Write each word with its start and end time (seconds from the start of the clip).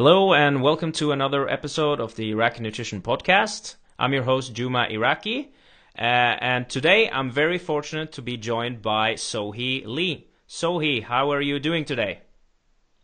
Hello 0.00 0.32
and 0.32 0.62
welcome 0.62 0.92
to 0.92 1.12
another 1.12 1.48
episode 1.48 2.00
of 2.00 2.14
the 2.14 2.30
Iraqi 2.30 2.62
Nutrition 2.62 3.02
Podcast. 3.02 3.74
I'm 3.98 4.12
your 4.12 4.22
host 4.22 4.54
Juma 4.54 4.86
Iraqi, 4.88 5.52
uh, 5.98 6.00
and 6.00 6.70
today 6.70 7.10
I'm 7.10 7.30
very 7.30 7.58
fortunate 7.58 8.12
to 8.12 8.22
be 8.22 8.36
joined 8.36 8.80
by 8.80 9.14
Sohee 9.14 9.84
Lee. 9.84 10.28
Sohee, 10.48 11.02
how 11.02 11.32
are 11.32 11.40
you 11.40 11.58
doing 11.58 11.84
today? 11.84 12.20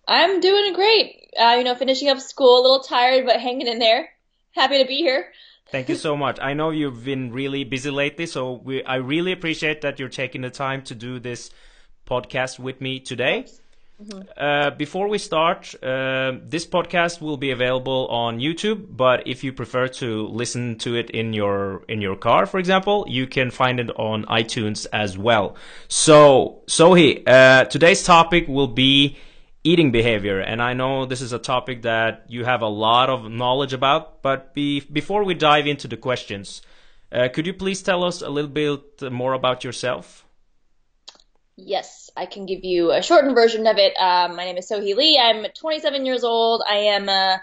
I'm 0.08 0.40
doing 0.40 0.72
great. 0.72 1.30
Uh, 1.38 1.56
you 1.58 1.64
know, 1.64 1.74
finishing 1.74 2.08
up 2.08 2.20
school, 2.20 2.60
a 2.60 2.62
little 2.62 2.80
tired, 2.80 3.26
but 3.26 3.40
hanging 3.40 3.66
in 3.66 3.78
there. 3.78 4.08
Happy 4.52 4.80
to 4.80 4.86
be 4.86 4.98
here. 4.98 5.32
Thank 5.70 5.88
you 5.88 5.96
so 5.96 6.16
much. 6.16 6.38
I 6.40 6.54
know 6.54 6.70
you've 6.70 7.04
been 7.04 7.32
really 7.32 7.64
busy 7.64 7.90
lately, 7.90 8.26
so 8.26 8.52
we, 8.52 8.84
I 8.84 8.96
really 8.96 9.32
appreciate 9.32 9.80
that 9.80 9.98
you're 9.98 10.08
taking 10.08 10.42
the 10.42 10.50
time 10.50 10.82
to 10.82 10.94
do 10.94 11.18
this 11.18 11.50
podcast 12.06 12.58
with 12.58 12.80
me 12.80 13.00
today. 13.00 13.46
Mm-hmm. 14.02 14.20
Uh, 14.36 14.70
before 14.70 15.08
we 15.08 15.16
start, 15.16 15.74
uh, 15.82 16.32
this 16.42 16.66
podcast 16.66 17.22
will 17.22 17.38
be 17.38 17.50
available 17.50 18.06
on 18.08 18.38
YouTube. 18.38 18.86
But 18.90 19.26
if 19.26 19.42
you 19.42 19.52
prefer 19.54 19.88
to 19.88 20.28
listen 20.28 20.76
to 20.78 20.94
it 20.94 21.10
in 21.10 21.32
your 21.32 21.82
in 21.88 22.02
your 22.02 22.14
car, 22.14 22.44
for 22.44 22.58
example, 22.58 23.06
you 23.08 23.26
can 23.26 23.50
find 23.50 23.80
it 23.80 23.90
on 23.96 24.26
iTunes 24.26 24.86
as 24.92 25.16
well. 25.16 25.56
So, 25.88 26.60
Sohee, 26.66 27.26
uh, 27.26 27.64
today's 27.64 28.02
topic 28.02 28.46
will 28.48 28.68
be 28.68 29.16
eating 29.66 29.90
behavior, 29.90 30.38
and 30.38 30.62
I 30.62 30.74
know 30.74 31.06
this 31.06 31.20
is 31.20 31.32
a 31.32 31.38
topic 31.38 31.82
that 31.82 32.26
you 32.28 32.44
have 32.44 32.62
a 32.62 32.68
lot 32.68 33.10
of 33.10 33.28
knowledge 33.28 33.72
about. 33.72 34.22
But 34.22 34.54
be, 34.54 34.80
before 34.80 35.24
we 35.24 35.34
dive 35.34 35.66
into 35.66 35.88
the 35.88 35.96
questions, 35.96 36.62
uh, 37.10 37.28
could 37.34 37.46
you 37.46 37.52
please 37.52 37.82
tell 37.82 38.04
us 38.04 38.22
a 38.22 38.30
little 38.30 38.50
bit 38.50 39.02
more 39.10 39.32
about 39.32 39.64
yourself? 39.64 40.24
Yes, 41.56 42.10
I 42.16 42.26
can 42.26 42.46
give 42.46 42.64
you 42.64 42.92
a 42.92 43.02
shortened 43.02 43.34
version 43.34 43.66
of 43.66 43.78
it. 43.78 43.94
Um, 43.96 44.36
my 44.36 44.44
name 44.44 44.56
is 44.56 44.70
Sohee 44.70 44.94
Lee. 44.94 45.18
I'm 45.18 45.44
27 45.58 46.06
years 46.06 46.22
old. 46.22 46.62
I 46.68 46.76
am 46.94 47.08
uh, 47.08 47.38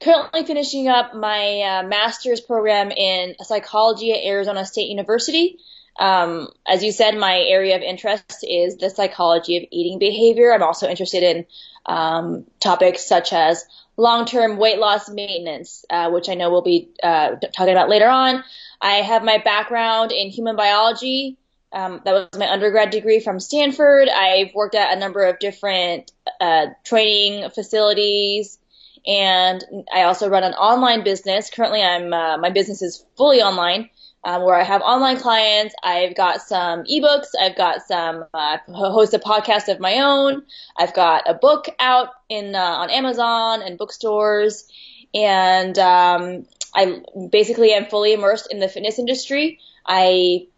currently 0.00 0.44
finishing 0.44 0.88
up 0.88 1.14
my 1.14 1.62
uh, 1.62 1.82
master's 1.82 2.40
program 2.40 2.90
in 2.92 3.34
psychology 3.42 4.12
at 4.12 4.24
Arizona 4.24 4.64
State 4.64 4.88
University. 4.88 5.58
Um, 5.98 6.48
as 6.66 6.82
you 6.84 6.92
said, 6.92 7.16
my 7.16 7.38
area 7.38 7.76
of 7.76 7.82
interest 7.82 8.44
is 8.48 8.76
the 8.76 8.90
psychology 8.90 9.56
of 9.56 9.64
eating 9.70 9.98
behavior. 9.98 10.52
I'm 10.52 10.62
also 10.62 10.88
interested 10.88 11.22
in 11.22 11.46
um, 11.86 12.44
topics 12.60 13.06
such 13.06 13.32
as 13.32 13.64
long-term 13.96 14.58
weight 14.58 14.78
loss 14.78 15.08
maintenance, 15.08 15.84
uh, 15.88 16.10
which 16.10 16.28
I 16.28 16.34
know 16.34 16.50
we'll 16.50 16.62
be 16.62 16.90
uh, 17.02 17.36
talking 17.54 17.72
about 17.72 17.88
later 17.88 18.08
on. 18.08 18.44
I 18.80 18.96
have 18.96 19.24
my 19.24 19.38
background 19.38 20.12
in 20.12 20.28
human 20.28 20.56
biology. 20.56 21.38
Um, 21.72 22.00
that 22.04 22.12
was 22.12 22.38
my 22.38 22.50
undergrad 22.50 22.90
degree 22.90 23.20
from 23.20 23.40
Stanford. 23.40 24.08
I've 24.08 24.54
worked 24.54 24.74
at 24.74 24.96
a 24.96 25.00
number 25.00 25.24
of 25.24 25.38
different 25.38 26.10
uh, 26.40 26.66
training 26.84 27.50
facilities, 27.50 28.58
and 29.06 29.64
I 29.92 30.02
also 30.02 30.28
run 30.28 30.44
an 30.44 30.54
online 30.54 31.04
business. 31.04 31.50
Currently, 31.50 31.82
I'm 31.82 32.12
uh, 32.12 32.38
my 32.38 32.50
business 32.50 32.82
is 32.82 33.04
fully 33.16 33.42
online, 33.42 33.90
um, 34.26 34.42
where 34.42 34.56
I 34.56 34.64
have 34.64 34.82
online 34.82 35.18
clients. 35.18 35.74
I've 35.84 36.16
got 36.16 36.42
some 36.42 36.82
ebooks. 36.82 37.28
I've 37.40 37.56
got 37.56 37.82
some 37.86 38.24
uh, 38.34 38.58
host 38.68 39.14
a 39.14 39.20
podcast 39.20 39.68
of 39.68 39.78
my 39.78 40.00
own. 40.00 40.42
I've 40.76 40.92
got 40.92 41.30
a 41.30 41.34
book 41.34 41.68
out 41.78 42.08
in 42.28 42.56
uh, 42.56 42.58
on 42.58 42.90
Amazon 42.90 43.62
and 43.62 43.78
bookstores, 43.78 44.68
and 45.14 45.78
um, 45.78 46.44
I 46.74 47.02
basically 47.30 47.72
am 47.72 47.86
fully 47.86 48.12
immersed 48.12 48.48
in 48.50 48.58
the 48.58 48.68
fitness 48.68 48.98
industry. 48.98 49.60
I 49.86 50.48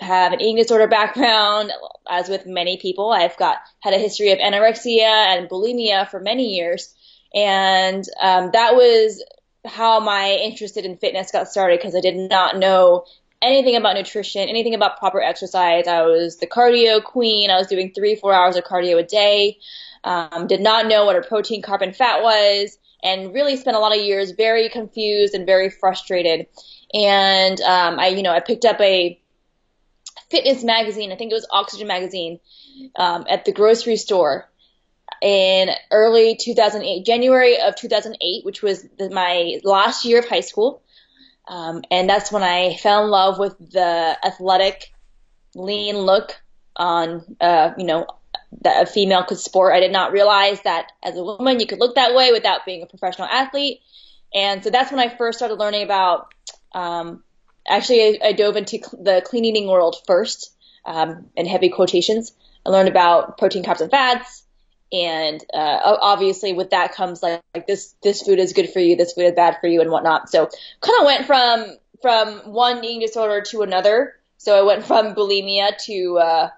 have 0.00 0.32
an 0.32 0.40
eating 0.40 0.56
disorder 0.56 0.88
background, 0.88 1.70
as 2.08 2.30
with 2.30 2.46
many 2.46 2.78
people. 2.78 3.10
I've 3.10 3.36
got 3.36 3.58
had 3.80 3.92
a 3.92 3.98
history 3.98 4.32
of 4.32 4.38
anorexia 4.38 5.02
and 5.02 5.50
bulimia 5.50 6.08
for 6.08 6.18
many 6.18 6.54
years, 6.56 6.94
and 7.34 8.02
um, 8.22 8.52
that 8.54 8.74
was 8.74 9.22
how 9.66 10.00
my 10.00 10.30
interest 10.42 10.76
in 10.76 10.96
fitness 10.96 11.30
got 11.30 11.48
started 11.48 11.78
because 11.78 11.94
I 11.94 12.00
did 12.00 12.16
not 12.16 12.56
know 12.56 13.04
anything 13.40 13.76
about 13.76 13.96
nutrition, 13.96 14.48
anything 14.48 14.74
about 14.74 14.98
proper 14.98 15.20
exercise. 15.20 15.86
I 15.86 16.02
was 16.02 16.38
the 16.38 16.46
cardio 16.46 17.02
queen. 17.02 17.50
I 17.50 17.56
was 17.56 17.66
doing 17.66 17.92
three, 17.94 18.16
four 18.16 18.32
hours 18.32 18.56
of 18.56 18.64
cardio 18.64 18.98
a 18.98 19.02
day. 19.02 19.58
Um, 20.04 20.46
did 20.46 20.60
not 20.60 20.86
know 20.86 21.04
what 21.04 21.16
a 21.16 21.22
protein, 21.22 21.62
carb, 21.62 21.82
and 21.82 21.94
fat 21.94 22.22
was, 22.22 22.78
and 23.02 23.34
really 23.34 23.56
spent 23.56 23.76
a 23.76 23.80
lot 23.80 23.96
of 23.96 24.02
years 24.02 24.32
very 24.32 24.68
confused 24.68 25.34
and 25.34 25.46
very 25.46 25.70
frustrated. 25.70 26.46
And 26.94 27.60
um, 27.60 27.98
I, 27.98 28.08
you 28.08 28.22
know, 28.22 28.32
I 28.32 28.40
picked 28.40 28.64
up 28.64 28.80
a 28.80 29.20
fitness 30.30 30.64
magazine. 30.64 31.12
I 31.12 31.16
think 31.16 31.30
it 31.30 31.34
was 31.34 31.46
Oxygen 31.50 31.86
magazine 31.86 32.40
um, 32.96 33.26
at 33.28 33.44
the 33.44 33.52
grocery 33.52 33.96
store 33.96 34.48
in 35.20 35.70
early 35.90 36.36
2008, 36.36 37.04
January 37.04 37.60
of 37.60 37.74
2008, 37.76 38.44
which 38.44 38.62
was 38.62 38.86
my 39.10 39.58
last 39.64 40.04
year 40.04 40.20
of 40.20 40.28
high 40.28 40.40
school. 40.40 40.82
Um, 41.48 41.82
and 41.90 42.08
that's 42.08 42.30
when 42.30 42.42
I 42.42 42.76
fell 42.76 43.04
in 43.04 43.10
love 43.10 43.38
with 43.38 43.56
the 43.58 44.16
athletic, 44.24 44.92
lean 45.54 45.96
look 45.96 46.40
on, 46.76 47.24
uh, 47.40 47.72
you 47.78 47.84
know, 47.84 48.06
that 48.62 48.82
a 48.82 48.86
female 48.86 49.24
could 49.24 49.38
sport. 49.38 49.74
I 49.74 49.80
did 49.80 49.92
not 49.92 50.12
realize 50.12 50.60
that 50.62 50.92
as 51.02 51.16
a 51.16 51.22
woman 51.22 51.60
you 51.60 51.66
could 51.66 51.80
look 51.80 51.94
that 51.96 52.14
way 52.14 52.32
without 52.32 52.64
being 52.66 52.82
a 52.82 52.86
professional 52.86 53.28
athlete. 53.28 53.80
And 54.34 54.62
so 54.62 54.70
that's 54.70 54.90
when 54.90 55.00
I 55.00 55.14
first 55.14 55.38
started 55.38 55.58
learning 55.58 55.82
about 55.82 56.32
um, 56.72 57.22
actually, 57.66 58.20
I, 58.22 58.28
I 58.28 58.32
dove 58.32 58.56
into 58.56 58.78
the 58.92 59.22
clean 59.24 59.44
eating 59.44 59.68
world 59.68 59.96
first, 60.06 60.54
um, 60.84 61.26
in 61.36 61.46
heavy 61.46 61.68
quotations. 61.68 62.32
I 62.64 62.70
learned 62.70 62.88
about 62.88 63.38
protein, 63.38 63.64
carbs, 63.64 63.80
and 63.80 63.90
fats, 63.90 64.37
and 64.92 65.44
uh, 65.52 65.96
obviously 66.00 66.52
with 66.52 66.70
that 66.70 66.94
comes 66.94 67.22
like, 67.22 67.42
like 67.54 67.66
this 67.66 67.94
this 68.02 68.22
food 68.22 68.38
is 68.38 68.52
good 68.52 68.70
for 68.70 68.80
you, 68.80 68.96
this 68.96 69.12
food 69.12 69.26
is 69.26 69.32
bad 69.32 69.58
for 69.60 69.66
you, 69.66 69.80
and 69.80 69.90
whatnot. 69.90 70.30
So 70.30 70.48
kind 70.80 71.00
of 71.00 71.06
went 71.06 71.26
from 71.26 71.66
from 72.00 72.52
one 72.52 72.84
eating 72.84 73.00
disorder 73.00 73.42
to 73.50 73.62
another. 73.62 74.14
So 74.38 74.58
I 74.58 74.62
went 74.62 74.84
from 74.84 75.14
bulimia 75.14 75.76
to 75.84 76.18
uh, 76.18 76.48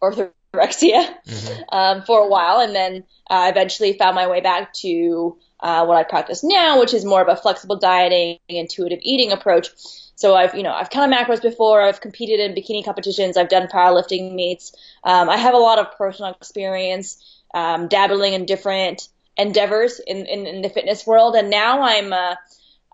orthorexia 0.00 0.30
mm-hmm. 0.54 1.62
um, 1.70 2.02
for 2.02 2.20
a 2.20 2.28
while, 2.28 2.60
and 2.60 2.74
then 2.74 3.04
uh, 3.28 3.48
eventually 3.50 3.94
found 3.94 4.14
my 4.14 4.28
way 4.28 4.40
back 4.40 4.72
to 4.74 5.36
uh, 5.60 5.84
what 5.84 5.96
I 5.96 6.04
practice 6.04 6.44
now, 6.44 6.78
which 6.78 6.94
is 6.94 7.04
more 7.04 7.22
of 7.22 7.28
a 7.28 7.36
flexible 7.36 7.76
dieting, 7.76 8.38
intuitive 8.48 9.00
eating 9.02 9.32
approach. 9.32 9.68
So 10.14 10.34
I've, 10.36 10.54
you 10.54 10.62
know, 10.62 10.72
I've 10.72 10.90
kind 10.90 11.12
of 11.12 11.18
macros 11.18 11.42
before. 11.42 11.82
I've 11.82 12.00
competed 12.00 12.38
in 12.38 12.54
bikini 12.54 12.84
competitions. 12.84 13.36
I've 13.36 13.48
done 13.48 13.66
powerlifting 13.66 14.34
meets. 14.34 14.72
Um, 15.02 15.28
I 15.28 15.36
have 15.36 15.54
a 15.54 15.58
lot 15.58 15.78
of 15.78 15.96
personal 15.98 16.30
experience 16.32 17.33
um, 17.54 17.88
dabbling 17.88 18.34
in 18.34 18.44
different 18.44 19.08
endeavors 19.36 20.00
in, 20.06 20.26
in, 20.26 20.46
in, 20.46 20.62
the 20.62 20.68
fitness 20.68 21.06
world. 21.06 21.34
And 21.34 21.50
now 21.50 21.82
I'm, 21.82 22.12
uh, 22.12 22.34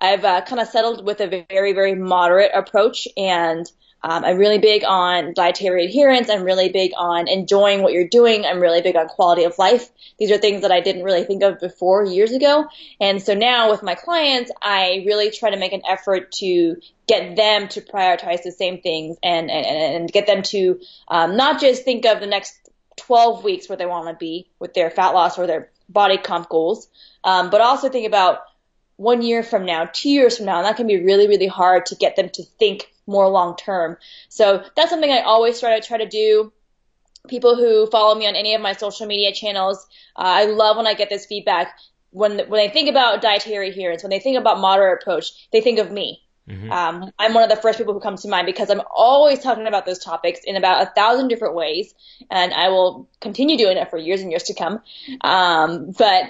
I've 0.00 0.24
uh, 0.24 0.42
kind 0.42 0.60
of 0.60 0.68
settled 0.68 1.04
with 1.04 1.20
a 1.20 1.46
very, 1.50 1.72
very 1.72 1.94
moderate 1.94 2.52
approach 2.54 3.08
and 3.16 3.66
um, 4.02 4.24
I'm 4.24 4.38
really 4.38 4.58
big 4.58 4.82
on 4.84 5.34
dietary 5.34 5.84
adherence. 5.84 6.30
I'm 6.30 6.42
really 6.42 6.70
big 6.70 6.92
on 6.96 7.28
enjoying 7.28 7.82
what 7.82 7.92
you're 7.92 8.08
doing. 8.08 8.46
I'm 8.46 8.60
really 8.60 8.80
big 8.80 8.96
on 8.96 9.08
quality 9.08 9.44
of 9.44 9.58
life. 9.58 9.90
These 10.18 10.30
are 10.30 10.38
things 10.38 10.62
that 10.62 10.72
I 10.72 10.80
didn't 10.80 11.04
really 11.04 11.24
think 11.24 11.42
of 11.42 11.60
before 11.60 12.04
years 12.04 12.32
ago. 12.32 12.66
And 12.98 13.22
so 13.22 13.34
now 13.34 13.70
with 13.70 13.82
my 13.82 13.94
clients, 13.94 14.50
I 14.62 15.04
really 15.06 15.30
try 15.30 15.50
to 15.50 15.58
make 15.58 15.72
an 15.72 15.82
effort 15.86 16.32
to 16.32 16.76
get 17.06 17.36
them 17.36 17.68
to 17.68 17.80
prioritize 17.82 18.42
the 18.42 18.52
same 18.52 18.80
things 18.80 19.18
and, 19.22 19.50
and, 19.50 19.66
and 19.66 20.12
get 20.12 20.26
them 20.26 20.42
to 20.44 20.80
um, 21.08 21.36
not 21.36 21.60
just 21.60 21.84
think 21.84 22.06
of 22.06 22.20
the 22.20 22.26
next 22.26 22.69
12 22.96 23.44
weeks 23.44 23.68
where 23.68 23.78
they 23.78 23.86
want 23.86 24.08
to 24.08 24.14
be 24.14 24.50
with 24.58 24.74
their 24.74 24.90
fat 24.90 25.10
loss 25.10 25.38
or 25.38 25.46
their 25.46 25.70
body 25.88 26.18
comp 26.18 26.48
goals, 26.48 26.88
um, 27.24 27.50
but 27.50 27.60
also 27.60 27.88
think 27.88 28.06
about 28.06 28.40
one 28.96 29.22
year 29.22 29.42
from 29.42 29.64
now, 29.64 29.88
two 29.90 30.10
years 30.10 30.36
from 30.36 30.46
now, 30.46 30.58
and 30.58 30.66
that 30.66 30.76
can 30.76 30.86
be 30.86 31.02
really, 31.02 31.26
really 31.26 31.46
hard 31.46 31.86
to 31.86 31.94
get 31.94 32.16
them 32.16 32.28
to 32.28 32.42
think 32.58 32.92
more 33.06 33.28
long 33.28 33.56
term. 33.56 33.96
So 34.28 34.62
that's 34.76 34.90
something 34.90 35.10
I 35.10 35.20
always 35.20 35.58
try 35.58 35.80
to 35.80 35.86
try 35.86 35.98
to 35.98 36.08
do. 36.08 36.52
People 37.28 37.56
who 37.56 37.86
follow 37.86 38.14
me 38.14 38.26
on 38.26 38.36
any 38.36 38.54
of 38.54 38.60
my 38.60 38.72
social 38.72 39.06
media 39.06 39.32
channels, 39.32 39.86
uh, 40.16 40.22
I 40.22 40.44
love 40.44 40.76
when 40.76 40.86
I 40.86 40.94
get 40.94 41.08
this 41.08 41.26
feedback. 41.26 41.78
When 42.10 42.38
when 42.48 42.66
they 42.66 42.68
think 42.68 42.88
about 42.88 43.22
dietary 43.22 43.70
adherence, 43.70 44.02
when 44.02 44.10
they 44.10 44.20
think 44.20 44.38
about 44.38 44.60
moderate 44.60 45.02
approach, 45.02 45.48
they 45.50 45.60
think 45.60 45.78
of 45.78 45.90
me. 45.90 46.22
Mm-hmm. 46.50 46.72
Um, 46.72 47.12
I'm 47.18 47.34
one 47.34 47.44
of 47.44 47.50
the 47.50 47.56
first 47.56 47.78
people 47.78 47.94
who 47.94 48.00
comes 48.00 48.22
to 48.22 48.28
mind 48.28 48.46
because 48.46 48.70
I'm 48.70 48.82
always 48.94 49.40
talking 49.40 49.66
about 49.66 49.86
those 49.86 49.98
topics 49.98 50.40
in 50.44 50.56
about 50.56 50.82
a 50.82 50.90
thousand 50.90 51.28
different 51.28 51.54
ways, 51.54 51.94
and 52.30 52.52
I 52.52 52.68
will 52.68 53.08
continue 53.20 53.56
doing 53.56 53.76
it 53.76 53.90
for 53.90 53.96
years 53.96 54.20
and 54.20 54.30
years 54.30 54.44
to 54.44 54.54
come. 54.54 54.80
Um, 55.20 55.92
but 55.96 56.24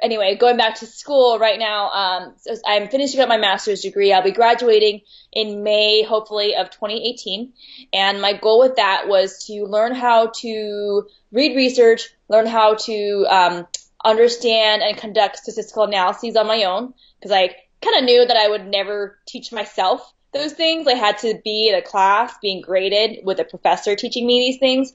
anyway, 0.00 0.36
going 0.36 0.56
back 0.56 0.76
to 0.80 0.86
school 0.86 1.38
right 1.38 1.58
now, 1.58 1.90
um, 1.90 2.34
I'm 2.66 2.88
finishing 2.88 3.20
up 3.20 3.28
my 3.28 3.38
master's 3.38 3.80
degree. 3.80 4.12
I'll 4.12 4.22
be 4.22 4.32
graduating 4.32 5.00
in 5.32 5.62
May, 5.62 6.02
hopefully, 6.02 6.54
of 6.56 6.70
2018. 6.70 7.52
And 7.92 8.20
my 8.20 8.34
goal 8.34 8.60
with 8.60 8.76
that 8.76 9.08
was 9.08 9.44
to 9.46 9.64
learn 9.64 9.94
how 9.94 10.30
to 10.40 11.08
read 11.32 11.56
research, 11.56 12.10
learn 12.28 12.46
how 12.46 12.74
to 12.74 13.26
um, 13.28 13.66
understand 14.04 14.82
and 14.82 14.96
conduct 14.96 15.38
statistical 15.38 15.84
analyses 15.84 16.36
on 16.36 16.46
my 16.46 16.64
own, 16.64 16.94
because 17.18 17.32
I 17.32 17.56
kind 17.84 17.98
of 17.98 18.04
knew 18.04 18.26
that 18.26 18.36
I 18.36 18.48
would 18.48 18.66
never 18.66 19.18
teach 19.26 19.52
myself 19.52 20.12
those 20.32 20.52
things. 20.52 20.86
I 20.86 20.94
had 20.94 21.18
to 21.18 21.40
be 21.44 21.68
in 21.68 21.74
a 21.74 21.82
class 21.82 22.34
being 22.42 22.60
graded 22.60 23.24
with 23.24 23.38
a 23.38 23.44
professor 23.44 23.96
teaching 23.96 24.26
me 24.26 24.40
these 24.40 24.58
things. 24.58 24.92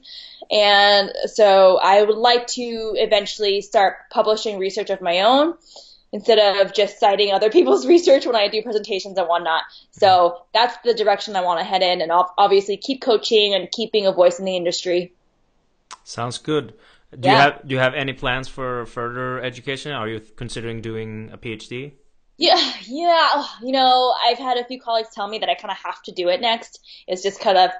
And 0.50 1.12
so 1.26 1.78
I 1.78 2.02
would 2.02 2.16
like 2.16 2.46
to 2.48 2.94
eventually 2.96 3.62
start 3.62 3.96
publishing 4.10 4.58
research 4.58 4.90
of 4.90 5.00
my 5.00 5.20
own 5.20 5.54
instead 6.12 6.38
of 6.38 6.74
just 6.74 6.98
citing 6.98 7.32
other 7.32 7.50
people's 7.56 7.86
research 7.86 8.26
when 8.26 8.36
I 8.36 8.48
do 8.48 8.62
presentations 8.62 9.18
and 9.18 9.28
whatnot. 9.28 9.62
So 9.90 10.42
that's 10.52 10.76
the 10.84 10.94
direction 10.94 11.36
I 11.36 11.42
want 11.42 11.60
to 11.60 11.64
head 11.64 11.82
in 11.82 12.00
and 12.00 12.12
obviously 12.12 12.76
keep 12.76 13.00
coaching 13.00 13.54
and 13.54 13.70
keeping 13.70 14.06
a 14.06 14.12
voice 14.12 14.38
in 14.38 14.44
the 14.44 14.56
industry. 14.56 15.12
Sounds 16.04 16.38
good. 16.38 16.74
Do 17.18 17.28
yeah. 17.28 17.32
you 17.32 17.38
have 17.40 17.68
do 17.68 17.74
you 17.74 17.80
have 17.80 17.94
any 17.94 18.12
plans 18.12 18.46
for 18.46 18.86
further 18.86 19.40
education? 19.40 19.90
Are 19.92 20.08
you 20.08 20.20
considering 20.36 20.80
doing 20.80 21.30
a 21.32 21.38
PhD? 21.38 21.92
Yeah, 22.40 22.72
yeah. 22.86 23.44
You 23.62 23.72
know, 23.72 24.14
I've 24.26 24.38
had 24.38 24.56
a 24.56 24.64
few 24.64 24.80
colleagues 24.80 25.10
tell 25.14 25.28
me 25.28 25.40
that 25.40 25.50
I 25.50 25.54
kind 25.54 25.70
of 25.70 25.76
have 25.76 26.02
to 26.04 26.12
do 26.12 26.28
it 26.28 26.40
next. 26.40 26.80
It's 27.06 27.22
just 27.22 27.38
kind 27.38 27.58
of 27.58 27.70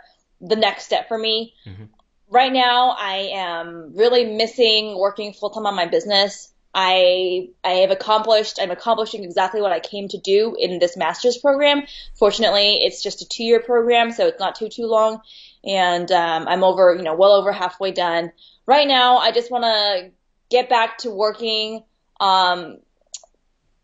the 0.42 0.54
next 0.54 0.84
step 0.84 1.08
for 1.08 1.16
me. 1.16 1.54
Mm-hmm. 1.66 1.84
Right 2.28 2.52
now, 2.52 2.90
I 2.90 3.30
am 3.32 3.96
really 3.96 4.26
missing 4.26 4.98
working 4.98 5.32
full 5.32 5.48
time 5.48 5.64
on 5.64 5.74
my 5.74 5.86
business. 5.86 6.52
I 6.74 7.48
I 7.64 7.70
have 7.70 7.90
accomplished 7.90 8.58
I'm 8.60 8.70
accomplishing 8.70 9.24
exactly 9.24 9.62
what 9.62 9.72
I 9.72 9.80
came 9.80 10.08
to 10.08 10.18
do 10.18 10.54
in 10.58 10.78
this 10.78 10.94
master's 10.94 11.38
program. 11.38 11.84
Fortunately, 12.18 12.80
it's 12.82 13.02
just 13.02 13.22
a 13.22 13.28
two 13.28 13.44
year 13.44 13.60
program, 13.60 14.12
so 14.12 14.26
it's 14.26 14.38
not 14.38 14.56
too 14.56 14.68
too 14.68 14.86
long, 14.86 15.22
and 15.64 16.12
um, 16.12 16.46
I'm 16.46 16.64
over 16.64 16.94
you 16.94 17.02
know 17.02 17.14
well 17.14 17.32
over 17.32 17.50
halfway 17.50 17.92
done. 17.92 18.30
Right 18.66 18.86
now, 18.86 19.16
I 19.16 19.32
just 19.32 19.50
want 19.50 19.64
to 19.64 20.10
get 20.50 20.68
back 20.68 20.98
to 20.98 21.10
working, 21.10 21.82
um, 22.20 22.76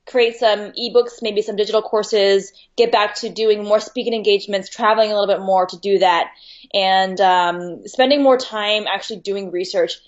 create 0.06 0.36
some 0.36 0.72
ebooks, 0.72 1.20
maybe 1.20 1.42
some 1.42 1.56
digital 1.56 1.82
courses, 1.82 2.52
get 2.76 2.92
back 2.92 3.16
to 3.16 3.28
doing 3.28 3.64
more 3.64 3.80
speaking 3.80 4.14
engagements, 4.14 4.68
traveling 4.68 5.10
a 5.10 5.18
little 5.18 5.34
bit 5.34 5.44
more 5.44 5.66
to 5.66 5.78
do 5.78 5.98
that, 5.98 6.30
and 6.72 7.20
um, 7.20 7.86
spending 7.86 8.22
more 8.22 8.38
time 8.38 8.86
actually 8.86 9.20
doing 9.20 9.50
research. 9.50 9.98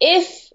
If 0.00 0.50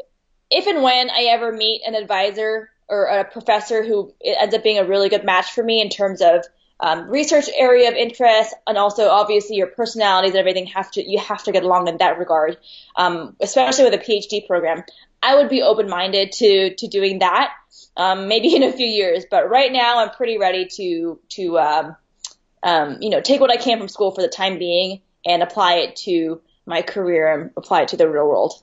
if 0.49 0.67
and 0.67 0.83
when 0.83 1.09
I 1.09 1.27
ever 1.31 1.51
meet 1.51 1.81
an 1.85 1.95
advisor 1.95 2.69
or 2.87 3.05
a 3.05 3.25
professor 3.25 3.83
who 3.83 4.13
ends 4.23 4.55
up 4.55 4.63
being 4.63 4.77
a 4.77 4.85
really 4.85 5.09
good 5.09 5.25
match 5.25 5.51
for 5.51 5.63
me 5.63 5.81
in 5.81 5.89
terms 5.89 6.21
of 6.21 6.45
um, 6.79 7.09
research 7.09 7.45
area 7.55 7.89
of 7.89 7.95
interest 7.95 8.53
and 8.67 8.77
also 8.77 9.09
obviously 9.09 9.55
your 9.55 9.67
personalities 9.67 10.31
and 10.31 10.39
everything 10.39 10.67
have 10.67 10.91
to 10.91 11.09
you 11.09 11.17
have 11.17 11.43
to 11.43 11.51
get 11.51 11.63
along 11.63 11.87
in 11.87 11.97
that 11.97 12.19
regard 12.19 12.57
um, 12.95 13.35
especially 13.41 13.85
with 13.85 13.93
a 13.95 13.97
phd 13.97 14.45
program 14.45 14.83
i 15.23 15.35
would 15.35 15.49
be 15.49 15.63
open 15.63 15.89
minded 15.89 16.31
to 16.31 16.75
to 16.75 16.87
doing 16.87 17.19
that 17.19 17.51
um, 17.97 18.27
maybe 18.27 18.55
in 18.55 18.63
a 18.63 18.71
few 18.71 18.87
years 18.87 19.25
but 19.29 19.49
right 19.49 19.71
now 19.71 19.99
i'm 19.99 20.09
pretty 20.11 20.37
ready 20.37 20.65
to 20.65 21.19
to 21.29 21.59
um, 21.59 21.95
um, 22.63 22.97
you 23.01 23.09
know 23.09 23.21
take 23.21 23.41
what 23.41 23.51
i 23.51 23.57
can 23.57 23.77
from 23.77 23.87
school 23.87 24.11
for 24.11 24.21
the 24.21 24.27
time 24.27 24.57
being 24.57 25.01
and 25.25 25.43
apply 25.43 25.75
it 25.75 25.95
to 25.95 26.41
my 26.65 26.81
career 26.81 27.33
and 27.33 27.51
apply 27.57 27.81
it 27.81 27.89
to 27.89 27.97
the 27.97 28.09
real 28.09 28.27
world 28.27 28.53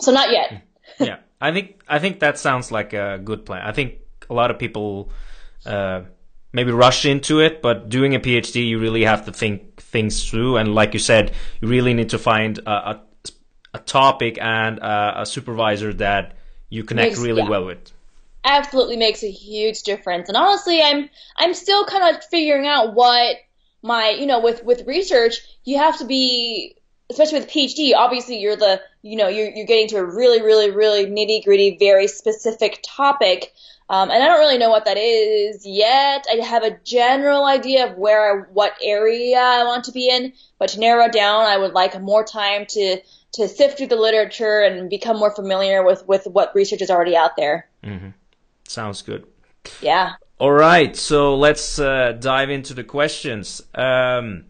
so 0.00 0.12
not 0.12 0.30
yet 0.30 0.62
yeah, 0.98 1.18
I 1.40 1.52
think 1.52 1.82
I 1.88 1.98
think 1.98 2.20
that 2.20 2.38
sounds 2.38 2.72
like 2.72 2.92
a 2.92 3.20
good 3.22 3.44
plan. 3.44 3.62
I 3.64 3.72
think 3.72 4.00
a 4.30 4.34
lot 4.34 4.50
of 4.50 4.58
people 4.58 5.10
uh, 5.66 6.02
maybe 6.52 6.72
rush 6.72 7.04
into 7.04 7.40
it, 7.40 7.62
but 7.62 7.88
doing 7.88 8.14
a 8.14 8.20
PhD, 8.20 8.66
you 8.68 8.78
really 8.78 9.04
have 9.04 9.26
to 9.26 9.32
think 9.32 9.80
things 9.80 10.28
through. 10.28 10.56
And 10.56 10.74
like 10.74 10.94
you 10.94 11.00
said, 11.00 11.32
you 11.60 11.68
really 11.68 11.94
need 11.94 12.10
to 12.10 12.18
find 12.18 12.58
a, 12.58 12.70
a, 12.70 13.02
a 13.74 13.78
topic 13.78 14.38
and 14.40 14.78
a, 14.78 15.22
a, 15.22 15.26
supervisor 15.26 15.92
that 15.94 16.36
you 16.68 16.84
connect 16.84 17.18
really 17.18 17.42
yeah. 17.42 17.48
well 17.48 17.66
with. 17.66 17.92
Absolutely 18.44 18.96
makes 18.96 19.22
a 19.22 19.30
huge 19.30 19.82
difference. 19.82 20.28
And 20.28 20.36
honestly, 20.36 20.80
I'm 20.82 21.10
I'm 21.36 21.54
still 21.54 21.84
kind 21.84 22.16
of 22.16 22.24
figuring 22.24 22.66
out 22.66 22.94
what 22.94 23.36
my 23.82 24.10
you 24.10 24.26
know 24.26 24.40
with 24.40 24.64
with 24.64 24.86
research 24.86 25.40
you 25.64 25.78
have 25.78 25.98
to 25.98 26.04
be 26.04 26.78
especially 27.10 27.40
with 27.40 27.48
PhD, 27.48 27.94
obviously 27.96 28.38
you're 28.38 28.56
the, 28.56 28.80
you 29.02 29.16
know, 29.16 29.28
you're, 29.28 29.48
you're 29.48 29.66
getting 29.66 29.88
to 29.88 29.96
a 29.96 30.04
really, 30.04 30.42
really, 30.42 30.70
really 30.70 31.06
nitty 31.06 31.44
gritty, 31.44 31.76
very 31.78 32.06
specific 32.06 32.80
topic. 32.82 33.52
Um, 33.90 34.10
and 34.10 34.22
I 34.22 34.26
don't 34.26 34.40
really 34.40 34.58
know 34.58 34.68
what 34.68 34.84
that 34.84 34.98
is 34.98 35.64
yet. 35.64 36.26
I 36.30 36.44
have 36.44 36.62
a 36.62 36.78
general 36.84 37.46
idea 37.46 37.90
of 37.90 37.96
where, 37.96 38.42
what 38.52 38.76
area 38.82 39.38
I 39.38 39.64
want 39.64 39.84
to 39.84 39.92
be 39.92 40.10
in, 40.10 40.34
but 40.58 40.70
to 40.70 40.80
narrow 40.80 41.08
down, 41.08 41.44
I 41.44 41.56
would 41.56 41.72
like 41.72 41.98
more 42.00 42.24
time 42.24 42.66
to, 42.66 42.98
to 43.34 43.48
sift 43.48 43.78
through 43.78 43.86
the 43.86 43.96
literature 43.96 44.60
and 44.60 44.90
become 44.90 45.18
more 45.18 45.34
familiar 45.34 45.82
with, 45.82 46.06
with 46.06 46.26
what 46.26 46.54
research 46.54 46.82
is 46.82 46.90
already 46.90 47.16
out 47.16 47.36
there. 47.36 47.66
Mm-hmm. 47.82 48.10
Sounds 48.68 49.02
good. 49.02 49.26
Yeah. 49.80 50.12
All 50.38 50.52
right. 50.52 50.94
So 50.96 51.36
let's 51.36 51.78
uh, 51.78 52.12
dive 52.12 52.50
into 52.50 52.74
the 52.74 52.84
questions. 52.84 53.60
Um, 53.74 54.44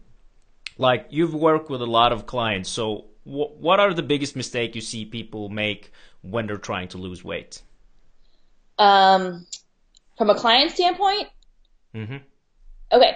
like 0.79 1.07
you've 1.09 1.35
worked 1.35 1.69
with 1.69 1.81
a 1.81 1.85
lot 1.85 2.11
of 2.11 2.25
clients 2.25 2.69
so 2.69 3.05
wh- 3.23 3.53
what 3.61 3.79
are 3.79 3.93
the 3.93 4.01
biggest 4.01 4.35
mistake 4.35 4.73
you 4.73 4.81
see 4.81 5.05
people 5.05 5.49
make 5.49 5.91
when 6.21 6.47
they're 6.47 6.57
trying 6.57 6.87
to 6.87 6.97
lose 6.97 7.23
weight 7.23 7.61
um 8.79 9.45
from 10.17 10.29
a 10.31 10.35
client 10.35 10.71
standpoint 10.71 11.27
mm-hmm. 11.93 12.17
okay 12.91 13.15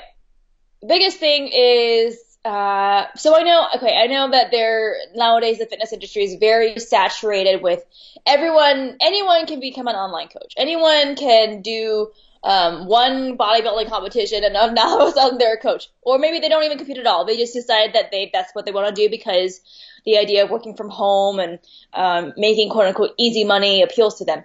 biggest 0.88 1.18
thing 1.18 1.50
is 1.52 2.33
uh, 2.46 3.06
so 3.16 3.36
I 3.36 3.44
know, 3.44 3.68
okay, 3.78 3.96
I 3.98 4.08
know 4.08 4.30
that 4.32 4.52
there 4.52 4.96
nowadays 5.16 5.60
the 5.60 5.66
fitness 5.66 5.94
industry 5.94 6.24
is 6.24 6.36
very 6.36 6.78
saturated 6.78 7.62
with 7.62 7.84
everyone. 8.26 8.98
Anyone 9.02 9.46
can 9.46 9.62
become 9.62 9.88
an 9.88 9.96
online 9.96 10.28
coach. 10.28 10.54
Anyone 10.58 11.16
can 11.16 11.62
do 11.62 12.12
um, 12.44 12.88
one 12.88 13.38
bodybuilding 13.38 13.88
competition 13.88 14.44
and 14.44 14.54
now 14.54 14.88
all 14.88 15.02
of 15.04 15.10
a 15.10 15.12
sudden 15.14 15.38
they're 15.38 15.54
a 15.54 15.60
coach. 15.60 15.90
Or 16.02 16.20
maybe 16.20 16.40
they 16.40 16.50
don't 16.50 16.64
even 16.64 16.78
compete 16.78 16.98
at 16.98 17.08
all. 17.08 17.24
They 17.24 17.38
just 17.38 17.54
decide 17.54 17.94
that 17.94 18.12
they 18.12 18.30
that's 18.34 18.54
what 18.54 18.66
they 18.66 18.74
want 18.74 18.94
to 18.94 19.02
do 19.02 19.10
because 19.10 19.62
the 20.06 20.18
idea 20.18 20.44
of 20.44 20.50
working 20.50 20.76
from 20.76 20.90
home 20.90 21.40
and 21.40 21.60
um, 21.94 22.34
making 22.36 22.70
quote 22.70 22.88
unquote 22.88 23.12
easy 23.18 23.46
money 23.46 23.84
appeals 23.84 24.18
to 24.18 24.26
them. 24.26 24.44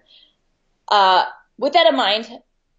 Uh, 0.86 1.24
with 1.58 1.72
that 1.72 1.88
in 1.88 1.96
mind, 1.96 2.28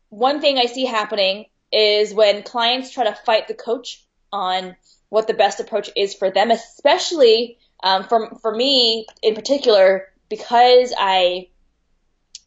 one 0.07 0.39
thing 0.39 0.57
I 0.57 0.67
see 0.67 0.85
happening 0.85 1.47
is 1.73 2.13
when 2.13 2.43
clients 2.43 2.91
try 2.91 3.03
to 3.03 3.13
fight 3.13 3.49
the 3.49 3.53
coach 3.53 4.01
on 4.31 4.77
what 5.09 5.27
the 5.27 5.33
best 5.33 5.59
approach 5.59 5.89
is 5.95 6.13
for 6.13 6.31
them, 6.31 6.51
especially 6.51 7.57
um, 7.83 8.03
for 8.03 8.35
for 8.41 8.53
me 8.53 9.05
in 9.21 9.35
particular, 9.35 10.07
because 10.29 10.93
I 10.97 11.49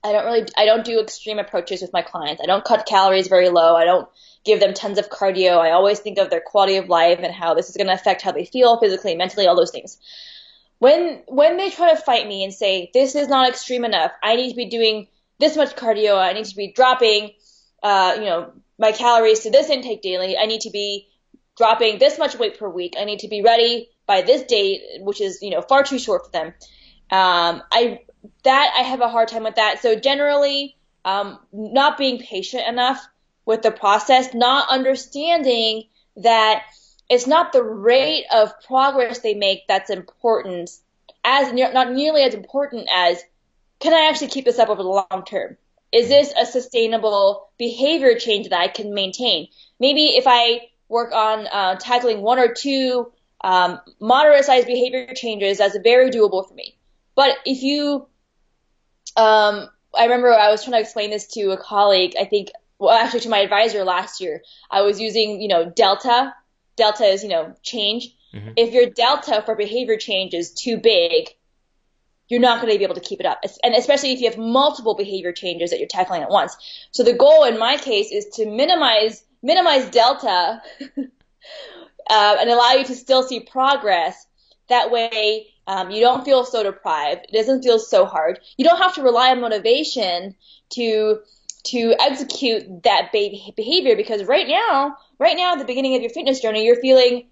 I 0.05 0.13
don't 0.13 0.25
really, 0.25 0.47
I 0.57 0.65
don't 0.65 0.85
do 0.85 1.01
extreme 1.01 1.39
approaches 1.39 1.81
with 1.81 1.93
my 1.93 2.03
clients. 2.03 2.43
I 2.43 2.47
don't 2.47 2.65
cut 2.65 2.87
calories 2.87 3.29
very 3.29 3.49
low. 3.49 3.77
I 3.77 3.85
don't 3.85 4.09
give 4.45 4.59
them 4.59 4.75
tons 4.75 4.99
of 4.99 5.09
cardio. 5.09 5.59
I 5.59 5.71
always 5.71 6.01
think 6.01 6.19
of 6.19 6.29
their 6.29 6.41
quality 6.41 6.77
of 6.77 6.89
life 6.89 7.21
and 7.23 7.33
how 7.33 7.55
this 7.55 7.69
is 7.71 7.77
going 7.77 7.87
to 7.87 7.93
affect 7.93 8.23
how 8.23 8.33
they 8.33 8.45
feel 8.45 8.81
physically, 8.81 9.15
mentally, 9.15 9.47
all 9.47 9.55
those 9.55 9.71
things. 9.71 9.99
When, 10.81 11.23
when 11.29 11.57
they 11.57 11.71
try 11.71 11.95
to 11.95 12.01
fight 12.01 12.27
me 12.27 12.43
and 12.43 12.53
say, 12.53 12.91
this 12.93 13.15
is 13.15 13.29
not 13.29 13.49
extreme 13.49 13.85
enough, 13.85 14.11
I 14.21 14.35
need 14.35 14.51
to 14.51 14.57
be 14.57 14.69
doing 14.69 15.07
this 15.39 15.57
much 15.57 15.77
cardio, 15.77 16.19
I 16.19 16.33
need 16.33 16.47
to 16.47 16.57
be 16.57 16.73
dropping, 16.73 17.31
uh, 17.85 18.15
you 18.17 18.25
know, 18.25 18.53
my 18.81 18.91
calories 18.91 19.41
to 19.41 19.51
this 19.51 19.71
intake 19.71 20.03
daily, 20.03 20.37
I 20.37 20.47
need 20.47 20.63
to 20.63 20.71
be 20.71 21.09
dropping 21.57 21.99
this 21.99 22.19
much 22.19 22.37
weight 22.37 22.59
per 22.59 22.69
week, 22.69 22.95
I 22.99 23.05
need 23.05 23.21
to 23.21 23.29
be 23.29 23.43
ready 23.43 23.91
by 24.07 24.23
this 24.23 24.43
date, 24.43 24.83
which 25.01 25.21
is, 25.21 25.43
you 25.43 25.51
know, 25.51 25.63
far 25.63 25.83
too 25.83 25.99
short 25.99 26.27
for 26.27 26.31
them. 26.33 26.55
Um, 27.11 27.63
I 27.71 28.01
that 28.45 28.75
I 28.79 28.83
have 28.83 29.01
a 29.01 29.09
hard 29.09 29.29
time 29.29 29.45
with 29.45 29.57
that. 29.57 29.83
So 29.83 29.95
generally, 29.95 30.77
um, 31.05 31.39
not 31.53 31.99
being 31.99 32.19
patient 32.19 32.67
enough 32.67 33.05
with 33.45 33.63
the 33.63 33.73
process, 33.73 34.33
not 34.33 34.71
understanding 34.71 35.85
that 36.17 36.63
it's 37.09 37.27
not 37.27 37.53
the 37.53 37.63
rate 37.63 38.25
of 38.33 38.53
progress 38.63 39.19
they 39.19 39.35
make 39.35 39.67
that's 39.67 39.91
important, 39.91 40.71
as 41.25 41.53
not 41.53 41.93
nearly 41.93 42.23
as 42.23 42.35
important 42.35 42.89
as 42.95 43.23
can 43.81 43.93
I 43.93 44.09
actually 44.09 44.29
keep 44.29 44.45
this 44.45 44.59
up 44.59 44.69
over 44.69 44.83
the 44.83 44.89
long 44.89 45.25
term? 45.27 45.57
Is 45.93 46.09
this 46.09 46.33
a 46.41 46.47
sustainable 46.47 47.51
behavior 47.59 48.19
change 48.19 48.49
that 48.49 48.61
I 48.61 48.69
can 48.69 48.95
maintain? 48.95 49.49
Maybe 49.79 50.17
if 50.17 50.25
I 50.27 50.69
work 50.93 51.13
on 51.13 51.47
uh, 51.47 51.77
tackling 51.77 52.23
one 52.23 52.39
or 52.39 52.55
two 52.55 53.11
um, 53.41 53.81
moderate 54.01 54.45
sized 54.45 54.67
behavior 54.67 55.13
changes, 55.15 55.59
that's 55.59 55.77
very 55.83 56.11
doable 56.11 56.47
for 56.47 56.55
me. 56.55 56.77
But 57.17 57.37
if 57.45 57.63
you 57.63 58.07
um, 59.17 59.69
I 59.95 60.05
remember 60.05 60.33
I 60.33 60.51
was 60.51 60.63
trying 60.63 60.75
to 60.75 60.81
explain 60.81 61.11
this 61.11 61.27
to 61.29 61.51
a 61.51 61.57
colleague. 61.57 62.15
I 62.19 62.25
think, 62.25 62.49
well, 62.79 62.91
actually 62.91 63.21
to 63.21 63.29
my 63.29 63.41
advisor 63.41 63.85
last 63.85 64.21
year. 64.21 64.43
I 64.71 64.83
was 64.83 65.01
using, 65.01 65.41
you 65.41 65.49
know, 65.49 65.71
delta. 65.71 66.35
Delta 66.77 67.05
is, 67.05 67.23
you 67.23 67.29
know, 67.29 67.55
change. 67.63 68.15
Mm-hmm. 68.35 68.53
If 68.57 68.73
your 68.73 68.87
delta 68.87 69.43
for 69.45 69.55
behavior 69.55 69.97
change 69.99 70.33
is 70.33 70.53
too 70.53 70.79
big, 70.79 71.29
you're 72.29 72.41
not 72.41 72.63
going 72.63 72.73
to 72.73 72.79
be 72.79 72.85
able 72.85 72.95
to 72.95 73.01
keep 73.01 73.21
it 73.21 73.27
up. 73.27 73.43
And 73.63 73.75
especially 73.75 74.13
if 74.13 74.21
you 74.21 74.31
have 74.31 74.39
multiple 74.39 74.95
behavior 74.95 75.33
changes 75.33 75.71
that 75.71 75.79
you're 75.79 75.89
tackling 75.89 76.23
at 76.23 76.31
once. 76.31 76.57
So 76.91 77.03
the 77.03 77.13
goal 77.13 77.45
in 77.45 77.59
my 77.59 77.77
case 77.77 78.11
is 78.11 78.27
to 78.37 78.47
minimize 78.47 79.23
minimize 79.43 79.91
delta 79.91 80.63
uh, 82.11 82.37
and 82.41 82.51
allow 82.51 82.73
you 82.73 82.85
to 82.85 82.95
still 82.95 83.23
see 83.23 83.41
progress. 83.41 84.27
That 84.69 84.91
way, 84.91 85.49
um, 85.67 85.91
you 85.91 86.01
don't 86.01 86.25
feel 86.25 86.45
so 86.45 86.63
deprived. 86.63 87.27
It 87.29 87.37
doesn't 87.37 87.63
feel 87.63 87.79
so 87.79 88.07
hard. 88.07 88.41
You 88.57 88.65
don't 88.65 88.79
have 88.79 88.95
to 88.95 89.03
rely 89.03 89.31
on 89.31 89.41
motivation 89.41 90.35
to 90.71 91.21
to 91.65 91.95
execute 92.01 92.83
that 92.83 93.13
behavior 93.13 93.95
because 93.95 94.25
right 94.25 94.49
now, 94.49 94.97
right 95.21 95.37
now 95.37 95.53
at 95.53 95.61
the 95.61 95.65
beginning 95.65 95.95
of 95.95 96.03
your 96.03 96.11
fitness 96.11 96.41
journey, 96.41 96.65
you're 96.65 96.81
feeling 96.81 97.29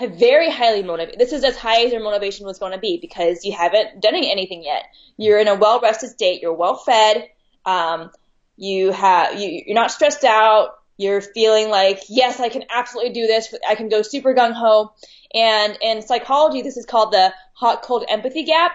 very 0.00 0.50
highly 0.50 0.82
motivated. 0.82 1.18
This 1.18 1.32
is 1.32 1.44
as 1.44 1.56
high 1.56 1.84
as 1.84 1.92
your 1.92 2.02
motivation 2.02 2.46
was 2.46 2.58
going 2.58 2.72
to 2.72 2.78
be 2.78 2.98
because 3.00 3.44
you 3.44 3.52
haven't 3.52 4.00
done 4.00 4.14
anything 4.14 4.64
yet. 4.64 4.84
You're 5.16 5.38
in 5.38 5.48
a 5.48 5.54
well 5.54 5.80
rested 5.80 6.10
state. 6.10 6.42
You're 6.42 6.54
well 6.54 6.76
fed. 6.76 7.28
Um, 7.64 8.10
you 8.58 8.90
have 8.90 9.40
you, 9.40 9.62
you're 9.66 9.74
not 9.74 9.92
stressed 9.92 10.24
out. 10.24 10.70
You're 10.96 11.20
feeling 11.20 11.70
like 11.70 12.00
yes, 12.08 12.40
I 12.40 12.48
can 12.48 12.64
absolutely 12.74 13.12
do 13.12 13.26
this. 13.26 13.54
I 13.66 13.76
can 13.76 13.88
go 13.88 14.02
super 14.02 14.34
gung 14.34 14.52
ho. 14.52 14.92
And 15.32 15.78
in 15.80 16.02
psychology, 16.02 16.60
this 16.62 16.76
is 16.76 16.84
called 16.84 17.12
the 17.12 17.32
hot 17.52 17.82
cold 17.82 18.04
empathy 18.08 18.44
gap, 18.44 18.72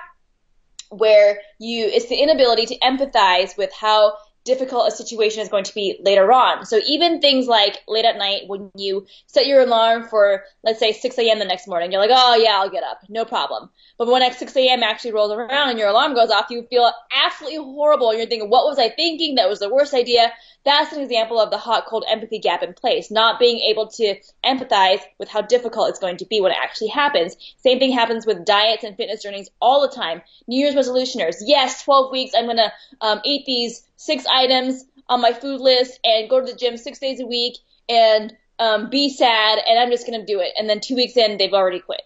where 0.89 1.39
you 1.59 1.85
it's 1.85 2.07
the 2.07 2.15
inability 2.15 2.65
to 2.67 2.79
empathize 2.79 3.57
with 3.57 3.73
how 3.73 4.13
difficult 4.45 4.87
a 4.87 4.95
situation 4.95 5.41
is 5.41 5.49
going 5.49 5.63
to 5.63 5.73
be 5.73 5.99
later 6.01 6.31
on. 6.31 6.65
So 6.65 6.79
even 6.87 7.21
things 7.21 7.47
like 7.47 7.77
late 7.87 8.05
at 8.05 8.17
night 8.17 8.43
when 8.47 8.71
you 8.75 9.05
set 9.27 9.47
your 9.47 9.61
alarm 9.61 10.03
for, 10.03 10.43
let's 10.63 10.79
say, 10.79 10.91
6 10.91 11.17
a.m. 11.17 11.39
the 11.39 11.45
next 11.45 11.67
morning, 11.67 11.91
you're 11.91 12.01
like, 12.01 12.11
oh 12.13 12.35
yeah, 12.35 12.57
I'll 12.57 12.69
get 12.69 12.83
up, 12.83 12.99
no 13.09 13.25
problem. 13.25 13.69
But 13.97 14.07
when 14.07 14.21
at 14.21 14.37
6 14.37 14.55
a.m. 14.55 14.83
actually 14.83 15.13
rolls 15.13 15.31
around 15.31 15.69
and 15.69 15.79
your 15.79 15.89
alarm 15.89 16.13
goes 16.13 16.29
off, 16.29 16.47
you 16.49 16.65
feel 16.69 16.91
absolutely 17.25 17.63
horrible 17.63 18.09
and 18.09 18.17
you're 18.17 18.27
thinking, 18.27 18.49
what 18.49 18.65
was 18.65 18.79
I 18.79 18.89
thinking? 18.89 19.35
That 19.35 19.49
was 19.49 19.59
the 19.59 19.73
worst 19.73 19.93
idea. 19.93 20.33
That's 20.65 20.93
an 20.93 21.01
example 21.01 21.39
of 21.39 21.51
the 21.51 21.57
hot 21.57 21.85
cold 21.87 22.05
empathy 22.07 22.39
gap 22.39 22.63
in 22.63 22.73
place, 22.73 23.11
not 23.11 23.39
being 23.39 23.59
able 23.69 23.87
to 23.87 24.15
empathize 24.45 25.01
with 25.19 25.27
how 25.27 25.41
difficult 25.41 25.89
it's 25.89 25.99
going 25.99 26.17
to 26.17 26.25
be 26.25 26.39
when 26.39 26.53
it 26.53 26.57
actually 26.61 26.87
happens. 26.87 27.35
Same 27.57 27.79
thing 27.79 27.91
happens 27.91 28.25
with 28.25 28.45
diets 28.45 28.83
and 28.83 28.95
fitness 28.95 29.21
journeys 29.21 29.49
all 29.61 29.81
the 29.81 29.93
time. 29.93 30.21
New 30.47 30.57
Year's 30.57 30.75
resolutioners, 30.75 31.35
yes, 31.41 31.83
12 31.83 32.11
weeks, 32.11 32.33
I'm 32.35 32.45
going 32.45 32.57
to 32.57 32.71
um, 33.01 33.19
eat 33.25 33.45
these 33.45 33.85
six 33.97 34.25
items 34.25 34.85
on 35.09 35.21
my 35.21 35.33
food 35.33 35.59
list 35.59 35.99
and 36.03 36.29
go 36.29 36.39
to 36.39 36.51
the 36.51 36.57
gym 36.57 36.77
six 36.77 36.99
days 36.99 37.19
a 37.19 37.25
week 37.25 37.57
and 37.89 38.33
um, 38.59 38.89
be 38.89 39.09
sad 39.09 39.59
and 39.67 39.77
I'm 39.77 39.91
just 39.91 40.07
going 40.07 40.19
to 40.19 40.25
do 40.25 40.39
it. 40.39 40.53
And 40.57 40.69
then 40.69 40.79
two 40.79 40.95
weeks 40.95 41.17
in, 41.17 41.37
they've 41.37 41.53
already 41.53 41.79
quit. 41.79 42.01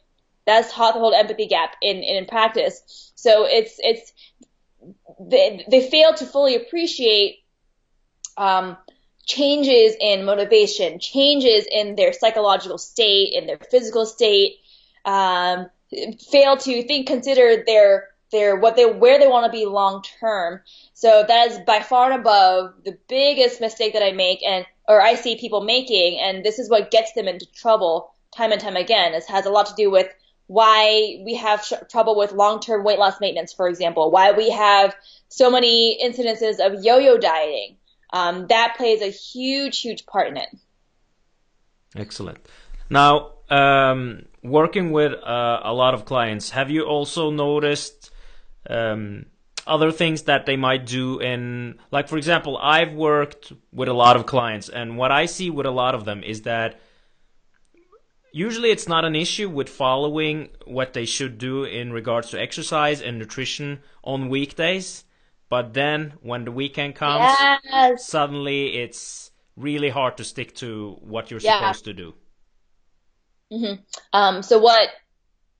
That's 0.45 0.71
hot 0.71 0.93
cold 0.93 1.13
empathy 1.13 1.47
gap 1.47 1.75
in, 1.81 1.97
in, 1.97 2.25
practice. 2.25 3.11
So 3.15 3.45
it's, 3.45 3.75
it's, 3.79 4.13
they, 5.19 5.65
they 5.69 5.89
fail 5.89 6.13
to 6.15 6.25
fully 6.25 6.55
appreciate 6.55 7.39
um, 8.37 8.77
changes 9.25 9.95
in 9.99 10.25
motivation, 10.25 10.99
changes 10.99 11.67
in 11.69 11.95
their 11.95 12.13
psychological 12.13 12.77
state, 12.77 13.33
in 13.33 13.47
their 13.47 13.57
physical 13.57 14.05
state, 14.05 14.57
um, 15.05 15.67
fail 16.31 16.57
to 16.57 16.83
think, 16.83 17.07
consider 17.07 17.63
their 17.65 18.09
their 18.31 18.57
what 18.57 18.75
they 18.75 18.85
where 18.85 19.19
they 19.19 19.27
want 19.27 19.45
to 19.45 19.57
be 19.57 19.65
long 19.65 20.03
term. 20.19 20.61
So 20.93 21.23
that 21.27 21.51
is 21.51 21.59
by 21.59 21.81
far 21.81 22.11
and 22.11 22.19
above 22.19 22.73
the 22.83 22.97
biggest 23.07 23.61
mistake 23.61 23.93
that 23.93 24.03
I 24.03 24.11
make 24.11 24.43
and 24.45 24.65
or 24.87 25.01
I 25.01 25.15
see 25.15 25.37
people 25.37 25.63
making, 25.63 26.19
and 26.19 26.43
this 26.43 26.59
is 26.59 26.69
what 26.69 26.91
gets 26.91 27.13
them 27.13 27.27
into 27.27 27.45
trouble 27.53 28.13
time 28.35 28.51
and 28.51 28.61
time 28.61 28.75
again. 28.75 29.13
This 29.13 29.27
has 29.27 29.45
a 29.45 29.49
lot 29.49 29.67
to 29.67 29.73
do 29.75 29.89
with 29.89 30.07
why 30.47 31.21
we 31.25 31.35
have 31.35 31.63
sh- 31.63 31.73
trouble 31.89 32.17
with 32.17 32.31
long-term 32.31 32.83
weight 32.83 32.99
loss 32.99 33.19
maintenance, 33.19 33.53
for 33.53 33.67
example, 33.67 34.11
why 34.11 34.31
we 34.31 34.49
have 34.49 34.95
so 35.27 35.49
many 35.49 35.99
incidences 36.03 36.59
of 36.59 36.83
yo-yo 36.83 37.17
dieting, 37.17 37.76
um, 38.11 38.47
that 38.47 38.75
plays 38.77 39.01
a 39.01 39.09
huge, 39.09 39.81
huge 39.81 40.05
part 40.05 40.29
in 40.29 40.37
it. 40.37 40.49
Excellent. 41.95 42.37
Now, 42.89 43.33
um, 43.49 44.25
working 44.43 44.91
with 44.91 45.13
uh, 45.13 45.59
a 45.63 45.73
lot 45.73 45.93
of 45.93 46.05
clients, 46.05 46.51
have 46.51 46.69
you 46.69 46.83
also 46.83 47.31
noticed 47.31 48.11
um, 48.69 49.25
other 49.65 49.91
things 49.91 50.23
that 50.23 50.45
they 50.45 50.55
might 50.55 50.85
do 50.85 51.19
in, 51.19 51.79
like, 51.91 52.07
for 52.07 52.17
example, 52.17 52.57
I've 52.57 52.93
worked 52.93 53.51
with 53.73 53.89
a 53.89 53.93
lot 53.93 54.15
of 54.15 54.25
clients, 54.25 54.69
and 54.69 54.97
what 54.97 55.11
I 55.11 55.25
see 55.25 55.49
with 55.49 55.65
a 55.65 55.71
lot 55.71 55.95
of 55.95 56.05
them 56.05 56.23
is 56.23 56.43
that 56.43 56.79
usually 58.31 58.71
it's 58.71 58.87
not 58.87 59.03
an 59.03 59.15
issue 59.15 59.49
with 59.49 59.67
following 59.67 60.49
what 60.65 60.93
they 60.93 61.05
should 61.05 61.37
do 61.37 61.63
in 61.63 61.91
regards 61.91 62.29
to 62.29 62.39
exercise 62.39 63.01
and 63.01 63.17
nutrition 63.17 63.79
on 64.03 64.29
weekdays 64.29 65.03
but 65.49 65.73
then 65.73 66.13
when 66.21 66.45
the 66.45 66.51
weekend 66.51 66.95
comes, 66.95 67.35
yes. 67.63 68.05
suddenly 68.05 68.75
it's 68.75 69.31
really 69.55 69.89
hard 69.89 70.17
to 70.17 70.23
stick 70.23 70.55
to 70.55 70.97
what 71.01 71.31
you're 71.31 71.39
yeah. 71.39 71.59
supposed 71.59 71.85
to 71.85 71.93
do. 71.93 72.13
Mm-hmm. 73.51 73.81
Um, 74.13 74.43
so 74.43 74.59
what 74.59 74.89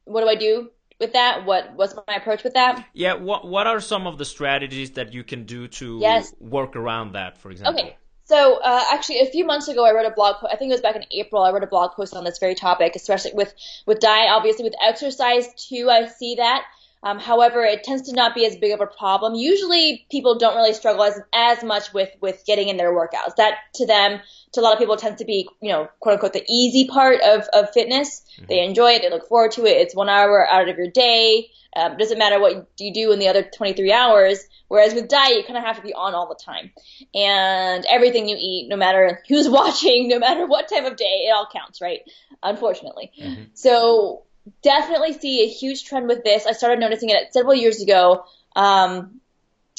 what 0.03 0.22
do 0.22 0.27
I 0.27 0.36
do 0.36 0.70
with 1.00 1.13
that? 1.13 1.46
What 1.46 1.74
what's 1.75 1.96
my 2.08 2.15
approach 2.15 2.44
with 2.44 2.53
that? 2.53 2.86
Yeah. 2.94 3.13
What 3.13 3.48
what 3.48 3.67
are 3.67 3.79
some 3.79 4.08
of 4.08 4.17
the 4.17 4.25
strategies 4.25 4.91
that 4.91 5.13
you 5.13 5.24
can 5.24 5.46
do 5.46 5.67
to 5.67 6.00
yes. 6.00 6.34
work 6.39 6.75
around 6.75 7.13
that, 7.13 7.38
for 7.38 7.51
example? 7.51 7.82
Okay. 7.82 7.98
So 8.25 8.60
uh, 8.62 8.84
actually, 8.91 9.20
a 9.22 9.25
few 9.25 9.46
months 9.46 9.70
ago, 9.70 9.86
I 9.86 9.94
wrote 9.94 10.06
a 10.06 10.12
blog. 10.12 10.36
post. 10.36 10.53
I 10.53 10.58
think 10.58 10.70
it 10.70 10.74
was 10.74 10.82
back 10.82 10.98
in 10.98 11.06
April. 11.12 11.44
I 11.44 11.51
wrote 11.51 11.63
a 11.63 11.67
blog 11.67 11.91
post 11.91 12.13
on 12.13 12.25
this 12.25 12.39
very 12.39 12.56
topic, 12.56 12.96
especially 12.96 13.32
with 13.34 13.53
with 13.86 14.00
diet, 14.00 14.29
obviously 14.32 14.65
with 14.65 14.75
exercise 14.84 15.48
too. 15.70 15.89
I 15.89 16.08
see 16.08 16.36
that 16.36 16.65
um, 17.04 17.20
however, 17.20 17.63
it 17.63 17.84
tends 17.84 18.10
to 18.10 18.16
not 18.16 18.34
be 18.34 18.46
as 18.46 18.56
big 18.56 18.72
of 18.72 18.82
a 18.82 18.88
problem. 18.88 19.36
Usually, 19.36 20.06
people 20.10 20.38
don't 20.38 20.56
really 20.56 20.74
struggle 20.74 21.04
as 21.04 21.20
as 21.34 21.63
much 21.63 21.94
with 21.94 22.10
with 22.22 22.44
getting 22.46 22.70
in 22.70 22.77
their 22.77 22.92
workouts. 22.92 23.36
That 23.38 23.56
to 23.75 23.86
them, 23.86 24.20
to 24.54 24.62
a 24.62 24.63
lot 24.63 24.74
of 24.74 24.80
people, 24.80 24.98
tends 24.98 25.20
to 25.20 25.25
be 25.25 25.48
you 25.62 25.72
know 25.72 25.88
quote 26.00 26.13
unquote 26.13 26.34
the 26.34 26.46
easy 26.50 26.88
part 26.88 27.22
of 27.22 27.44
of 27.54 27.72
fitness. 27.72 28.24
Mm-hmm. 28.38 28.46
They 28.50 28.63
enjoy 28.63 28.92
it. 28.94 29.04
They 29.04 29.10
look 29.10 29.27
forward 29.27 29.51
to 29.51 29.66
it. 29.66 29.77
It's 29.77 29.96
one 29.96 30.10
hour 30.10 30.48
out 30.50 30.70
of 30.70 30.77
your 30.77 30.89
day. 30.89 31.50
Um, 31.75 31.98
doesn't 31.98 32.18
matter 32.18 32.39
what 32.39 32.68
you 32.80 32.92
do 32.92 33.12
in 33.12 33.20
the 33.20 33.27
other 33.27 33.44
23 33.44 33.92
hours. 33.92 34.39
Whereas 34.68 34.96
with 34.96 35.08
diet, 35.08 35.38
you 35.38 35.44
kind 35.44 35.58
of 35.58 35.63
have 35.63 35.75
to 35.75 35.84
be 35.84 35.94
on 35.94 36.16
all 36.16 36.27
the 36.27 36.44
time, 36.44 36.72
and 37.13 37.86
everything 37.88 38.27
you 38.27 38.36
eat, 38.39 38.68
no 38.68 38.75
matter 38.75 39.22
who's 39.27 39.48
watching, 39.50 40.10
no 40.10 40.18
matter 40.18 40.48
what 40.48 40.68
time 40.68 40.86
of 40.86 40.98
day, 40.98 41.27
it 41.27 41.34
all 41.36 41.48
counts, 41.54 41.80
right? 41.80 42.00
Unfortunately. 42.42 43.12
Mm-hmm. 43.22 43.44
So 43.54 44.24
definitely 44.62 45.13
see 45.13 45.44
a 45.44 45.48
huge 45.48 45.86
trend 45.86 46.08
with 46.08 46.24
this. 46.24 46.46
I 46.46 46.51
started 46.51 46.80
noticing 46.80 47.10
it 47.10 47.34
several 47.34 47.56
years 47.56 47.82
ago, 47.82 48.25
um, 48.56 49.20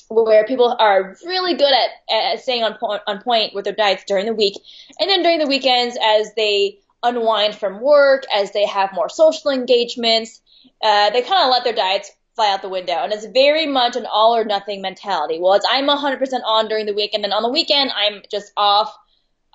where 0.08 0.46
people 0.46 0.74
are 0.78 1.16
really 1.24 1.54
good 1.54 1.72
at, 1.72 2.14
at 2.14 2.40
staying 2.40 2.64
on 2.64 2.74
point, 2.78 3.02
on 3.06 3.20
point 3.22 3.54
with 3.54 3.64
their 3.64 3.74
diets 3.74 4.04
during 4.06 4.26
the 4.26 4.34
week, 4.34 4.54
and 4.98 5.08
then 5.08 5.22
during 5.22 5.38
the 5.38 5.46
weekends 5.46 5.96
as 6.02 6.32
they 6.34 6.78
unwind 7.02 7.54
from 7.54 7.80
work, 7.80 8.24
as 8.34 8.52
they 8.52 8.66
have 8.66 8.90
more 8.92 9.08
social 9.08 9.50
engagements, 9.50 10.40
uh, 10.82 11.10
they 11.10 11.22
kind 11.22 11.44
of 11.44 11.50
let 11.50 11.64
their 11.64 11.74
diets 11.74 12.10
fly 12.34 12.52
out 12.52 12.62
the 12.62 12.68
window, 12.68 12.94
and 13.02 13.12
it's 13.12 13.26
very 13.26 13.66
much 13.66 13.96
an 13.96 14.06
all 14.06 14.36
or 14.36 14.44
nothing 14.44 14.80
mentality. 14.80 15.38
Well, 15.40 15.54
it's 15.54 15.66
I'm 15.68 15.88
100% 15.88 16.40
on 16.46 16.68
during 16.68 16.86
the 16.86 16.94
week, 16.94 17.12
and 17.14 17.22
then 17.22 17.32
on 17.32 17.42
the 17.42 17.50
weekend 17.50 17.90
I'm 17.94 18.22
just 18.30 18.52
off. 18.56 18.96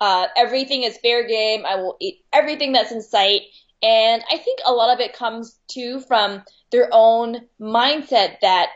Uh, 0.00 0.26
everything 0.36 0.82
is 0.82 0.98
fair 0.98 1.26
game. 1.26 1.64
I 1.64 1.76
will 1.76 1.96
eat 2.00 2.24
everything 2.32 2.72
that's 2.72 2.92
in 2.92 3.00
sight. 3.00 3.42
And 3.84 4.24
I 4.32 4.38
think 4.38 4.60
a 4.64 4.72
lot 4.72 4.94
of 4.94 5.00
it 5.00 5.12
comes 5.12 5.58
too 5.68 6.00
from 6.00 6.42
their 6.70 6.88
own 6.90 7.42
mindset 7.60 8.40
that 8.40 8.70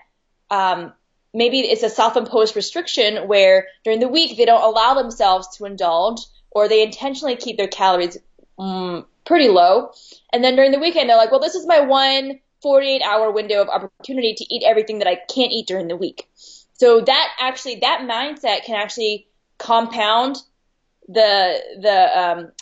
um, 0.50 0.92
maybe 1.32 1.60
it's 1.60 1.82
a 1.82 1.88
self-imposed 1.88 2.54
restriction 2.54 3.26
where 3.26 3.68
during 3.84 4.00
the 4.00 4.08
week 4.08 4.36
they 4.36 4.44
don't 4.44 4.62
allow 4.62 4.94
themselves 4.94 5.56
to 5.56 5.64
indulge 5.64 6.20
or 6.50 6.68
they 6.68 6.82
intentionally 6.82 7.36
keep 7.36 7.56
their 7.56 7.68
calories 7.68 8.18
um, 8.58 9.06
pretty 9.24 9.48
low. 9.48 9.92
And 10.30 10.44
then 10.44 10.56
during 10.56 10.72
the 10.72 10.78
weekend 10.78 11.08
they're 11.08 11.16
like, 11.16 11.30
well, 11.30 11.40
this 11.40 11.54
is 11.54 11.66
my 11.66 11.80
one 11.80 12.40
48 12.60 13.00
hour 13.00 13.30
window 13.30 13.62
of 13.62 13.68
opportunity 13.68 14.34
to 14.34 14.54
eat 14.54 14.62
everything 14.66 14.98
that 14.98 15.08
I 15.08 15.14
can't 15.14 15.52
eat 15.52 15.66
during 15.66 15.88
the 15.88 15.96
week. 15.96 16.28
So 16.74 17.00
that 17.00 17.28
actually, 17.40 17.76
that 17.76 18.00
mindset 18.02 18.64
can 18.64 18.74
actually 18.74 19.26
compound 19.56 20.36
the, 21.08 21.60
the, 21.80 22.20
um, 22.20 22.52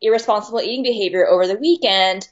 irresponsible 0.00 0.60
eating 0.60 0.82
behavior 0.82 1.26
over 1.26 1.46
the 1.46 1.56
weekend, 1.56 2.28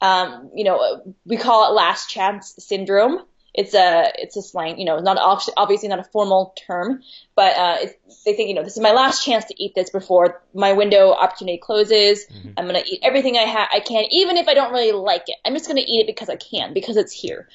um, 0.00 0.50
you 0.54 0.64
know, 0.64 1.02
we 1.24 1.36
call 1.36 1.70
it 1.70 1.74
last 1.74 2.08
chance 2.08 2.54
syndrome. 2.58 3.20
It's 3.54 3.74
a 3.74 4.12
it's 4.14 4.36
a 4.36 4.42
slang, 4.42 4.78
you 4.78 4.84
know, 4.84 5.00
not 5.00 5.16
obviously 5.56 5.88
not 5.88 5.98
a 5.98 6.04
formal 6.04 6.54
term, 6.66 7.02
but 7.34 7.56
uh, 7.56 7.76
they 8.24 8.34
think 8.34 8.48
you 8.50 8.54
know 8.54 8.62
this 8.62 8.76
is 8.76 8.82
my 8.82 8.92
last 8.92 9.24
chance 9.24 9.46
to 9.46 9.62
eat 9.62 9.74
this 9.74 9.90
before 9.90 10.40
my 10.54 10.74
window 10.74 11.10
opportunity 11.10 11.58
closes. 11.58 12.26
Mm-hmm. 12.26 12.50
I'm 12.56 12.66
gonna 12.66 12.84
eat 12.86 13.00
everything 13.02 13.36
I 13.36 13.46
ha- 13.46 13.68
I 13.72 13.80
can, 13.80 14.04
even 14.10 14.36
if 14.36 14.46
I 14.46 14.54
don't 14.54 14.70
really 14.70 14.92
like 14.92 15.24
it. 15.26 15.36
I'm 15.44 15.54
just 15.54 15.66
gonna 15.66 15.80
eat 15.84 16.00
it 16.00 16.06
because 16.06 16.28
I 16.28 16.36
can, 16.36 16.72
because 16.72 16.96
it's 16.96 17.12
here, 17.12 17.48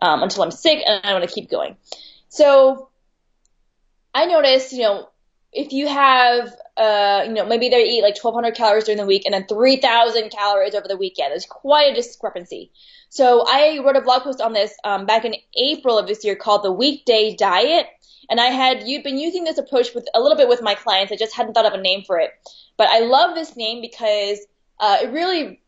um, 0.00 0.22
until 0.22 0.44
I'm 0.44 0.50
sick 0.50 0.82
and 0.86 1.04
I 1.04 1.12
want 1.12 1.28
to 1.28 1.34
keep 1.34 1.50
going. 1.50 1.76
So 2.30 2.88
I 4.14 4.26
noticed, 4.26 4.72
you 4.72 4.82
know, 4.82 5.09
if 5.52 5.72
you 5.72 5.88
have, 5.88 6.54
uh, 6.76 7.24
you 7.26 7.32
know, 7.32 7.44
maybe 7.44 7.68
they 7.68 7.82
eat 7.82 8.02
like 8.02 8.22
1,200 8.22 8.54
calories 8.54 8.84
during 8.84 8.98
the 8.98 9.06
week 9.06 9.24
and 9.24 9.34
then 9.34 9.46
3,000 9.46 10.30
calories 10.30 10.74
over 10.74 10.86
the 10.86 10.96
weekend. 10.96 11.32
There's 11.32 11.46
quite 11.46 11.90
a 11.90 11.94
discrepancy. 11.94 12.70
So 13.08 13.44
I 13.46 13.80
wrote 13.84 13.96
a 13.96 14.00
blog 14.00 14.22
post 14.22 14.40
on 14.40 14.52
this 14.52 14.72
um, 14.84 15.06
back 15.06 15.24
in 15.24 15.34
April 15.56 15.98
of 15.98 16.06
this 16.06 16.24
year 16.24 16.36
called 16.36 16.62
the 16.62 16.70
Weekday 16.72 17.34
Diet, 17.34 17.86
and 18.28 18.40
I 18.40 18.46
had 18.46 18.86
you'd 18.86 19.02
been 19.02 19.18
using 19.18 19.42
this 19.42 19.58
approach 19.58 19.92
with 19.94 20.06
a 20.14 20.20
little 20.20 20.36
bit 20.36 20.48
with 20.48 20.62
my 20.62 20.76
clients. 20.76 21.12
I 21.12 21.16
just 21.16 21.34
hadn't 21.34 21.54
thought 21.54 21.66
of 21.66 21.72
a 21.72 21.82
name 21.82 22.04
for 22.06 22.20
it, 22.20 22.30
but 22.76 22.88
I 22.88 23.00
love 23.00 23.34
this 23.34 23.56
name 23.56 23.80
because 23.80 24.38
uh, 24.78 24.98
it 25.02 25.10
really 25.10 25.60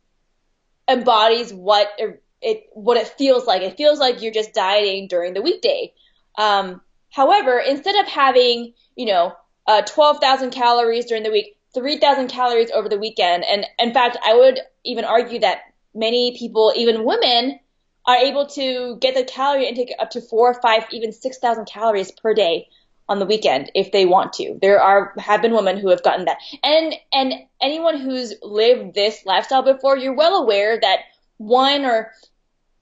embodies 0.88 1.52
what 1.52 1.88
it, 1.98 2.22
it 2.40 2.66
what 2.74 2.96
it 2.96 3.08
feels 3.08 3.46
like. 3.46 3.62
It 3.62 3.76
feels 3.76 3.98
like 3.98 4.22
you're 4.22 4.32
just 4.32 4.54
dieting 4.54 5.08
during 5.08 5.34
the 5.34 5.42
weekday. 5.42 5.92
Um, 6.38 6.80
However, 7.12 7.58
instead 7.58 7.94
of 7.96 8.08
having, 8.08 8.72
you 8.96 9.06
know, 9.06 9.34
uh, 9.72 9.82
12,000 9.82 10.50
calories 10.50 11.06
during 11.06 11.22
the 11.22 11.30
week, 11.30 11.56
3,000 11.74 12.28
calories 12.28 12.70
over 12.70 12.88
the 12.88 12.98
weekend, 12.98 13.42
and 13.44 13.64
in 13.78 13.94
fact, 13.94 14.18
I 14.22 14.36
would 14.36 14.60
even 14.84 15.04
argue 15.04 15.40
that 15.40 15.62
many 15.94 16.36
people, 16.38 16.74
even 16.76 17.04
women, 17.04 17.58
are 18.06 18.16
able 18.16 18.46
to 18.48 18.98
get 19.00 19.14
the 19.14 19.24
calorie 19.24 19.66
intake 19.66 19.92
up 19.98 20.10
to 20.10 20.20
four, 20.20 20.60
five, 20.60 20.84
even 20.90 21.12
6,000 21.12 21.64
calories 21.64 22.10
per 22.10 22.34
day 22.34 22.68
on 23.08 23.18
the 23.18 23.24
weekend 23.26 23.70
if 23.74 23.92
they 23.92 24.04
want 24.04 24.34
to. 24.34 24.58
There 24.60 24.80
are 24.80 25.14
have 25.18 25.40
been 25.40 25.54
women 25.54 25.78
who 25.78 25.88
have 25.88 26.02
gotten 26.02 26.26
that. 26.26 26.38
And 26.62 26.94
and 27.12 27.32
anyone 27.60 27.98
who's 27.98 28.34
lived 28.42 28.94
this 28.94 29.24
lifestyle 29.24 29.62
before, 29.62 29.96
you're 29.96 30.14
well 30.14 30.42
aware 30.42 30.78
that 30.80 31.00
one 31.38 31.84
or 31.84 32.12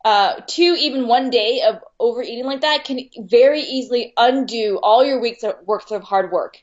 uh, 0.04 0.40
two, 0.46 0.76
even 0.78 1.06
one 1.06 1.30
day 1.30 1.62
of 1.68 1.80
overeating 1.98 2.44
like 2.44 2.62
that 2.62 2.84
can 2.84 3.00
very 3.18 3.60
easily 3.60 4.12
undo 4.16 4.78
all 4.82 5.04
your 5.04 5.20
weeks 5.20 5.42
of 5.42 5.54
of 5.90 6.02
hard 6.02 6.32
work. 6.32 6.58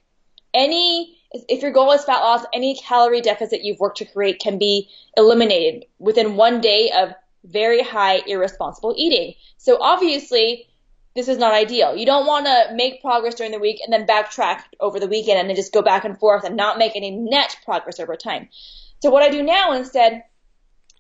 Any 0.58 1.14
if 1.32 1.62
your 1.62 1.72
goal 1.72 1.92
is 1.92 2.04
fat 2.04 2.22
loss, 2.22 2.46
any 2.54 2.76
calorie 2.76 3.22
deficit 3.22 3.64
you've 3.64 3.80
worked 3.80 3.98
to 3.98 4.06
create 4.06 4.40
can 4.40 4.58
be 4.58 4.90
eliminated 5.16 5.86
within 6.00 6.36
one 6.36 6.62
day 6.62 6.90
of 6.92 7.14
very 7.44 7.82
high 7.82 8.22
irresponsible 8.26 8.96
eating. 8.98 9.34
So 9.58 9.78
obviously, 9.80 10.68
this 11.16 11.28
is 11.28 11.38
not 11.38 11.54
ideal. 11.54 11.96
You 11.96 12.06
don't 12.06 12.26
want 12.26 12.46
to 12.46 12.76
make 12.76 13.02
progress 13.02 13.36
during 13.36 13.52
the 13.52 13.60
week 13.60 13.82
and 13.84 13.92
then 13.92 14.06
backtrack 14.06 14.62
over 14.80 15.00
the 15.00 15.08
weekend 15.08 15.40
and 15.40 15.50
then 15.50 15.56
just 15.56 15.74
go 15.74 15.82
back 15.82 16.06
and 16.06 16.18
forth 16.18 16.44
and 16.44 16.56
not 16.56 16.78
make 16.78 16.96
any 16.96 17.12
net 17.12 17.58
progress 17.66 18.00
over 18.00 18.16
time. 18.16 18.50
So 19.02 19.10
what 19.10 19.24
I 19.24 19.30
do 19.30 19.44
now 19.44 19.74
instead 19.74 20.24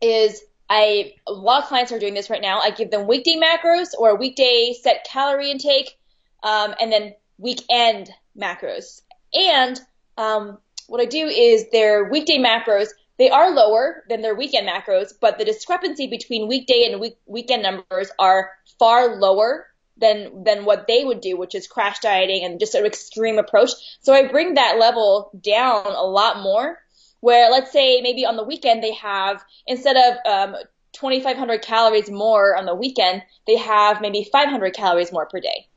is 0.01 0.41
I 0.69 1.13
a 1.27 1.31
lot 1.31 1.63
of 1.63 1.69
clients 1.69 1.91
are 1.91 1.99
doing 1.99 2.13
this 2.13 2.29
right 2.29 2.41
now. 2.41 2.59
I 2.59 2.71
give 2.71 2.91
them 2.91 3.07
weekday 3.07 3.35
macros 3.35 3.89
or 3.97 4.09
a 4.09 4.15
weekday 4.15 4.75
set 4.79 5.05
calorie 5.09 5.51
intake, 5.51 5.97
um, 6.43 6.75
and 6.79 6.91
then 6.91 7.13
weekend 7.37 8.09
macros. 8.37 9.01
And 9.33 9.79
um, 10.17 10.57
what 10.87 11.01
I 11.01 11.05
do 11.05 11.27
is 11.27 11.69
their 11.71 12.09
weekday 12.09 12.37
macros 12.37 12.89
they 13.17 13.29
are 13.29 13.51
lower 13.51 14.03
than 14.09 14.21
their 14.21 14.35
weekend 14.35 14.69
macros, 14.69 15.11
but 15.19 15.37
the 15.37 15.45
discrepancy 15.45 16.07
between 16.07 16.47
weekday 16.47 16.87
and 16.89 17.01
week, 17.01 17.17
weekend 17.25 17.63
numbers 17.63 18.11
are 18.19 18.51
far 18.77 19.15
lower 19.19 19.67
than 19.97 20.43
than 20.43 20.65
what 20.65 20.85
they 20.87 21.03
would 21.03 21.21
do, 21.21 21.35
which 21.35 21.55
is 21.55 21.67
crash 21.67 21.99
dieting 21.99 22.45
and 22.45 22.59
just 22.59 22.75
an 22.75 22.85
extreme 22.85 23.39
approach. 23.39 23.71
So 24.01 24.13
I 24.13 24.27
bring 24.27 24.53
that 24.53 24.77
level 24.77 25.31
down 25.41 25.87
a 25.87 26.03
lot 26.03 26.43
more. 26.43 26.79
Where 27.19 27.49
let's 27.49 27.71
say 27.71 28.01
maybe 28.01 28.27
on 28.27 28.35
the 28.35 28.43
weekend 28.43 28.83
they 28.83 28.93
have 28.93 29.43
instead 29.65 29.97
of 29.97 30.17
um, 30.31 30.55
2,500 30.93 31.63
calories 31.63 32.11
more 32.11 32.55
on 32.55 32.65
the 32.65 32.75
weekend, 32.75 33.23
they 33.47 33.57
have 33.57 34.01
maybe 34.01 34.29
500 34.31 34.75
calories 34.75 35.11
more 35.11 35.25
per 35.25 35.39
day. 35.39 35.67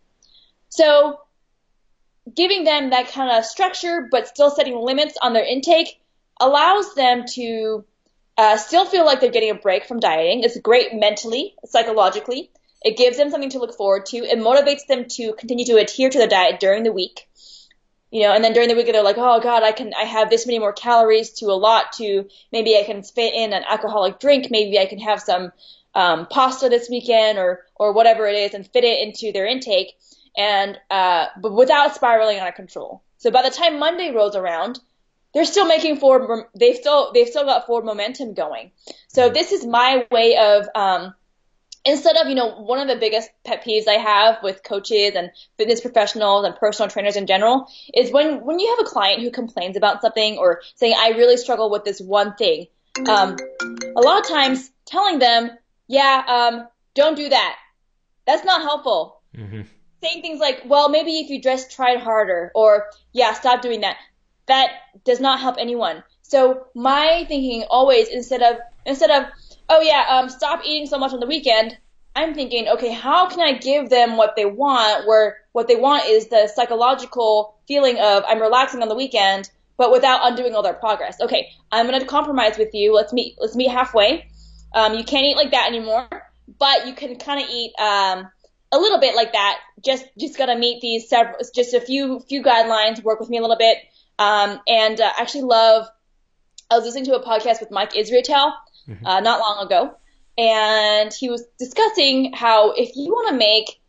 So 0.69 1.19
giving 2.35 2.65
them 2.65 2.91
that 2.91 3.09
kind 3.09 3.37
of 3.37 3.45
structure, 3.45 4.09
but 4.11 4.29
still 4.29 4.51
setting 4.51 4.77
limits 4.77 5.17
on 5.21 5.33
their 5.33 5.45
intake 5.45 6.01
allows 6.41 6.95
them 6.95 7.25
to 7.35 7.85
uh, 8.37 8.57
still 8.57 8.87
feel 8.87 9.05
like 9.05 9.21
they're 9.21 9.31
getting 9.31 9.51
a 9.51 9.55
break 9.55 9.85
from 9.85 10.01
dieting. 10.01 10.43
It's 10.43 10.59
great 10.61 10.95
mentally, 10.95 11.55
psychologically. 11.67 12.51
It 12.83 12.97
gives 12.97 13.19
them 13.19 13.31
something 13.31 13.51
to 13.51 13.59
look 13.59 13.77
forward 13.77 14.07
to. 14.07 14.19
It 14.19 14.39
motivates 14.39 14.87
them 14.89 15.05
to 15.17 15.35
continue 15.35 15.67
to 15.67 15.77
adhere 15.77 16.09
to 16.09 16.19
their 16.19 16.29
diet 16.29 16.61
during 16.61 16.83
the 16.83 16.93
week. 16.93 17.29
You 18.11 18.23
know, 18.23 18.33
and 18.33 18.43
then 18.43 18.55
during 18.55 18.69
the 18.69 18.75
week 18.75 18.87
they're 18.87 19.03
like, 19.03 19.19
oh 19.19 19.41
God, 19.41 19.63
I 19.63 19.73
can, 19.73 19.93
I 19.95 20.05
have 20.05 20.31
this 20.31 20.47
many 20.47 20.59
more 20.59 20.73
calories 20.73 21.31
to 21.35 21.47
a 21.47 21.55
lot 21.55 21.93
to 21.95 22.29
maybe 22.51 22.77
I 22.77 22.83
can 22.83 23.03
fit 23.03 23.35
in 23.35 23.53
an 23.53 23.63
alcoholic 23.69 24.19
drink. 24.19 24.51
Maybe 24.51 24.79
I 24.79 24.87
can 24.87 24.99
have 24.99 25.21
some 25.21 25.53
um, 25.95 26.27
pasta 26.27 26.69
this 26.69 26.89
weekend 26.89 27.39
or 27.39 27.65
or 27.75 27.93
whatever 27.93 28.27
it 28.27 28.37
is 28.37 28.55
and 28.55 28.67
fit 28.67 28.85
it 28.85 29.07
into 29.07 29.33
their 29.33 29.47
intake 29.47 29.97
and 30.37 30.79
uh, 30.91 31.27
but 31.41 31.53
without 31.53 31.95
spiraling 31.95 32.39
out 32.39 32.49
of 32.49 32.55
control. 32.55 33.03
So 33.19 33.31
by 33.31 33.43
the 33.43 33.51
time 33.51 33.79
Monday 33.79 34.11
rolls 34.13 34.37
around, 34.37 34.81
they're 35.35 35.45
still 35.45 35.67
making 35.67 35.97
forward. 35.97 36.47
They've 36.55 36.77
still 36.77 37.13
they've 37.13 37.29
still 37.29 37.45
got 37.45 37.67
forward 37.67 37.85
momentum 37.85 38.35
going. 38.35 38.73
So 39.09 39.29
this 39.29 39.53
is 39.53 39.65
my 39.65 40.07
way 40.11 40.37
of 40.37 40.69
um, 40.75 41.15
instead 41.85 42.17
of 42.17 42.29
you 42.29 42.35
know 42.35 42.61
one 42.63 42.79
of 42.79 42.89
the 42.89 42.97
biggest 42.97 43.31
pet 43.45 43.65
peeves 43.65 43.89
I 43.89 43.95
have 43.95 44.43
with 44.43 44.63
coaches 44.63 45.13
and 45.15 45.31
fitness 45.57 45.81
professionals 45.81 46.45
and 46.45 46.55
personal 46.57 46.91
trainers 46.91 47.17
in 47.17 47.27
general 47.27 47.69
is 47.95 48.11
when 48.11 48.45
when 48.45 48.59
you 48.59 48.69
have 48.77 48.87
a 48.87 48.91
client 48.91 49.23
who 49.23 49.31
complains 49.31 49.77
about 49.77 50.03
something 50.03 50.39
or 50.39 50.63
saying 50.77 50.95
I 50.99 51.11
really 51.11 51.37
struggle 51.37 51.71
with 51.71 51.85
this 51.85 52.01
one 52.01 52.35
thing. 52.35 52.67
Um, 53.09 53.37
a 53.97 54.01
lot 54.01 54.21
of 54.21 54.29
times 54.29 54.71
telling 54.85 55.21
them, 55.21 55.51
yeah, 55.87 56.25
um, 56.27 56.69
don't 56.95 57.17
do 57.17 57.29
that. 57.29 57.57
That's 58.27 58.45
not 58.45 58.63
helpful. 58.63 59.21
Mm-hmm. 59.37 59.63
Saying 60.03 60.23
things 60.23 60.41
like, 60.41 60.63
well, 60.65 60.89
maybe 60.89 61.19
if 61.19 61.31
you 61.31 61.41
just 61.41 61.71
tried 61.71 62.01
harder, 62.01 62.51
or 62.55 62.87
yeah, 63.13 63.35
stop 63.35 63.61
doing 63.63 63.83
that 63.83 63.97
that 64.51 64.73
does 65.05 65.21
not 65.21 65.41
help 65.41 65.57
anyone. 65.59 66.03
So 66.23 66.67
my 66.75 67.25
thinking 67.29 67.65
always 67.71 68.09
instead 68.09 68.43
of 68.43 68.59
instead 68.85 69.11
of 69.11 69.31
oh 69.69 69.81
yeah, 69.81 70.05
um, 70.11 70.29
stop 70.29 70.61
eating 70.65 70.87
so 70.87 70.99
much 70.99 71.13
on 71.13 71.21
the 71.21 71.27
weekend. 71.27 71.79
I'm 72.17 72.35
thinking, 72.35 72.67
okay, 72.67 72.93
how 72.93 73.29
can 73.29 73.39
I 73.41 73.53
give 73.53 73.89
them 73.89 74.17
what 74.17 74.35
they 74.35 74.45
want? 74.45 75.07
Where 75.07 75.37
what 75.53 75.69
they 75.69 75.77
want 75.77 76.07
is 76.07 76.27
the 76.27 76.51
psychological 76.53 77.55
feeling 77.69 78.01
of 78.01 78.25
I'm 78.27 78.43
relaxing 78.43 78.83
on 78.83 78.89
the 78.89 78.97
weekend, 78.97 79.49
but 79.77 79.93
without 79.93 80.21
undoing 80.25 80.57
all 80.57 80.63
their 80.63 80.75
progress. 80.75 81.21
Okay, 81.21 81.51
I'm 81.71 81.87
gonna 81.87 82.05
compromise 82.05 82.59
with 82.59 82.75
you. 82.75 82.93
Let's 82.93 83.13
meet. 83.13 83.37
Let's 83.39 83.55
meet 83.55 83.71
halfway. 83.71 84.29
Um, 84.75 84.95
you 84.95 85.05
can't 85.05 85.25
eat 85.25 85.37
like 85.37 85.53
that 85.53 85.69
anymore, 85.69 86.09
but 86.59 86.87
you 86.89 86.95
can 86.95 87.17
kind 87.17 87.41
of 87.41 87.49
eat 87.49 87.73
um, 87.79 88.29
a 88.73 88.79
little 88.79 89.01
bit 89.01 89.15
like 89.15 89.33
that. 89.33 89.59
Just 89.85 90.05
just 90.19 90.39
gotta 90.39 90.57
meet 90.57 90.81
these 90.81 91.09
several, 91.09 91.37
just 91.55 91.75
a 91.75 91.81
few 91.81 92.21
few 92.21 92.43
guidelines. 92.43 93.03
Work 93.03 93.21
with 93.21 93.31
me 93.31 93.39
a 93.39 93.41
little 93.41 93.57
bit. 93.57 93.79
Um, 94.19 94.61
and 94.69 95.01
uh, 95.01 95.11
actually 95.19 95.43
love, 95.43 95.87
I 96.71 96.77
was 96.77 96.85
listening 96.85 97.07
to 97.07 97.15
a 97.15 97.25
podcast 97.25 97.61
with 97.61 97.71
Mike 97.71 97.95
Israetel 97.95 98.53
mm-hmm. 98.87 99.07
uh, 99.07 99.21
not 99.21 99.41
long 99.41 99.65
ago, 99.65 99.97
and 100.37 101.13
he 101.13 101.31
was 101.31 101.45
discussing 101.59 102.33
how 102.35 102.73
if 102.73 102.97
you 102.97 103.11
want 103.13 103.31
to 103.31 103.37
make 103.37 103.81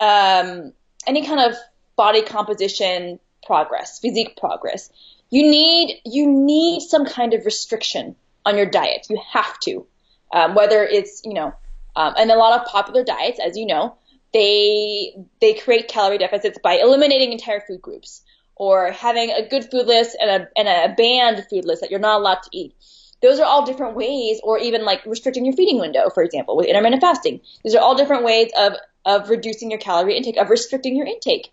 um, 0.00 0.72
any 1.06 1.26
kind 1.26 1.52
of 1.52 1.56
body 1.96 2.22
composition 2.22 3.20
progress, 3.44 3.98
physique 3.98 4.36
progress, 4.38 4.90
you 5.30 5.42
need 5.42 6.00
you 6.04 6.26
need 6.26 6.80
some 6.80 7.04
kind 7.04 7.34
of 7.34 7.44
restriction 7.44 8.16
on 8.44 8.56
your 8.56 8.66
diet. 8.66 9.06
You 9.10 9.20
have 9.32 9.58
to, 9.60 9.86
um, 10.32 10.54
whether 10.54 10.82
it's 10.82 11.22
you 11.24 11.34
know, 11.34 11.54
um, 11.94 12.14
and 12.16 12.30
a 12.30 12.36
lot 12.36 12.60
of 12.60 12.66
popular 12.66 13.04
diets, 13.04 13.38
as 13.38 13.56
you 13.56 13.66
know, 13.66 13.96
they 14.34 15.14
they 15.40 15.54
create 15.54 15.88
calorie 15.88 16.18
deficits 16.18 16.58
by 16.62 16.74
eliminating 16.74 17.32
entire 17.32 17.60
food 17.60 17.80
groups 17.80 18.20
or 18.56 18.90
having 18.90 19.30
a 19.30 19.48
good 19.48 19.64
food 19.70 19.86
list 19.86 20.16
and 20.20 20.30
a, 20.30 20.48
and 20.56 20.68
a 20.68 20.94
banned 20.94 21.46
food 21.48 21.64
list 21.64 21.80
that 21.80 21.90
you're 21.90 22.00
not 22.00 22.20
allowed 22.20 22.42
to 22.42 22.50
eat. 22.52 22.74
Those 23.22 23.40
are 23.40 23.46
all 23.46 23.64
different 23.64 23.96
ways, 23.96 24.40
or 24.42 24.58
even 24.58 24.84
like 24.84 25.06
restricting 25.06 25.46
your 25.46 25.56
feeding 25.56 25.80
window, 25.80 26.10
for 26.10 26.22
example, 26.22 26.56
with 26.56 26.66
intermittent 26.66 27.00
fasting. 27.00 27.40
These 27.64 27.74
are 27.74 27.80
all 27.80 27.94
different 27.94 28.22
ways 28.24 28.50
of, 28.56 28.74
of 29.06 29.30
reducing 29.30 29.70
your 29.70 29.80
calorie 29.80 30.16
intake, 30.16 30.36
of 30.36 30.50
restricting 30.50 30.94
your 30.94 31.06
intake. 31.06 31.50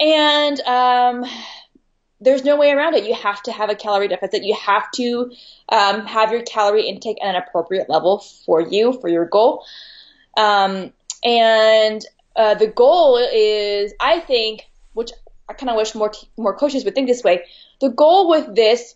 And 0.00 0.58
um, 0.62 1.24
there's 2.20 2.42
no 2.42 2.56
way 2.56 2.72
around 2.72 2.94
it. 2.94 3.04
You 3.04 3.14
have 3.14 3.42
to 3.44 3.52
have 3.52 3.70
a 3.70 3.76
calorie 3.76 4.08
deficit. 4.08 4.42
You 4.42 4.54
have 4.54 4.90
to 4.92 5.30
um, 5.68 6.06
have 6.06 6.32
your 6.32 6.42
calorie 6.42 6.88
intake 6.88 7.18
at 7.22 7.34
an 7.34 7.36
appropriate 7.36 7.88
level 7.88 8.18
for 8.44 8.60
you, 8.60 8.92
for 9.00 9.08
your 9.08 9.26
goal. 9.26 9.64
Um, 10.36 10.92
and 11.24 12.04
uh, 12.36 12.54
the 12.54 12.66
goal 12.66 13.16
is, 13.16 13.92
I 14.00 14.20
think, 14.20 14.62
which 14.94 15.10
I 15.48 15.54
kind 15.54 15.70
of 15.70 15.76
wish 15.76 15.94
more 15.94 16.10
t- 16.10 16.28
more 16.36 16.56
coaches 16.56 16.84
would 16.84 16.94
think 16.94 17.08
this 17.08 17.24
way. 17.24 17.44
The 17.80 17.90
goal 17.90 18.28
with 18.28 18.54
this 18.54 18.94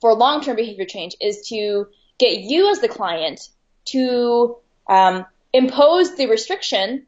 for 0.00 0.14
long-term 0.14 0.56
behavior 0.56 0.84
change 0.84 1.16
is 1.20 1.48
to 1.48 1.86
get 2.18 2.38
you 2.40 2.70
as 2.70 2.80
the 2.80 2.88
client 2.88 3.48
to 3.86 4.56
um, 4.88 5.26
impose 5.52 6.16
the 6.16 6.26
restriction 6.26 7.06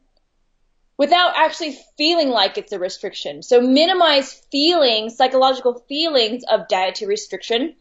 without 0.97 1.31
actually 1.37 1.79
feeling 1.97 2.29
like 2.29 2.57
it's 2.57 2.73
a 2.73 2.79
restriction. 2.79 3.41
So 3.41 3.61
minimize 3.61 4.33
feelings, 4.51 5.15
psychological 5.15 5.85
feelings 5.87 6.43
of 6.49 6.67
dietary 6.67 7.07
restriction. 7.07 7.75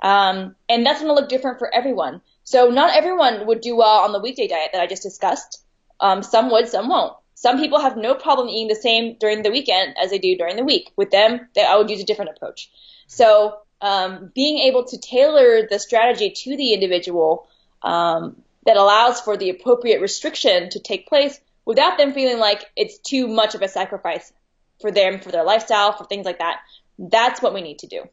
Um, 0.00 0.54
and 0.68 0.84
that's 0.84 1.00
going 1.00 1.08
to 1.08 1.20
look 1.20 1.28
different 1.28 1.58
for 1.58 1.72
everyone. 1.74 2.20
So 2.44 2.68
not 2.68 2.96
everyone 2.96 3.46
would 3.46 3.60
do 3.60 3.76
well 3.76 4.00
on 4.00 4.12
the 4.12 4.20
weekday 4.20 4.48
diet 4.48 4.70
that 4.72 4.82
I 4.82 4.86
just 4.86 5.02
discussed. 5.02 5.61
Um, 6.02 6.22
some 6.22 6.50
would, 6.50 6.68
some 6.68 6.88
won't. 6.88 7.14
Some 7.34 7.58
people 7.58 7.80
have 7.80 7.96
no 7.96 8.14
problem 8.14 8.48
eating 8.48 8.68
the 8.68 8.74
same 8.74 9.16
during 9.18 9.42
the 9.42 9.50
weekend 9.50 9.96
as 10.02 10.10
they 10.10 10.18
do 10.18 10.36
during 10.36 10.56
the 10.56 10.64
week. 10.64 10.92
With 10.96 11.10
them, 11.10 11.48
they, 11.54 11.64
I 11.64 11.76
would 11.76 11.88
use 11.88 12.00
a 12.00 12.04
different 12.04 12.32
approach. 12.36 12.70
So 13.06 13.58
um, 13.80 14.30
being 14.34 14.58
able 14.58 14.84
to 14.84 14.98
tailor 14.98 15.66
the 15.68 15.78
strategy 15.78 16.30
to 16.30 16.56
the 16.56 16.72
individual 16.74 17.48
um, 17.82 18.36
that 18.66 18.76
allows 18.76 19.20
for 19.20 19.36
the 19.36 19.50
appropriate 19.50 20.00
restriction 20.00 20.70
to 20.70 20.80
take 20.80 21.08
place 21.08 21.40
without 21.64 21.98
them 21.98 22.12
feeling 22.12 22.38
like 22.38 22.64
it's 22.76 22.98
too 22.98 23.26
much 23.26 23.54
of 23.54 23.62
a 23.62 23.68
sacrifice 23.68 24.32
for 24.80 24.90
them, 24.90 25.20
for 25.20 25.30
their 25.30 25.44
lifestyle, 25.44 25.92
for 25.92 26.04
things 26.04 26.26
like 26.26 26.38
that. 26.38 26.60
That's 26.98 27.40
what 27.40 27.54
we 27.54 27.62
need 27.62 27.80
to 27.80 27.86
do. 27.86 28.04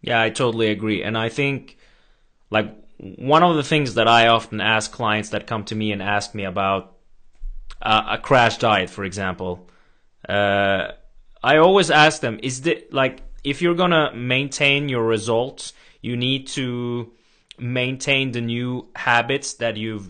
Yeah, 0.00 0.20
I 0.20 0.30
totally 0.30 0.70
agree. 0.70 1.02
And 1.02 1.16
I 1.16 1.28
think, 1.28 1.76
like, 2.50 2.74
one 3.02 3.42
of 3.42 3.56
the 3.56 3.64
things 3.64 3.94
that 3.94 4.06
I 4.06 4.28
often 4.28 4.60
ask 4.60 4.92
clients 4.92 5.30
that 5.30 5.46
come 5.46 5.64
to 5.64 5.74
me 5.74 5.90
and 5.92 6.00
ask 6.00 6.34
me 6.34 6.44
about 6.44 6.94
uh, 7.80 8.16
a 8.16 8.18
crash 8.18 8.58
diet, 8.58 8.90
for 8.90 9.04
example, 9.04 9.68
uh, 10.28 10.92
I 11.42 11.56
always 11.56 11.90
ask 11.90 12.20
them: 12.20 12.38
Is 12.42 12.62
the 12.62 12.84
like 12.92 13.22
if 13.42 13.60
you're 13.60 13.74
gonna 13.74 14.14
maintain 14.14 14.88
your 14.88 15.04
results, 15.04 15.72
you 16.00 16.16
need 16.16 16.46
to 16.48 17.12
maintain 17.58 18.30
the 18.30 18.40
new 18.40 18.88
habits 18.94 19.54
that 19.54 19.76
you've 19.76 20.06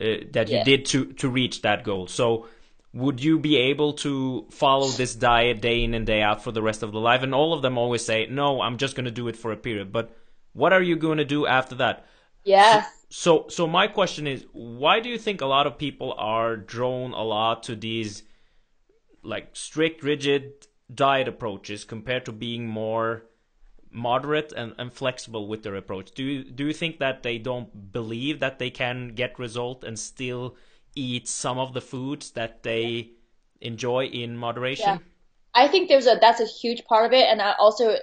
uh, 0.00 0.28
that 0.32 0.48
Yeah. 0.48 0.58
you 0.58 0.64
did 0.64 0.84
to 0.86 1.12
to 1.14 1.28
reach 1.30 1.62
that 1.62 1.82
goal. 1.82 2.08
So 2.08 2.46
would 2.92 3.22
you 3.22 3.38
be 3.38 3.56
able 3.56 3.94
to 3.94 4.46
follow 4.50 4.88
this 4.88 5.14
diet 5.14 5.60
day 5.62 5.82
in 5.82 5.94
and 5.94 6.06
day 6.06 6.20
out 6.20 6.42
for 6.44 6.52
the 6.52 6.62
rest 6.62 6.82
of 6.82 6.92
the 6.92 7.00
life? 7.00 7.22
And 7.22 7.34
all 7.34 7.54
of 7.54 7.62
them 7.62 7.78
always 7.78 8.04
say, 8.04 8.26
"No, 8.30 8.60
I'm 8.60 8.76
just 8.76 8.94
going 8.96 9.06
to 9.06 9.10
do 9.10 9.28
it 9.28 9.36
for 9.36 9.50
a 9.50 9.56
period." 9.56 9.92
But 9.92 10.14
what 10.52 10.74
are 10.74 10.82
you 10.82 10.96
going 10.96 11.18
to 11.18 11.24
do 11.24 11.46
after 11.46 11.74
that? 11.76 12.04
Yeah. 12.48 12.86
So, 13.10 13.46
so 13.48 13.66
my 13.66 13.88
question 13.88 14.26
is, 14.26 14.46
why 14.52 15.00
do 15.00 15.08
you 15.08 15.18
think 15.18 15.40
a 15.40 15.46
lot 15.46 15.66
of 15.66 15.78
people 15.78 16.14
are 16.16 16.56
drawn 16.56 17.12
a 17.12 17.22
lot 17.22 17.62
to 17.64 17.76
these 17.76 18.22
like 19.22 19.50
strict, 19.52 20.02
rigid 20.02 20.66
diet 20.92 21.28
approaches 21.28 21.84
compared 21.84 22.24
to 22.24 22.32
being 22.32 22.66
more 22.66 23.24
moderate 23.90 24.52
and, 24.52 24.74
and 24.78 24.92
flexible 24.92 25.46
with 25.46 25.62
their 25.62 25.76
approach? 25.76 26.12
Do 26.12 26.22
you 26.22 26.44
do 26.44 26.66
you 26.66 26.72
think 26.72 26.98
that 26.98 27.22
they 27.22 27.36
don't 27.36 27.92
believe 27.92 28.40
that 28.40 28.58
they 28.58 28.70
can 28.70 29.08
get 29.08 29.38
result 29.38 29.84
and 29.84 29.98
still 29.98 30.56
eat 30.94 31.28
some 31.28 31.58
of 31.58 31.74
the 31.74 31.82
foods 31.82 32.30
that 32.30 32.62
they 32.62 33.10
enjoy 33.60 34.06
in 34.06 34.36
moderation? 34.36 34.86
Yeah. 34.86 34.98
I 35.54 35.68
think 35.68 35.88
there's 35.88 36.06
a 36.06 36.16
that's 36.20 36.40
a 36.40 36.46
huge 36.46 36.84
part 36.84 37.04
of 37.04 37.12
it, 37.12 37.26
and 37.28 37.42
I 37.42 37.52
also 37.58 37.96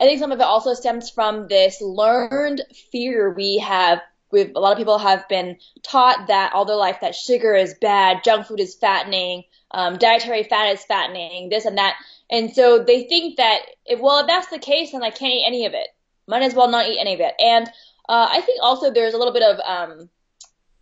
I 0.00 0.04
think 0.04 0.20
some 0.20 0.32
of 0.32 0.40
it 0.40 0.44
also 0.44 0.74
stems 0.74 1.10
from 1.10 1.48
this 1.48 1.80
learned 1.80 2.62
fear 2.92 3.32
we 3.32 3.58
have. 3.58 4.00
With 4.30 4.52
a 4.54 4.60
lot 4.60 4.72
of 4.72 4.78
people 4.78 4.98
have 4.98 5.26
been 5.30 5.56
taught 5.82 6.26
that 6.26 6.52
all 6.52 6.66
their 6.66 6.76
life 6.76 6.98
that 7.00 7.14
sugar 7.14 7.54
is 7.54 7.74
bad, 7.80 8.22
junk 8.22 8.46
food 8.46 8.60
is 8.60 8.74
fattening, 8.74 9.44
um, 9.70 9.96
dietary 9.96 10.42
fat 10.42 10.74
is 10.74 10.84
fattening, 10.84 11.48
this 11.48 11.64
and 11.64 11.78
that, 11.78 11.96
and 12.28 12.54
so 12.54 12.84
they 12.84 13.04
think 13.04 13.38
that 13.38 13.60
if, 13.86 14.00
well 14.00 14.20
if 14.20 14.26
that's 14.26 14.48
the 14.48 14.58
case, 14.58 14.92
then 14.92 15.02
I 15.02 15.08
can't 15.08 15.32
eat 15.32 15.44
any 15.46 15.64
of 15.64 15.72
it. 15.72 15.88
Might 16.26 16.42
as 16.42 16.54
well 16.54 16.68
not 16.68 16.88
eat 16.88 16.98
any 17.00 17.14
of 17.14 17.20
it. 17.20 17.32
And 17.40 17.68
uh, 18.06 18.28
I 18.30 18.42
think 18.42 18.60
also 18.62 18.90
there's 18.90 19.14
a 19.14 19.18
little 19.18 19.32
bit 19.32 19.42
of 19.42 19.60
um, 19.60 20.10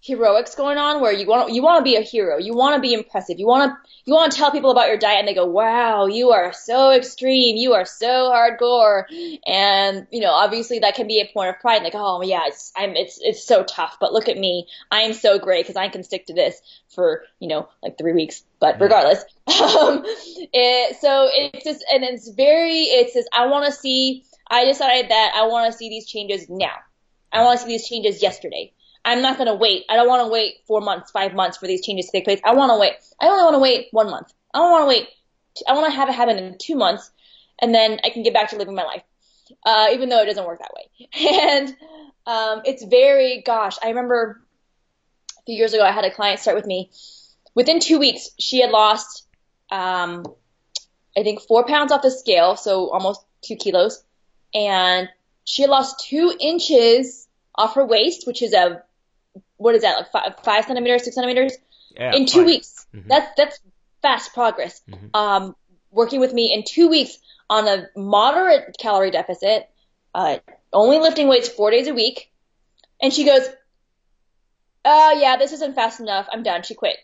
heroics 0.07 0.55
going 0.55 0.79
on 0.79 1.01
where 1.01 1.13
you 1.13 1.27
want 1.27 1.53
you 1.53 1.63
want 1.63 1.79
to 1.79 1.83
be 1.83 1.97
a 1.97 2.01
hero, 2.01 2.39
you 2.39 2.55
want 2.55 2.77
to 2.77 2.81
be 2.81 2.95
impressive, 2.95 3.39
you 3.39 3.47
want 3.47 3.71
to 3.71 3.91
you 4.05 4.15
want 4.15 4.31
to 4.31 4.39
tell 4.39 4.53
people 4.53 4.71
about 4.71 4.89
your 4.89 4.97
diet 4.97 5.19
and 5.19 5.29
they 5.29 5.35
go, 5.35 5.47
"Wow, 5.47 6.07
you 6.07 6.31
are 6.31 6.53
so 6.53 6.93
extreme, 6.93 7.57
you 7.57 7.75
are 7.75 7.85
so 7.85 8.31
hardcore." 8.31 9.05
And, 9.47 10.07
you 10.13 10.21
know, 10.21 10.31
obviously 10.31 10.79
that 10.81 10.95
can 10.95 11.09
be 11.09 11.21
a 11.21 11.33
point 11.33 11.51
of 11.51 11.61
pride 11.61 11.83
like, 11.83 11.95
"Oh, 11.97 12.23
yeah, 12.23 12.43
it's 12.47 12.73
I'm 12.77 12.95
it's 12.95 13.19
it's 13.21 13.45
so 13.45 13.65
tough, 13.65 13.97
but 14.01 14.13
look 14.13 14.29
at 14.29 14.39
me. 14.39 14.69
I 14.91 15.03
am 15.03 15.13
so 15.13 15.39
great 15.39 15.67
cuz 15.67 15.77
I 15.77 15.89
can 15.89 16.05
stick 16.05 16.27
to 16.27 16.35
this 16.35 16.61
for, 16.89 17.25
you 17.41 17.49
know, 17.49 17.69
like 17.83 17.99
3 17.99 18.13
weeks." 18.13 18.45
But 18.61 18.81
regardless, 18.81 19.25
um 19.61 20.03
it, 20.07 20.97
so 21.01 21.29
it's 21.33 21.65
just 21.65 21.85
and 21.93 22.05
it's 22.05 22.29
very 22.29 22.83
it's 22.83 23.15
just 23.15 23.29
I 23.33 23.47
want 23.47 23.67
to 23.67 23.73
see 23.73 24.25
I 24.49 24.65
decided 24.67 25.11
that 25.11 25.33
I 25.35 25.47
want 25.49 25.73
to 25.73 25.77
see 25.77 25.89
these 25.89 26.07
changes 26.07 26.49
now. 26.49 26.77
I 27.33 27.43
want 27.43 27.59
to 27.59 27.67
see 27.67 27.73
these 27.73 27.89
changes 27.89 28.23
yesterday. 28.23 28.73
I'm 29.07 29.23
not 29.23 29.39
going 29.39 29.47
to 29.47 29.55
wait. 29.55 29.85
I 29.89 29.95
don't 29.95 30.09
want 30.09 30.27
to 30.27 30.33
wait 30.33 30.57
four 30.67 30.81
months, 30.81 31.13
five 31.13 31.33
months 31.33 31.57
for 31.57 31.69
these 31.69 31.87
changes 31.87 32.07
to 32.07 32.13
take 32.13 32.25
place. 32.25 32.41
I 32.45 32.55
want 32.55 32.73
to 32.73 32.79
wait. 32.79 32.95
I 33.21 33.29
only 33.29 33.45
want 33.45 33.55
to 33.55 33.61
wait 33.61 33.87
one 33.93 34.11
month. 34.11 34.33
I 34.53 34.59
don't 34.59 34.73
want 34.73 34.83
to 34.83 34.89
wait. 34.89 35.09
I 35.67 35.75
want 35.75 35.87
to 35.87 35.93
have 35.93 36.09
it 36.09 36.15
happen 36.15 36.39
in 36.39 36.59
two 36.59 36.75
months, 36.75 37.09
and 37.63 37.73
then 37.73 38.01
I 38.05 38.11
can 38.11 38.25
get 38.25 38.35
back 38.35 38.51
to 38.51 38.57
living 38.57 38.75
my 38.75 38.83
life. 38.83 39.03
Uh, 39.65 39.89
even 39.93 40.09
though 40.09 40.21
it 40.21 40.27
doesn't 40.27 40.45
work 40.45 40.59
that 40.59 40.73
way. 40.75 41.09
And 41.31 41.77
um, 42.27 42.63
it's 42.65 42.85
very, 42.85 43.43
gosh, 43.47 43.77
I 43.81 43.91
remember 43.91 44.43
a 45.39 45.43
few 45.47 45.55
years 45.55 45.73
ago 45.73 45.85
I 45.85 45.93
had 45.93 46.05
a 46.05 46.11
client 46.11 46.41
start 46.41 46.57
with 46.57 46.67
me. 46.67 46.91
Within 47.55 47.79
two 47.79 48.01
weeks, 48.01 48.31
she 48.41 48.61
had 48.61 48.71
lost, 48.71 49.25
um, 49.71 50.27
I 51.17 51.23
think, 51.23 51.43
four 51.43 51.65
pounds 51.65 51.93
off 51.93 52.03
the 52.03 52.11
scale, 52.11 52.57
so 52.57 52.91
almost 52.91 53.25
two 53.41 53.55
kilos, 53.55 54.03
and 54.53 55.09
she 55.45 55.67
lost 55.67 56.05
two 56.09 56.35
inches 56.41 57.29
off 57.55 57.77
her 57.77 57.87
waist, 57.87 58.27
which 58.27 58.43
is 58.43 58.53
a 58.53 58.83
what 59.57 59.75
is 59.75 59.83
that 59.83 59.97
like 59.97 60.13
five, 60.13 60.35
five 60.45 60.65
centimeters, 60.65 61.05
six 61.05 61.15
centimeters 61.15 61.53
Yeah, 61.97 62.15
in 62.15 62.27
two 62.27 62.39
fine. 62.39 62.47
weeks. 62.47 62.87
That's 62.93 63.31
that's 63.37 63.61
fast 64.03 64.35
progress. 64.35 64.81
Um, 65.15 65.57
working 65.91 66.21
with 66.21 66.33
me 66.33 66.53
in 66.53 66.65
two 66.67 66.89
weeks 66.89 67.19
on 67.49 67.67
a 67.67 67.89
moderate 67.97 68.77
calorie 68.79 69.11
deficit, 69.11 69.69
uh, 70.15 70.39
only 70.73 70.99
lifting 70.99 71.29
weights 71.29 71.49
four 71.49 71.71
days 71.71 71.89
a 71.89 71.95
week, 71.95 72.31
and 73.01 73.13
she 73.13 73.25
goes, 73.25 73.47
"Oh 74.85 75.19
yeah, 75.19 75.37
this 75.37 75.53
isn't 75.53 75.75
fast 75.75 76.01
enough. 76.01 76.29
I'm 76.31 76.43
done." 76.43 76.63
She 76.63 76.75
quit. 76.75 76.97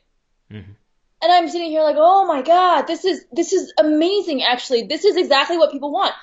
And 1.24 1.30
I'm 1.32 1.48
sitting 1.48 1.70
here 1.70 1.82
like, 1.82 1.96
"Oh 1.98 2.26
my 2.26 2.42
god, 2.42 2.82
this 2.86 3.04
is 3.04 3.24
this 3.32 3.52
is 3.52 3.72
amazing. 3.78 4.42
Actually, 4.42 4.82
this 4.82 5.04
is 5.04 5.16
exactly 5.16 5.56
what 5.56 5.72
people 5.72 5.92
want. 5.92 6.14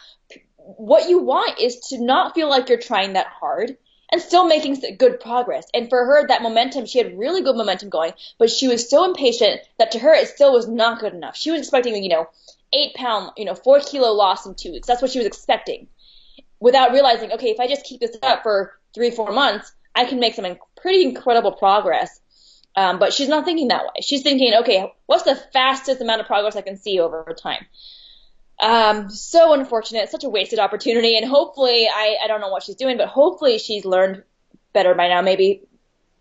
What 0.57 1.09
you 1.09 1.19
want 1.19 1.59
is 1.59 1.79
to 1.89 2.03
not 2.03 2.35
feel 2.35 2.49
like 2.49 2.69
you're 2.69 2.77
trying 2.79 3.13
that 3.13 3.27
hard." 3.27 3.77
And 4.11 4.21
still 4.21 4.45
making 4.45 4.81
good 4.97 5.19
progress. 5.19 5.67
And 5.73 5.89
for 5.89 6.05
her, 6.05 6.27
that 6.27 6.41
momentum, 6.41 6.85
she 6.85 6.97
had 6.97 7.17
really 7.17 7.41
good 7.41 7.55
momentum 7.55 7.89
going, 7.89 8.13
but 8.37 8.49
she 8.49 8.67
was 8.67 8.89
so 8.89 9.05
impatient 9.05 9.61
that 9.77 9.91
to 9.91 9.99
her, 9.99 10.13
it 10.13 10.27
still 10.27 10.53
was 10.53 10.67
not 10.67 10.99
good 10.99 11.13
enough. 11.13 11.35
She 11.35 11.51
was 11.51 11.61
expecting, 11.61 12.01
you 12.03 12.09
know, 12.09 12.27
eight 12.73 12.93
pound, 12.95 13.31
you 13.37 13.45
know, 13.45 13.55
four 13.55 13.79
kilo 13.79 14.11
loss 14.11 14.45
in 14.45 14.55
two 14.55 14.71
weeks. 14.71 14.87
That's 14.87 15.01
what 15.01 15.11
she 15.11 15.19
was 15.19 15.27
expecting 15.27 15.87
without 16.59 16.91
realizing, 16.91 17.31
okay, 17.33 17.49
if 17.49 17.59
I 17.59 17.67
just 17.67 17.85
keep 17.85 18.01
this 18.01 18.17
up 18.21 18.43
for 18.43 18.73
three, 18.93 19.11
four 19.11 19.31
months, 19.31 19.71
I 19.95 20.05
can 20.05 20.19
make 20.19 20.35
some 20.35 20.57
pretty 20.81 21.03
incredible 21.03 21.53
progress. 21.53 22.19
Um, 22.75 22.99
but 22.99 23.13
she's 23.13 23.27
not 23.27 23.45
thinking 23.45 23.69
that 23.69 23.83
way. 23.83 24.01
She's 24.01 24.21
thinking, 24.21 24.53
okay, 24.61 24.93
what's 25.05 25.23
the 25.23 25.35
fastest 25.35 26.01
amount 26.01 26.21
of 26.21 26.27
progress 26.27 26.55
I 26.55 26.61
can 26.61 26.77
see 26.77 26.99
over 26.99 27.35
time? 27.37 27.65
Um, 28.59 29.09
so 29.09 29.53
unfortunate, 29.53 30.09
such 30.09 30.23
a 30.23 30.29
wasted 30.29 30.59
opportunity. 30.59 31.17
And 31.17 31.25
hopefully, 31.25 31.87
I, 31.87 32.17
I 32.23 32.27
don't 32.27 32.41
know 32.41 32.49
what 32.49 32.63
she's 32.63 32.75
doing, 32.75 32.97
but 32.97 33.07
hopefully 33.07 33.57
she's 33.57 33.85
learned 33.85 34.23
better 34.73 34.93
by 34.93 35.07
now. 35.07 35.21
Maybe 35.21 35.63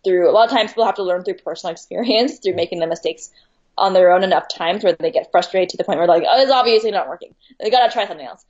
through 0.05 0.31
a 0.31 0.33
lot 0.33 0.47
of 0.47 0.51
times 0.51 0.71
people 0.71 0.87
have 0.87 0.97
to 0.97 1.03
learn 1.03 1.25
through 1.25 1.35
personal 1.35 1.73
experience, 1.73 2.39
through 2.39 2.55
making 2.55 2.79
the 2.79 2.87
mistakes 2.87 3.31
on 3.77 3.93
their 3.93 4.13
own 4.13 4.25
enough 4.25 4.49
times 4.49 4.83
where 4.83 4.95
they 4.99 5.11
get 5.11 5.31
frustrated 5.31 5.71
to 5.71 5.77
the 5.77 5.85
point 5.85 5.99
where 5.99 6.07
they're 6.07 6.17
like, 6.17 6.27
oh, 6.29 6.43
it's 6.43 6.51
obviously 6.51 6.91
not 6.91 7.09
working. 7.09 7.35
They 7.61 7.71
gotta 7.71 7.93
try 7.93 8.07
something 8.07 8.27
else. 8.27 8.45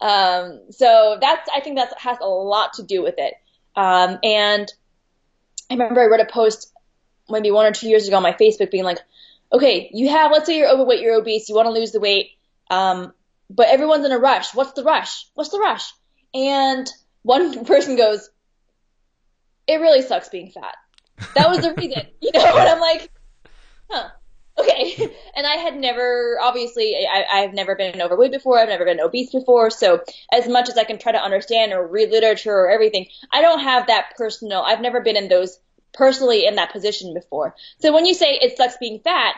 Um, 0.00 0.60
so 0.70 1.16
that's, 1.20 1.48
I 1.54 1.60
think 1.60 1.76
that 1.76 1.94
has 1.98 2.18
a 2.20 2.26
lot 2.26 2.74
to 2.74 2.82
do 2.82 3.02
with 3.02 3.14
it. 3.16 3.34
Um, 3.74 4.18
and 4.22 4.70
I 5.70 5.74
remember 5.74 6.02
I 6.02 6.06
read 6.06 6.20
a 6.20 6.30
post 6.30 6.72
maybe 7.30 7.50
one 7.50 7.66
or 7.66 7.72
two 7.72 7.88
years 7.88 8.06
ago 8.06 8.16
on 8.16 8.22
my 8.22 8.32
Facebook 8.32 8.70
being 8.70 8.84
like, 8.84 8.98
okay, 9.52 9.90
you 9.92 10.10
have, 10.10 10.30
let's 10.32 10.46
say 10.46 10.58
you're 10.58 10.70
overweight, 10.70 11.00
you're 11.00 11.14
obese, 11.14 11.48
you 11.48 11.54
want 11.54 11.66
to 11.66 11.72
lose 11.72 11.92
the 11.92 12.00
weight, 12.00 12.32
um, 12.70 13.12
but 13.50 13.68
everyone's 13.68 14.04
in 14.04 14.12
a 14.12 14.18
rush. 14.18 14.54
What's 14.54 14.72
the 14.72 14.84
rush? 14.84 15.26
What's 15.34 15.50
the 15.50 15.58
rush? 15.58 15.92
And 16.34 16.88
one 17.22 17.64
person 17.64 17.96
goes, 17.96 18.28
it 19.66 19.80
really 19.80 20.02
sucks 20.02 20.28
being 20.28 20.50
fat. 20.50 20.74
That 21.34 21.50
was 21.50 21.60
the 21.60 21.74
reason, 21.74 22.02
you 22.20 22.30
know, 22.32 22.44
and 22.44 22.68
I'm 22.68 22.80
like, 22.80 23.10
huh, 23.90 24.08
okay. 24.58 25.14
And 25.36 25.46
I 25.46 25.54
had 25.54 25.76
never, 25.76 26.36
obviously, 26.42 27.06
I, 27.08 27.24
I've 27.30 27.54
never 27.54 27.76
been 27.76 28.02
overweight 28.02 28.32
before. 28.32 28.58
I've 28.58 28.68
never 28.68 28.84
been 28.84 28.98
obese 28.98 29.30
before. 29.30 29.70
So 29.70 30.02
as 30.32 30.48
much 30.48 30.68
as 30.68 30.76
I 30.76 30.82
can 30.82 30.98
try 30.98 31.12
to 31.12 31.22
understand 31.22 31.72
or 31.72 31.86
read 31.86 32.10
literature 32.10 32.52
or 32.52 32.68
everything, 32.68 33.06
I 33.30 33.40
don't 33.40 33.60
have 33.60 33.86
that 33.86 34.14
personal, 34.16 34.62
I've 34.62 34.80
never 34.80 35.00
been 35.00 35.16
in 35.16 35.28
those 35.28 35.60
personally 35.92 36.44
in 36.44 36.56
that 36.56 36.72
position 36.72 37.14
before. 37.14 37.54
So 37.78 37.94
when 37.94 38.04
you 38.04 38.14
say 38.14 38.32
it 38.34 38.56
sucks 38.56 38.76
being 38.78 38.98
fat, 38.98 39.36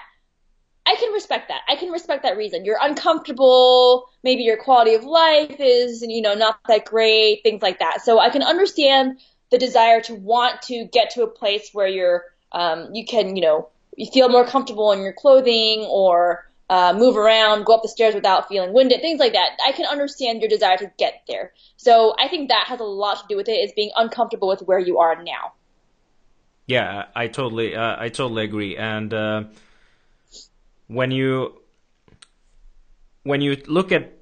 I 0.87 0.97
can 0.97 1.13
respect 1.13 1.49
that. 1.49 1.61
I 1.69 1.77
can 1.77 1.91
respect 1.91 2.23
that 2.23 2.37
reason. 2.37 2.65
You're 2.65 2.79
uncomfortable. 2.81 4.09
Maybe 4.25 4.43
your 4.43 4.57
quality 4.57 4.95
of 4.95 5.05
life 5.05 5.57
is, 5.59 6.03
you 6.03 6.23
know, 6.23 6.35
not 6.35 6.59
that 6.69 6.85
great, 6.87 7.43
things 7.43 7.63
like 7.63 7.79
that. 7.79 8.03
So 8.03 8.19
I 8.19 8.31
can 8.31 8.43
understand 8.43 9.21
the 9.51 9.59
desire 9.59 10.01
to 10.03 10.15
want 10.15 10.63
to 10.63 10.87
get 10.87 11.11
to 11.11 11.23
a 11.23 11.27
place 11.27 11.71
where 11.73 11.87
you're, 11.87 12.25
um, 12.53 12.91
you 12.95 13.05
can, 13.05 13.37
you 13.37 13.43
know, 13.43 13.69
you 13.97 14.11
feel 14.11 14.29
more 14.29 14.47
comfortable 14.47 14.93
in 14.93 15.03
your 15.03 15.13
clothing 15.13 15.81
or, 15.81 16.47
uh, 16.71 16.95
move 16.97 17.17
around, 17.17 17.65
go 17.65 17.75
up 17.75 17.83
the 17.83 17.89
stairs 17.89 18.15
without 18.15 18.49
feeling 18.49 18.73
winded, 18.73 19.01
things 19.01 19.19
like 19.19 19.33
that. 19.33 19.51
I 19.67 19.73
can 19.73 19.87
understand 19.87 20.41
your 20.41 20.49
desire 20.49 20.77
to 20.79 20.91
get 20.99 21.23
there. 21.27 21.53
So 21.77 22.15
I 22.19 22.29
think 22.29 22.49
that 22.49 22.67
has 22.69 22.81
a 22.81 22.85
lot 22.85 23.19
to 23.19 23.25
do 23.29 23.37
with 23.37 23.49
it 23.49 23.59
is 23.59 23.73
being 23.75 23.91
uncomfortable 23.97 24.49
with 24.49 24.63
where 24.63 24.79
you 24.79 24.99
are 24.99 25.23
now. 25.23 25.53
Yeah, 26.67 27.07
I 27.17 27.27
totally, 27.27 27.75
uh, 27.75 27.97
I 27.99 28.09
totally 28.09 28.45
agree. 28.45 28.77
And 28.77 29.13
uh, 29.13 29.45
when 30.91 31.11
you 31.13 31.55
when 33.23 33.41
you 33.41 33.57
look 33.67 33.93
at, 33.93 34.13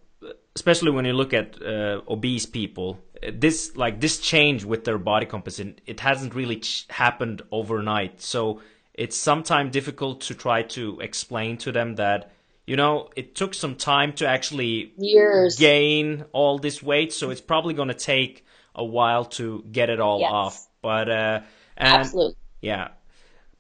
especially 0.54 0.90
when 0.90 1.04
you 1.04 1.12
look 1.14 1.32
at 1.32 1.60
uh, 1.62 2.00
obese 2.08 2.44
people, 2.46 2.98
this 3.32 3.74
like 3.76 4.00
this 4.00 4.18
change 4.18 4.64
with 4.64 4.84
their 4.84 4.98
body 4.98 5.26
composition, 5.26 5.76
it 5.86 6.00
hasn't 6.00 6.34
really 6.34 6.56
ch- 6.56 6.86
happened 6.90 7.42
overnight. 7.50 8.20
So 8.20 8.60
it's 8.94 9.16
sometimes 9.16 9.72
difficult 9.72 10.20
to 10.22 10.34
try 10.34 10.62
to 10.62 11.00
explain 11.00 11.56
to 11.58 11.72
them 11.72 11.94
that 11.96 12.32
you 12.66 12.76
know 12.76 13.08
it 13.16 13.34
took 13.34 13.54
some 13.54 13.74
time 13.74 14.12
to 14.14 14.26
actually 14.26 14.92
Years. 14.98 15.56
gain 15.56 16.24
all 16.32 16.58
this 16.58 16.82
weight. 16.82 17.12
So 17.14 17.30
it's 17.30 17.40
probably 17.40 17.72
going 17.74 17.88
to 17.88 17.94
take 17.94 18.44
a 18.74 18.84
while 18.84 19.24
to 19.24 19.64
get 19.72 19.88
it 19.88 20.00
all 20.00 20.20
Yes. 20.20 20.30
off. 20.30 20.66
But 20.82 21.08
uh, 21.08 21.40
and 21.78 22.00
Absolutely. 22.00 22.34
yeah, 22.60 22.88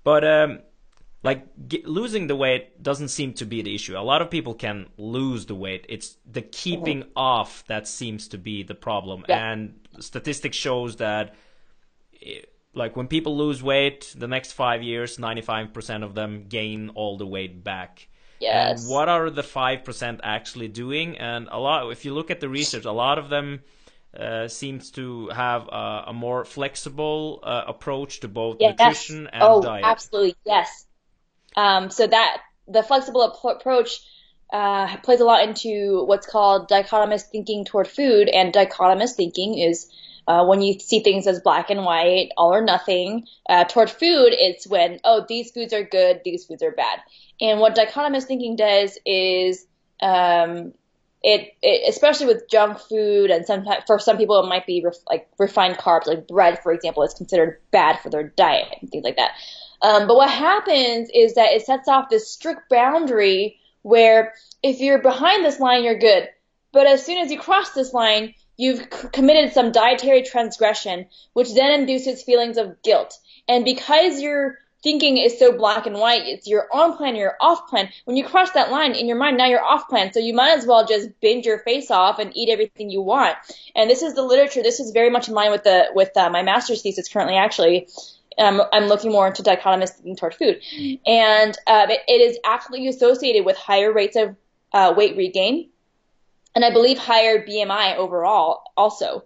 but 0.04 0.24
um, 0.24 0.58
like 1.22 1.68
get, 1.68 1.86
losing 1.86 2.26
the 2.26 2.36
weight 2.36 2.82
doesn't 2.82 3.08
seem 3.08 3.32
to 3.34 3.44
be 3.44 3.62
the 3.62 3.74
issue. 3.74 3.96
A 3.96 4.00
lot 4.00 4.22
of 4.22 4.30
people 4.30 4.54
can 4.54 4.86
lose 4.96 5.46
the 5.46 5.54
weight. 5.54 5.86
It's 5.88 6.16
the 6.30 6.42
keeping 6.42 7.00
mm-hmm. 7.00 7.10
off 7.16 7.64
that 7.66 7.88
seems 7.88 8.28
to 8.28 8.38
be 8.38 8.62
the 8.62 8.74
problem. 8.74 9.24
Yeah. 9.28 9.52
And 9.52 9.80
statistics 9.98 10.56
shows 10.56 10.96
that 10.96 11.34
it, 12.12 12.52
like 12.74 12.96
when 12.96 13.08
people 13.08 13.36
lose 13.36 13.62
weight, 13.62 14.14
the 14.16 14.28
next 14.28 14.52
5 14.52 14.82
years 14.82 15.16
95% 15.16 16.04
of 16.04 16.14
them 16.14 16.44
gain 16.48 16.90
all 16.90 17.16
the 17.16 17.26
weight 17.26 17.64
back. 17.64 18.08
Yes. 18.40 18.82
And 18.82 18.90
what 18.90 19.08
are 19.08 19.30
the 19.30 19.42
5% 19.42 20.20
actually 20.22 20.68
doing? 20.68 21.18
And 21.18 21.48
a 21.50 21.58
lot 21.58 21.90
if 21.90 22.04
you 22.04 22.14
look 22.14 22.30
at 22.30 22.38
the 22.38 22.48
research, 22.48 22.84
a 22.84 22.92
lot 22.92 23.18
of 23.18 23.28
them 23.28 23.60
uh, 24.16 24.46
seems 24.46 24.92
to 24.92 25.28
have 25.28 25.66
a, 25.68 26.04
a 26.08 26.12
more 26.12 26.44
flexible 26.44 27.40
uh, 27.42 27.64
approach 27.66 28.20
to 28.20 28.28
both 28.28 28.58
yes. 28.60 28.76
nutrition 28.78 29.26
and 29.26 29.42
oh, 29.42 29.60
diet. 29.60 29.84
Absolutely, 29.84 30.36
yes. 30.46 30.86
Um, 31.58 31.90
so 31.90 32.06
that 32.06 32.38
the 32.68 32.84
flexible 32.84 33.22
approach 33.22 34.00
uh, 34.52 34.96
plays 34.98 35.18
a 35.18 35.24
lot 35.24 35.42
into 35.42 36.04
what's 36.04 36.26
called 36.26 36.70
dichotomous 36.70 37.22
thinking 37.22 37.64
toward 37.64 37.88
food, 37.88 38.28
and 38.28 38.54
dichotomous 38.54 39.14
thinking 39.14 39.58
is 39.58 39.90
uh, 40.28 40.44
when 40.44 40.62
you 40.62 40.78
see 40.78 41.00
things 41.00 41.26
as 41.26 41.40
black 41.40 41.70
and 41.70 41.84
white, 41.84 42.28
all 42.36 42.54
or 42.54 42.62
nothing. 42.62 43.26
Uh, 43.48 43.64
toward 43.64 43.90
food, 43.90 44.28
it's 44.30 44.68
when 44.68 45.00
oh 45.02 45.26
these 45.28 45.50
foods 45.50 45.72
are 45.72 45.82
good, 45.82 46.20
these 46.24 46.44
foods 46.44 46.62
are 46.62 46.70
bad. 46.70 47.00
And 47.40 47.58
what 47.58 47.74
dichotomous 47.74 48.24
thinking 48.24 48.54
does 48.54 48.96
is 49.04 49.66
um, 50.00 50.74
it, 51.24 51.54
it, 51.60 51.88
especially 51.88 52.26
with 52.26 52.48
junk 52.48 52.78
food 52.78 53.30
and 53.30 53.44
sometimes 53.46 53.82
for 53.86 53.98
some 53.98 54.16
people 54.16 54.40
it 54.40 54.48
might 54.48 54.66
be 54.66 54.82
ref, 54.84 54.94
like 55.08 55.28
refined 55.38 55.76
carbs 55.76 56.06
like 56.06 56.28
bread 56.28 56.62
for 56.62 56.72
example 56.72 57.02
is 57.02 57.14
considered 57.14 57.60
bad 57.72 57.98
for 57.98 58.08
their 58.08 58.22
diet 58.22 58.68
and 58.80 58.88
things 58.90 59.02
like 59.02 59.16
that 59.16 59.32
um, 59.82 60.06
but 60.06 60.16
what 60.16 60.30
happens 60.30 61.10
is 61.14 61.34
that 61.34 61.52
it 61.52 61.64
sets 61.64 61.88
off 61.88 62.10
this 62.10 62.30
strict 62.30 62.68
boundary 62.68 63.58
where 63.82 64.34
if 64.62 64.80
you're 64.80 65.00
behind 65.00 65.44
this 65.44 65.60
line, 65.60 65.84
you're 65.84 65.98
good. 65.98 66.28
But 66.72 66.86
as 66.86 67.04
soon 67.04 67.18
as 67.18 67.30
you 67.30 67.38
cross 67.38 67.70
this 67.70 67.92
line, 67.92 68.34
you've 68.56 68.80
c- 68.80 69.08
committed 69.12 69.52
some 69.52 69.72
dietary 69.72 70.22
transgression, 70.22 71.06
which 71.32 71.54
then 71.54 71.80
induces 71.80 72.22
feelings 72.22 72.58
of 72.58 72.82
guilt. 72.82 73.16
And 73.48 73.64
because 73.64 74.20
your 74.20 74.58
thinking 74.82 75.16
is 75.16 75.38
so 75.38 75.56
black 75.56 75.86
and 75.86 75.96
white, 75.96 76.22
it's 76.26 76.46
your 76.46 76.68
on 76.72 76.96
plan, 76.96 77.14
or 77.14 77.18
your 77.18 77.36
off 77.40 77.68
plan. 77.68 77.88
When 78.04 78.16
you 78.16 78.24
cross 78.24 78.50
that 78.52 78.70
line 78.70 78.94
in 78.94 79.06
your 79.06 79.16
mind, 79.16 79.38
now 79.38 79.46
you're 79.46 79.64
off 79.64 79.88
plan. 79.88 80.12
So 80.12 80.20
you 80.20 80.34
might 80.34 80.58
as 80.58 80.66
well 80.66 80.86
just 80.86 81.08
binge 81.20 81.46
your 81.46 81.60
face 81.60 81.90
off 81.90 82.18
and 82.18 82.36
eat 82.36 82.50
everything 82.50 82.90
you 82.90 83.00
want. 83.00 83.36
And 83.74 83.88
this 83.88 84.02
is 84.02 84.14
the 84.14 84.22
literature. 84.22 84.62
This 84.62 84.80
is 84.80 84.90
very 84.90 85.10
much 85.10 85.28
in 85.28 85.34
line 85.34 85.50
with 85.50 85.64
the 85.64 85.86
with 85.94 86.16
uh, 86.16 86.30
my 86.30 86.42
master's 86.42 86.82
thesis 86.82 87.08
currently, 87.08 87.36
actually. 87.36 87.88
I'm, 88.38 88.60
I'm 88.72 88.86
looking 88.86 89.10
more 89.10 89.26
into 89.26 89.42
dichotomous 89.42 89.90
thinking 89.90 90.16
toward 90.16 90.34
food. 90.34 90.60
And 91.06 91.56
uh, 91.66 91.86
it, 91.90 92.00
it 92.08 92.20
is 92.20 92.38
actually 92.44 92.86
associated 92.88 93.44
with 93.44 93.56
higher 93.56 93.92
rates 93.92 94.16
of 94.16 94.36
uh, 94.72 94.94
weight 94.96 95.16
regain, 95.16 95.70
and 96.54 96.64
I 96.64 96.72
believe 96.72 96.98
higher 96.98 97.44
BMI 97.44 97.96
overall 97.96 98.62
also. 98.76 99.24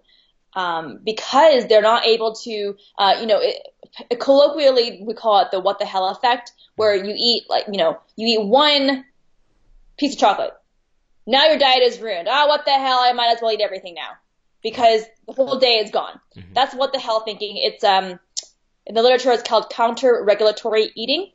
Um, 0.55 0.99
because 1.03 1.65
they're 1.65 1.81
not 1.81 2.05
able 2.05 2.35
to, 2.43 2.75
uh, 2.99 3.15
you 3.19 3.25
know, 3.25 3.39
it, 3.41 4.19
colloquially 4.19 5.01
we 5.03 5.15
call 5.15 5.41
it 5.41 5.49
the 5.49 5.59
what 5.59 5.79
the 5.79 5.85
hell 5.85 6.07
effect, 6.09 6.51
where 6.75 6.95
you 6.95 7.11
eat 7.17 7.43
like, 7.49 7.65
you 7.71 7.77
know, 7.77 7.99
you 8.15 8.39
eat 8.39 8.45
one 8.45 9.03
piece 9.97 10.13
of 10.13 10.19
chocolate. 10.19 10.53
Now 11.25 11.45
your 11.47 11.57
diet 11.57 11.81
is 11.81 11.99
ruined. 11.99 12.27
Ah, 12.29 12.43
oh, 12.43 12.47
what 12.47 12.65
the 12.65 12.71
hell? 12.71 12.99
I 12.99 13.13
might 13.13 13.33
as 13.33 13.41
well 13.41 13.51
eat 13.51 13.61
everything 13.61 13.95
now 13.95 14.11
because 14.61 15.03
the 15.25 15.33
whole 15.33 15.59
day 15.59 15.79
is 15.79 15.91
gone. 15.91 16.19
Mm-hmm. 16.35 16.53
That's 16.53 16.75
what 16.75 16.93
the 16.93 16.99
hell 16.99 17.21
thinking. 17.21 17.57
It's 17.57 17.83
um, 17.83 18.19
in 18.85 18.95
the 18.95 19.01
literature, 19.01 19.31
it's 19.31 19.47
called 19.47 19.69
counter-regulatory 19.69 20.91
eating. 20.95 21.31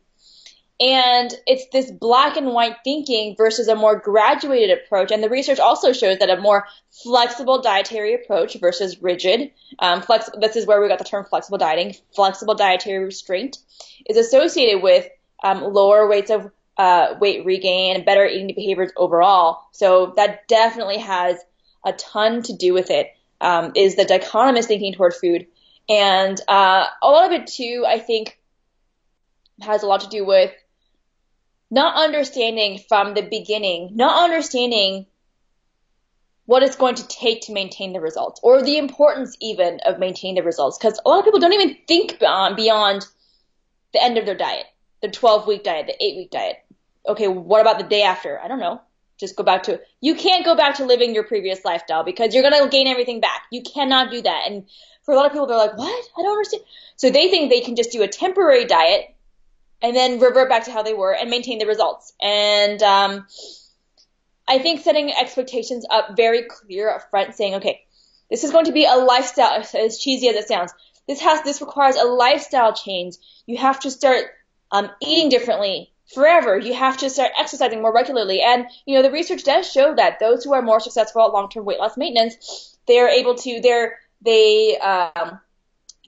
And 0.81 1.35
it's 1.47 1.67
this 1.73 1.91
black 1.91 2.37
and 2.37 2.49
white 2.49 2.77
thinking 2.85 3.35
versus 3.37 3.67
a 3.67 3.75
more 3.75 3.99
graduated 3.99 4.79
approach. 4.79 5.11
And 5.11 5.23
the 5.23 5.29
research 5.29 5.59
also 5.59 5.93
shows 5.93 6.19
that 6.19 6.31
a 6.31 6.41
more 6.41 6.67
flexible 7.03 7.61
dietary 7.61 8.15
approach 8.15 8.55
versus 8.61 9.03
rigid, 9.03 9.51
um, 9.81 10.03
flex, 10.03 10.31
this 10.41 10.55
is 10.55 10.67
where 10.67 10.81
we 10.81 10.87
got 10.87 10.99
the 10.99 11.05
term 11.05 11.25
flexible 11.25 11.59
dieting, 11.59 11.97
flexible 12.15 12.55
dietary 12.55 13.05
restraint, 13.05 13.59
is 14.09 14.17
associated 14.17 14.81
with 14.81 15.09
um, 15.43 15.65
lower 15.65 16.09
rates 16.09 16.31
of 16.31 16.49
uh, 16.77 17.17
weight 17.21 17.45
regain 17.45 17.97
and 17.97 18.05
better 18.05 18.25
eating 18.25 18.55
behaviors 18.55 18.93
overall. 18.97 19.63
So 19.73 20.13
that 20.15 20.47
definitely 20.47 20.99
has 20.99 21.39
a 21.85 21.93
ton 21.93 22.43
to 22.45 22.53
do 22.53 22.73
with 22.73 22.91
it. 22.91 23.09
Um, 23.41 23.71
is 23.77 23.95
the 23.95 24.05
dichotomous 24.05 24.65
thinking 24.65 24.93
toward 24.93 25.15
food 25.15 25.47
and 25.89 26.39
uh, 26.49 26.87
a 27.03 27.09
lot 27.09 27.27
of 27.27 27.33
it 27.33 27.47
too, 27.47 27.85
I 27.87 27.99
think, 27.99 28.39
has 29.61 29.83
a 29.83 29.87
lot 29.87 30.03
to 30.03 30.09
do 30.09 30.25
with 30.25 30.53
not 31.71 31.97
understanding 31.97 32.81
from 32.89 33.15
the 33.15 33.23
beginning, 33.23 33.91
not 33.95 34.23
understanding 34.25 35.07
what 36.47 36.63
it's 36.63 36.77
going 36.77 36.95
to 36.95 37.07
take 37.09 37.43
to 37.43 37.53
maintain 37.53 37.93
the 37.93 38.01
results, 38.01 38.41
or 38.43 38.63
the 38.63 38.79
importance 38.79 39.37
even 39.41 39.81
of 39.85 39.99
maintaining 39.99 40.37
the 40.37 40.43
results. 40.43 40.79
Because 40.79 40.99
a 41.05 41.09
lot 41.09 41.19
of 41.19 41.25
people 41.25 41.41
don't 41.41 41.53
even 41.53 41.77
think 41.87 42.19
beyond, 42.19 42.57
beyond 42.57 43.07
the 43.93 44.03
end 44.03 44.17
of 44.17 44.25
their 44.25 44.37
diet, 44.37 44.65
the 45.03 45.09
12 45.09 45.47
week 45.47 45.65
diet, 45.65 45.87
the 45.87 46.05
8 46.05 46.17
week 46.17 46.31
diet. 46.31 46.57
Okay, 47.07 47.29
what 47.29 47.61
about 47.61 47.79
the 47.79 47.85
day 47.85 48.03
after? 48.03 48.41
I 48.41 48.49
don't 48.49 48.61
know. 48.61 48.81
Just 49.19 49.37
go 49.37 49.45
back 49.45 49.65
to, 49.65 49.81
you 50.01 50.15
can't 50.15 50.45
go 50.45 50.57
back 50.57 50.77
to 50.77 50.85
living 50.85 51.15
your 51.15 51.25
previous 51.25 51.65
lifestyle 51.65 52.05
because 52.05 52.35
you're 52.35 52.49
going 52.49 52.63
to 52.63 52.69
gain 52.69 52.87
everything 52.87 53.21
back. 53.21 53.43
You 53.51 53.63
cannot 53.63 54.11
do 54.11 54.23
that. 54.23 54.43
And 54.47 54.65
for 55.05 55.13
a 55.13 55.17
lot 55.17 55.27
of 55.27 55.33
people, 55.33 55.47
they're 55.47 55.57
like, 55.57 55.77
what? 55.77 56.09
I 56.17 56.23
don't 56.23 56.33
understand. 56.33 56.63
So 56.97 57.11
they 57.11 57.29
think 57.29 57.51
they 57.51 57.61
can 57.61 57.77
just 57.77 57.93
do 57.93 58.03
a 58.03 58.09
temporary 58.09 58.65
diet 58.65 59.15
and 59.83 59.95
then 59.95 60.21
revert 60.21 60.49
back 60.49 60.65
to 60.65 60.73
how 60.73 60.83
they 60.83 60.95
were 60.95 61.15
and 61.15 61.31
maintain 61.31 61.59
the 61.59 61.67
results. 61.67 62.13
And 62.21 62.83
um, 62.83 63.27
I 64.47 64.59
think 64.59 64.81
setting 64.81 65.13
expectations 65.13 65.87
up 65.91 66.17
very 66.17 66.45
clear 66.45 66.91
up 66.91 67.11
front, 67.11 67.35
saying, 67.35 67.57
okay, 67.57 67.83
this 68.31 68.45
is 68.45 68.51
going 68.51 68.67
to 68.67 68.73
be 68.73 68.85
a 68.85 68.97
lifestyle, 68.97 69.65
as 69.75 69.99
cheesy 69.99 70.29
as 70.29 70.37
it 70.37 70.49
sounds. 70.49 70.73
This 71.07 71.21
has 71.23 71.43
this 71.43 71.61
requires 71.61 71.97
a 71.97 72.05
lifestyle 72.05 72.75
change. 72.75 73.17
You 73.47 73.57
have 73.57 73.81
to 73.81 73.91
start 73.91 74.27
um, 74.71 74.91
eating 75.01 75.31
differently 75.31 75.93
forever. 76.15 76.59
You 76.59 76.75
have 76.75 76.99
to 76.99 77.11
start 77.11 77.33
exercising 77.39 77.83
more 77.83 77.95
regularly. 77.95 78.41
And 78.43 78.67
you 78.87 78.95
know 78.95 79.03
the 79.03 79.11
research 79.11 79.45
does 79.45 79.71
show 79.71 79.95
that 79.95 80.19
those 80.19 80.45
who 80.45 80.55
are 80.55 80.63
more 80.63 80.81
successful 80.81 81.23
at 81.27 81.33
long-term 81.33 81.65
weight 81.65 81.79
loss 81.79 81.97
maintenance, 81.97 82.77
they 82.87 82.99
are 82.99 83.09
able 83.09 83.35
to 83.37 83.61
they're 83.61 83.99
they 84.25 84.79
um, 84.79 85.39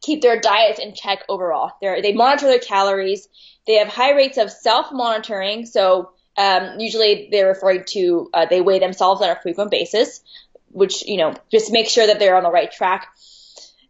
keep 0.01 0.23
their 0.23 0.41
diets 0.41 0.79
in 0.79 0.95
check 0.95 1.25
overall. 1.29 1.73
They're, 1.81 2.03
they 2.03 2.13
monitor 2.13 2.47
their 2.47 2.59
calories. 2.59 3.29
They 3.67 3.75
have 3.75 3.89
high 3.89 4.13
rates 4.13 4.39
of 4.39 4.51
self-monitoring. 4.51 5.67
So 5.67 6.11
um, 6.37 6.81
usually 6.81 7.29
they're 7.31 7.49
referring 7.49 7.85
to 7.91 8.31
uh, 8.33 8.47
they 8.47 8.61
weigh 8.61 8.79
themselves 8.79 9.23
on 9.23 9.31
a 9.31 9.41
frequent 9.41 9.71
basis, 9.71 10.23
which 10.69 11.07
you 11.07 11.19
know 11.19 11.35
just 11.51 11.73
make 11.73 11.89
sure 11.89 12.07
that 12.07 12.19
they're 12.19 12.37
on 12.37 12.43
the 12.43 12.51
right 12.51 12.71
track. 12.71 13.09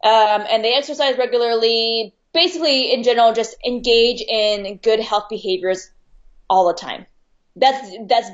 Um, 0.03 0.45
and 0.49 0.65
they 0.65 0.75
exercise 0.75 1.17
regularly. 1.19 2.15
Basically, 2.33 2.93
in 2.93 3.03
general, 3.03 3.33
just 3.33 3.57
engage 3.67 4.21
in 4.21 4.77
good 4.77 5.01
health 5.01 5.25
behaviors 5.29 5.91
all 6.51 6.67
the 6.67 6.75
time. 6.75 7.07
That's 7.57 7.97
that's 8.07 8.31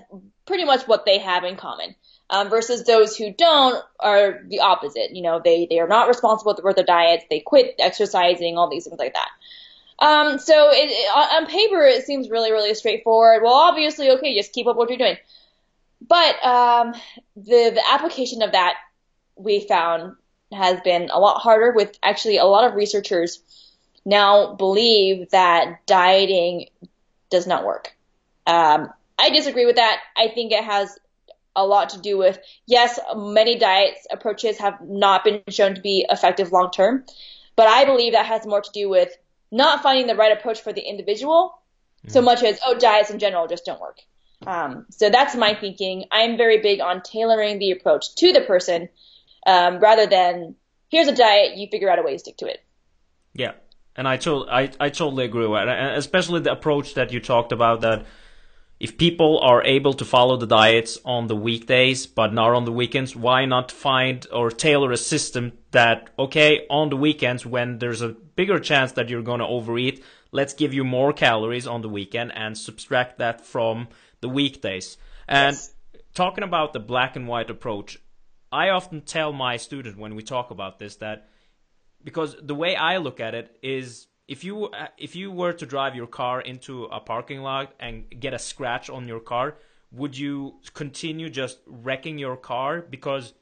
pretty 0.47 0.65
much 0.65 0.89
what 0.89 1.05
they 1.05 1.19
have 1.19 1.45
in 1.45 1.57
common 1.57 1.95
um, 2.31 2.49
versus 2.51 2.85
those 2.85 3.17
who 3.17 3.33
don't 3.33 3.85
are 4.01 4.41
the 4.49 4.61
opposite. 4.61 5.15
You 5.15 5.23
know, 5.23 5.41
they, 5.43 5.67
they 5.67 5.79
are 5.79 5.89
not 5.89 6.09
responsible 6.09 6.57
for 6.57 6.75
their 6.75 6.85
diets. 6.85 7.25
They 7.31 7.41
quit 7.41 7.77
exercising, 7.79 8.57
all 8.57 8.69
these 8.69 8.85
things 8.85 8.99
like 8.99 9.15
that. 9.15 9.29
Um, 9.99 10.39
so 10.39 10.71
it, 10.71 10.91
it, 10.91 11.09
on 11.17 11.47
paper, 11.47 11.81
it 11.83 12.05
seems 12.05 12.29
really, 12.29 12.53
really 12.53 12.75
straightforward. 12.75 13.43
Well, 13.43 13.55
obviously, 13.55 14.11
okay, 14.11 14.37
just 14.37 14.53
keep 14.53 14.67
up 14.67 14.77
what 14.77 14.89
you're 14.89 14.99
doing. 14.99 15.17
But 16.07 16.45
um, 16.45 16.93
the 17.37 17.71
the 17.75 17.83
application 17.93 18.43
of 18.43 18.53
that 18.53 18.75
we 19.37 19.61
found 19.61 20.17
has 20.53 20.81
been 20.83 21.09
a 21.11 21.19
lot 21.19 21.41
harder. 21.41 21.73
With 21.73 21.99
actually, 22.03 22.37
a 22.37 22.45
lot 22.45 22.69
of 22.69 22.75
researchers 22.75 23.43
now 24.05 24.55
believe 24.55 25.31
that 25.31 25.87
dieting 25.87 26.67
does 27.31 27.47
not 27.47 27.65
work. 27.65 27.96
Um, 28.47 28.93
I 29.19 29.31
disagree 29.31 29.67
with 29.67 29.77
that. 29.77 30.01
I 30.17 30.29
think 30.29 30.53
it 30.53 30.63
has 30.63 30.99
a 31.55 31.67
lot 31.67 31.91
to 31.91 32.01
do 32.01 32.19
with 32.19 32.39
yes, 32.67 33.01
many 33.17 33.59
diets 33.59 34.07
approaches 34.11 34.59
have 34.59 34.79
not 34.83 35.25
been 35.25 35.43
shown 35.49 35.75
to 35.75 35.81
be 35.81 36.07
effective 36.11 36.53
long 36.53 36.71
term, 36.71 37.05
but 37.57 37.67
I 37.67 37.85
believe 37.85 38.13
that 38.13 38.27
has 38.27 38.47
more 38.47 38.61
to 38.61 38.71
do 38.73 38.89
with 38.89 39.11
not 39.51 39.83
finding 39.83 40.07
the 40.07 40.15
right 40.15 40.37
approach 40.37 40.61
for 40.61 40.73
the 40.73 40.83
individual 40.83 41.59
mm. 42.07 42.11
so 42.11 42.21
much 42.21 42.43
as 42.43 42.61
oh 42.67 42.79
diets 42.79 43.11
in 43.11 43.19
general 43.19 43.47
just 43.47 43.65
don't 43.65 43.81
work. 43.81 44.01
Um, 44.47 44.85
so 44.91 45.09
that's 45.09 45.35
my 45.35 45.55
thinking. 45.55 46.05
I'm 46.13 46.37
very 46.37 46.61
big 46.61 46.81
on 46.81 47.01
tailoring 47.03 47.59
the 47.59 47.71
approach 47.71 48.15
to 48.17 48.33
the 48.33 48.43
person 48.43 48.91
um, 49.47 49.79
rather 49.79 50.07
than 50.07 50.57
here's 50.89 51.09
a 51.09 51.15
diet, 51.15 51.57
you 51.57 51.69
figure 51.71 51.91
out 51.91 51.99
a 51.99 52.03
way 52.03 52.13
to 52.13 52.19
stick 52.19 52.37
to 52.39 52.47
it. 52.47 52.63
Yeah, 53.33 53.53
and 53.95 54.07
I, 54.07 54.19
to- 54.19 54.47
I, 54.49 54.71
I 54.79 54.91
totally 54.91 55.25
agree 55.25 55.47
with 55.47 55.65
that, 55.65 55.97
especially 55.97 56.41
the 56.41 56.53
approach 56.53 56.95
that 56.95 57.13
you 57.13 57.21
talked 57.21 57.53
about 57.53 57.81
that 57.81 58.05
if 58.79 58.99
people 58.99 59.41
are 59.41 59.65
able 59.65 59.95
to 59.95 60.05
follow 60.05 60.37
the 60.37 60.47
diets 60.47 60.99
on 61.05 61.29
the 61.29 61.37
weekdays 61.37 62.07
but 62.07 62.33
not 62.33 62.55
on 62.55 62.65
the 62.65 62.73
weekends, 62.73 63.17
why 63.17 63.45
not 63.47 63.73
find 63.73 64.27
or 64.33 64.51
tailor 64.51 64.93
a 64.93 64.97
system 64.97 65.53
that, 65.71 66.11
okay, 66.19 66.67
on 66.69 66.91
the 66.91 66.97
weekends 66.97 67.47
when 67.47 67.79
there's 67.79 68.03
a 68.03 68.09
bigger 68.09 68.59
chance 68.59 68.93
that 68.93 69.09
you're 69.09 69.23
going 69.23 69.41
to 69.41 69.47
overeat, 69.47 70.05
let's 70.31 70.53
give 70.53 70.75
you 70.75 70.85
more 70.85 71.13
calories 71.13 71.67
on 71.67 71.81
the 71.81 71.89
weekend 71.89 72.33
and 72.35 72.57
subtract 72.57 73.19
that 73.19 73.45
from 73.45 73.89
the 74.21 74.29
weekdays. 74.29 74.99
And 75.27 75.55
yes. 75.55 75.75
talking 76.15 76.45
about 76.45 76.75
the 76.75 76.81
black 76.81 77.17
and 77.17 77.27
white 77.27 77.49
approach, 77.49 77.99
I 78.53 78.69
often 78.69 79.01
tell 79.01 79.33
my 79.33 79.57
student 79.57 79.99
when 79.99 80.15
we 80.15 80.23
talk 80.23 80.51
about 80.51 80.79
this 80.79 80.97
that 80.97 81.29
because 82.05 82.37
the 82.41 82.55
way 82.55 82.77
I 82.77 82.99
look 82.99 83.21
at 83.21 83.35
it 83.35 83.57
is 83.63 84.07
if 84.29 84.45
you 84.45 84.67
uh, 84.67 84.89
if 84.99 85.15
you 85.15 85.31
were 85.31 85.53
to 85.53 85.67
drive 85.67 85.95
your 85.95 86.07
car 86.07 86.41
into 86.41 86.85
a 86.85 87.01
parking 87.01 87.43
lot 87.43 87.73
and 87.79 88.05
get 88.21 88.35
a 88.35 88.39
scratch 88.39 88.91
on 88.91 89.07
your 89.07 89.21
car, 89.21 89.57
would 89.93 90.17
you 90.19 90.57
continue 90.75 91.31
just 91.31 91.59
wrecking 91.67 92.19
your 92.19 92.37
car? 92.37 92.81
Because 92.81 93.35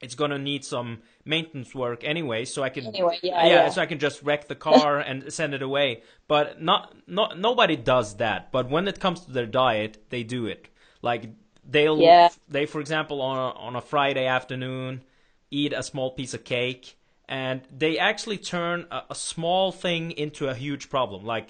it's 0.00 0.14
gonna 0.14 0.38
need 0.38 0.64
some 0.64 0.98
maintenance 1.24 1.74
work 1.76 2.02
anyway 2.02 2.44
so 2.44 2.64
i 2.64 2.68
can 2.68 2.84
anyway, 2.86 3.16
yeah, 3.22 3.46
yeah, 3.46 3.54
yeah, 3.54 3.68
so 3.68 3.80
i 3.80 3.86
can 3.86 4.00
just 4.00 4.20
wreck 4.24 4.48
the 4.48 4.54
car 4.56 4.98
and 4.98 5.32
send 5.32 5.54
it 5.54 5.62
away. 5.62 6.02
But 6.26 6.60
not 6.60 6.94
not 7.06 7.38
nobody 7.38 7.76
does 7.76 8.16
that. 8.16 8.50
But 8.50 8.68
when 8.68 8.88
it 8.88 8.98
comes 8.98 9.20
to 9.20 9.32
their 9.32 9.46
diet 9.46 9.98
they 10.10 10.24
do 10.24 10.46
it. 10.46 10.68
Like 11.02 11.30
they'll 11.68 11.98
yeah. 11.98 12.28
they 12.48 12.66
for 12.66 12.80
example 12.80 13.22
on 13.22 13.38
a, 13.38 13.58
on 13.58 13.76
a 13.76 13.80
friday 13.80 14.26
afternoon 14.26 15.02
eat 15.50 15.72
a 15.72 15.82
small 15.82 16.10
piece 16.10 16.34
of 16.34 16.42
cake 16.44 16.96
and 17.32 17.62
they 17.74 17.98
actually 17.98 18.36
turn 18.36 18.86
a, 18.90 19.04
a 19.10 19.14
small 19.14 19.72
thing 19.72 20.10
into 20.10 20.48
a 20.48 20.54
huge 20.54 20.90
problem 20.90 21.24
like 21.24 21.48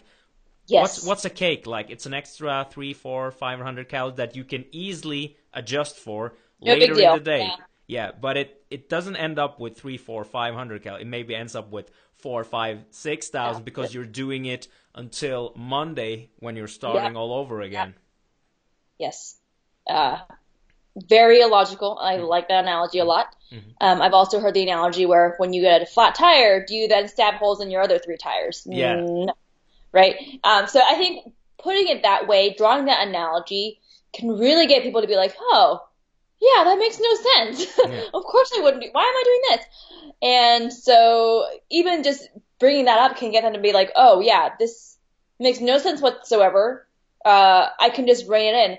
Yes. 0.69 0.81
What's 0.83 1.07
what's 1.07 1.25
a 1.25 1.31
cake 1.31 1.67
like? 1.67 1.91
It's 1.91 2.07
an 2.07 2.15
extra 2.15 2.67
three, 2.71 2.95
four, 2.95 3.33
five 3.33 3.59
hundred 3.59 3.89
calories 3.89 4.17
that 4.19 4.37
you 4.37 4.45
can 4.45 4.65
easily 4.71 5.37
adjust 5.53 5.97
for 5.97 6.35
no 6.61 6.73
later 6.73 6.93
in 6.93 7.15
the 7.15 7.21
day. 7.21 7.41
Yeah. 7.41 7.57
yeah. 7.89 8.11
but 8.13 8.37
it 8.37 8.65
it 8.71 8.89
doesn't 8.89 9.17
end 9.17 9.41
up 9.41 9.59
with 9.59 9.77
three, 9.77 9.99
four, 9.99 10.25
five 10.25 10.55
hundred 10.55 10.85
calories. 10.85 11.03
It 11.03 11.09
maybe 11.09 11.35
ends 11.35 11.57
up 11.57 11.73
with 11.73 11.91
four, 12.15 12.45
five, 12.45 12.85
six 12.91 13.29
thousand 13.29 13.63
yeah. 13.63 13.65
because 13.65 13.93
you're 13.93 14.05
doing 14.05 14.45
it 14.45 14.69
until 14.95 15.53
Monday 15.57 16.31
when 16.39 16.55
you're 16.55 16.69
starting 16.69 17.15
yeah. 17.15 17.19
all 17.19 17.33
over 17.33 17.61
again. 17.61 17.95
Yes. 18.99 19.37
Uh, 19.85 20.19
very 20.97 21.41
illogical. 21.41 21.99
I 22.01 22.17
mm-hmm. 22.17 22.25
like 22.25 22.49
that 22.49 22.65
analogy 22.65 22.99
a 22.99 23.05
lot. 23.05 23.35
Mm-hmm. 23.51 23.71
Um, 23.81 24.03
I've 24.03 24.15
also 24.15 24.41
heard 24.41 24.55
the 24.55 24.63
analogy 24.63 25.07
where 25.07 25.35
when 25.39 25.53
you 25.53 25.63
get 25.63 25.83
a 25.83 25.87
flat 25.87 26.15
tire, 26.15 26.65
do 26.65 26.75
you 26.75 26.89
then 26.89 27.09
stab 27.09 27.35
holes 27.35 27.61
in 27.61 27.71
your 27.71 27.83
other 27.83 27.99
three 27.99 28.17
tires? 28.17 28.67
Yeah. 28.69 28.97
No 28.97 29.35
right? 29.93 30.17
Um, 30.43 30.67
so 30.67 30.81
I 30.85 30.95
think 30.95 31.33
putting 31.63 31.89
it 31.89 32.03
that 32.03 32.27
way, 32.27 32.55
drawing 32.57 32.87
that 32.87 33.07
analogy, 33.07 33.81
can 34.13 34.39
really 34.39 34.67
get 34.67 34.83
people 34.83 35.03
to 35.03 35.07
be 35.07 35.17
like, 35.17 35.35
oh, 35.39 35.81
yeah, 36.41 36.65
that 36.65 36.79
makes 36.79 36.99
no 36.99 37.15
sense. 37.15 37.79
Yeah. 37.93 38.05
of 38.15 38.25
course 38.25 38.53
I 38.57 38.63
wouldn't. 38.63 38.83
Do, 38.83 38.89
why 38.93 39.03
am 39.03 39.15
I 39.15 39.23
doing 39.25 39.43
this? 39.49 39.67
And 40.23 40.73
so 40.73 41.47
even 41.71 42.03
just 42.03 42.29
bringing 42.59 42.87
that 42.87 42.99
up 42.99 43.17
can 43.17 43.33
get 43.33 43.43
them 43.43 43.55
to 43.55 43.61
be 43.61 43.73
like, 43.73 43.93
oh 43.97 44.21
yeah, 44.21 44.51
this 44.59 44.97
makes 45.39 45.61
no 45.61 45.79
sense 45.79 46.01
whatsoever. 46.01 46.87
Uh, 47.25 47.69
I 47.79 47.91
can 47.91 48.07
just 48.07 48.29
rein 48.29 48.55
it 48.55 48.71
in. 48.71 48.79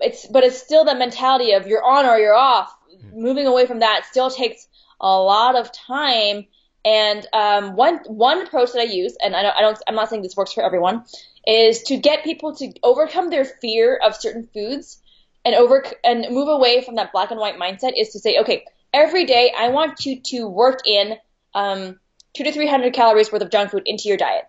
It's, 0.00 0.26
but 0.26 0.44
it's 0.44 0.58
still 0.58 0.84
the 0.84 0.94
mentality 0.94 1.52
of 1.52 1.66
you're 1.66 1.84
on 1.84 2.06
or 2.06 2.18
you're 2.18 2.34
off. 2.34 2.74
Mm-hmm. 2.94 3.22
Moving 3.22 3.46
away 3.46 3.66
from 3.66 3.80
that 3.80 4.04
still 4.06 4.30
takes 4.30 4.68
a 5.00 5.08
lot 5.08 5.56
of 5.56 5.72
time 5.72 6.46
and 6.86 7.26
um, 7.32 7.74
one 7.74 7.98
one 8.06 8.46
approach 8.46 8.72
that 8.72 8.78
I 8.78 8.84
use, 8.84 9.16
and 9.20 9.34
I 9.34 9.42
don't, 9.42 9.56
I 9.56 9.60
don't, 9.60 9.76
I'm 9.88 9.96
not 9.96 10.08
saying 10.08 10.22
this 10.22 10.36
works 10.36 10.52
for 10.52 10.62
everyone, 10.62 11.04
is 11.44 11.82
to 11.84 11.96
get 11.96 12.22
people 12.22 12.54
to 12.54 12.72
overcome 12.84 13.28
their 13.28 13.44
fear 13.44 13.96
of 13.96 14.14
certain 14.14 14.48
foods 14.54 15.02
and 15.44 15.56
over 15.56 15.84
and 16.04 16.26
move 16.30 16.46
away 16.46 16.84
from 16.84 16.94
that 16.94 17.10
black 17.10 17.32
and 17.32 17.40
white 17.40 17.58
mindset. 17.58 17.94
Is 17.98 18.10
to 18.10 18.20
say, 18.20 18.38
okay, 18.38 18.64
every 18.94 19.24
day 19.24 19.52
I 19.58 19.70
want 19.70 20.06
you 20.06 20.20
to 20.26 20.46
work 20.46 20.86
in 20.86 21.16
um, 21.54 21.98
two 22.34 22.44
to 22.44 22.52
three 22.52 22.68
hundred 22.68 22.94
calories 22.94 23.32
worth 23.32 23.42
of 23.42 23.50
junk 23.50 23.72
food 23.72 23.82
into 23.84 24.08
your 24.08 24.16
diet. 24.16 24.44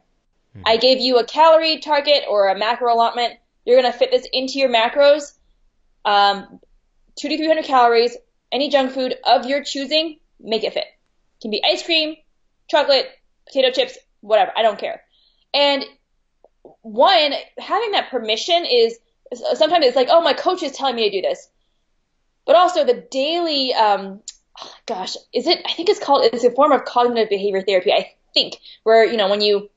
Hmm. 0.53 0.61
I 0.63 0.77
gave 0.77 0.99
you 0.99 1.17
a 1.17 1.25
calorie 1.25 1.79
target 1.79 2.23
or 2.29 2.49
a 2.49 2.57
macro 2.57 2.93
allotment. 2.93 3.33
You're 3.65 3.81
gonna 3.81 3.91
fit 3.91 4.11
this 4.11 4.27
into 4.31 4.59
your 4.59 4.69
macros. 4.69 5.33
Um, 6.05 6.59
two 7.17 7.29
to 7.29 7.37
three 7.37 7.47
hundred 7.47 7.65
calories, 7.65 8.15
any 8.51 8.69
junk 8.69 8.91
food 8.91 9.15
of 9.25 9.45
your 9.45 9.63
choosing, 9.63 10.19
make 10.39 10.63
it 10.63 10.73
fit. 10.73 10.85
It 10.85 11.41
can 11.41 11.51
be 11.51 11.63
ice 11.63 11.83
cream, 11.83 12.15
chocolate, 12.69 13.07
potato 13.47 13.71
chips, 13.71 13.97
whatever. 14.21 14.51
I 14.55 14.61
don't 14.61 14.79
care. 14.79 15.01
And 15.53 15.83
one, 16.81 17.33
having 17.57 17.91
that 17.91 18.09
permission 18.09 18.65
is 18.65 18.99
sometimes 19.55 19.85
it's 19.85 19.95
like, 19.95 20.09
oh, 20.09 20.21
my 20.21 20.33
coach 20.33 20.63
is 20.63 20.71
telling 20.71 20.95
me 20.95 21.09
to 21.09 21.21
do 21.21 21.27
this. 21.27 21.49
But 22.45 22.55
also 22.55 22.85
the 22.85 23.05
daily, 23.11 23.73
um, 23.73 24.21
gosh, 24.85 25.15
is 25.33 25.47
it? 25.47 25.61
I 25.65 25.73
think 25.73 25.89
it's 25.89 25.99
called. 25.99 26.29
It's 26.31 26.43
a 26.43 26.51
form 26.51 26.71
of 26.71 26.85
cognitive 26.85 27.29
behavior 27.29 27.61
therapy. 27.61 27.91
I 27.91 28.11
think 28.33 28.55
where 28.83 29.05
you 29.05 29.17
know 29.17 29.29
when 29.29 29.41
you 29.41 29.69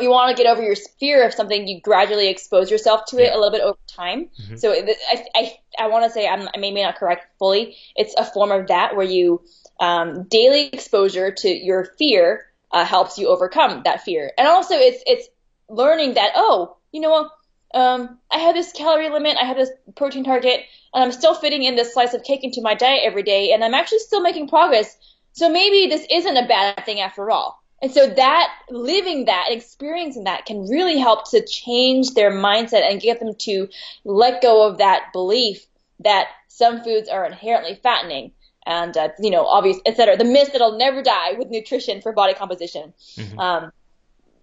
you 0.00 0.10
want 0.10 0.36
to 0.36 0.42
get 0.42 0.50
over 0.50 0.62
your 0.62 0.76
fear 1.00 1.26
of 1.26 1.34
something, 1.34 1.66
you 1.66 1.80
gradually 1.80 2.28
expose 2.28 2.70
yourself 2.70 3.06
to 3.08 3.18
it 3.18 3.24
yeah. 3.24 3.34
a 3.34 3.36
little 3.36 3.50
bit 3.50 3.62
over 3.62 3.78
time. 3.86 4.28
Mm-hmm. 4.40 4.56
So 4.56 4.72
I 4.72 5.24
I, 5.34 5.52
I 5.78 5.88
want 5.88 6.04
to 6.04 6.10
say 6.10 6.28
I'm, 6.28 6.48
I 6.54 6.58
may 6.58 6.70
not 6.70 6.96
correct 6.96 7.26
fully. 7.38 7.76
It's 7.96 8.14
a 8.16 8.24
form 8.24 8.50
of 8.50 8.68
that 8.68 8.96
where 8.96 9.06
you 9.06 9.42
um, 9.80 10.24
daily 10.24 10.68
exposure 10.68 11.32
to 11.32 11.48
your 11.48 11.84
fear 11.98 12.46
uh, 12.70 12.84
helps 12.84 13.18
you 13.18 13.28
overcome 13.28 13.82
that 13.84 14.02
fear. 14.02 14.32
And 14.38 14.46
also, 14.48 14.74
it's 14.74 15.02
it's 15.06 15.28
learning 15.68 16.14
that 16.14 16.32
oh, 16.36 16.76
you 16.92 17.00
know 17.00 17.10
what, 17.10 17.30
um, 17.74 18.18
I 18.30 18.38
have 18.38 18.54
this 18.54 18.72
calorie 18.72 19.10
limit, 19.10 19.36
I 19.40 19.44
have 19.44 19.56
this 19.56 19.70
protein 19.96 20.24
target, 20.24 20.60
and 20.94 21.04
I'm 21.04 21.12
still 21.12 21.34
fitting 21.34 21.62
in 21.62 21.76
this 21.76 21.94
slice 21.94 22.14
of 22.14 22.22
cake 22.22 22.44
into 22.44 22.62
my 22.62 22.74
diet 22.74 23.02
every 23.04 23.22
day, 23.22 23.52
and 23.52 23.64
I'm 23.64 23.74
actually 23.74 24.00
still 24.00 24.20
making 24.20 24.48
progress. 24.48 24.96
So 25.32 25.48
maybe 25.50 25.88
this 25.88 26.06
isn't 26.10 26.36
a 26.36 26.46
bad 26.46 26.84
thing 26.84 27.00
after 27.00 27.30
all. 27.30 27.61
And 27.82 27.90
so 27.90 28.06
that 28.06 28.48
living 28.70 29.24
that, 29.24 29.48
experiencing 29.50 30.24
that 30.24 30.46
can 30.46 30.68
really 30.68 30.98
help 30.98 31.28
to 31.32 31.44
change 31.44 32.14
their 32.14 32.30
mindset 32.30 32.88
and 32.88 33.00
get 33.00 33.18
them 33.18 33.34
to 33.40 33.68
let 34.04 34.40
go 34.40 34.66
of 34.68 34.78
that 34.78 35.12
belief 35.12 35.66
that 35.98 36.28
some 36.48 36.82
foods 36.82 37.08
are 37.08 37.26
inherently 37.26 37.78
fattening 37.82 38.32
and 38.64 38.96
uh, 38.96 39.08
you 39.18 39.30
know, 39.30 39.44
obvious, 39.44 39.78
etc. 39.84 40.16
The 40.16 40.24
myth 40.24 40.50
that'll 40.52 40.78
never 40.78 41.02
die 41.02 41.32
with 41.32 41.50
nutrition 41.50 42.00
for 42.00 42.12
body 42.12 42.34
composition. 42.34 42.94
Mm-hmm. 43.16 43.38
Um, 43.38 43.72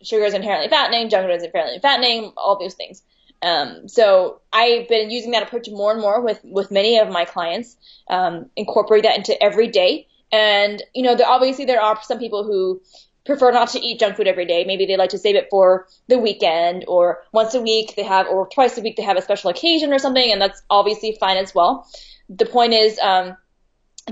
sugar 0.02 0.26
is 0.26 0.34
inherently 0.34 0.70
fattening, 0.70 1.10
junk 1.10 1.28
food 1.28 1.36
is 1.36 1.44
inherently 1.44 1.80
fattening, 1.80 2.34
all 2.36 2.60
those 2.60 2.74
things. 2.74 3.02
Um, 3.42 3.88
so 3.88 4.42
I've 4.52 4.90
been 4.90 5.10
using 5.10 5.32
that 5.32 5.44
approach 5.44 5.70
more 5.70 5.94
and 5.94 6.02
more 6.02 6.22
with 6.22 6.42
with 6.44 6.72
many 6.72 7.00
of 7.00 7.10
my 7.10 7.24
clients. 7.24 7.78
Um, 8.10 8.50
incorporate 8.58 9.04
that 9.04 9.18
into 9.18 9.42
every 9.42 9.68
day, 9.68 10.08
and 10.32 10.84
you 10.94 11.04
know, 11.04 11.16
there, 11.16 11.28
obviously 11.28 11.64
there 11.66 11.82
are 11.82 12.02
some 12.04 12.20
people 12.20 12.44
who 12.44 12.82
prefer 13.30 13.52
not 13.52 13.70
to 13.70 13.80
eat 13.80 14.00
junk 14.00 14.18
food 14.18 14.28
every 14.28 14.46
day. 14.46 14.66
Maybe 14.66 14.86
they 14.86 14.98
like 14.98 15.12
to 15.12 15.18
save 15.18 15.36
it 15.36 15.48
for 15.50 15.88
the 16.08 16.18
weekend 16.18 16.86
or 16.88 17.22
once 17.32 17.54
a 17.54 17.62
week 17.62 17.96
they 17.96 18.04
have, 18.04 18.28
or 18.28 18.48
twice 18.48 18.78
a 18.78 18.82
week 18.82 18.98
they 18.98 19.04
have 19.04 19.18
a 19.18 19.22
special 19.22 19.50
occasion 19.50 19.94
or 19.94 20.00
something, 20.00 20.32
and 20.32 20.42
that's 20.42 20.62
obviously 20.70 21.18
fine 21.20 21.38
as 21.38 21.56
well. 21.56 21.88
The 22.30 22.46
point 22.46 22.74
is, 22.74 23.00
um, 23.00 23.38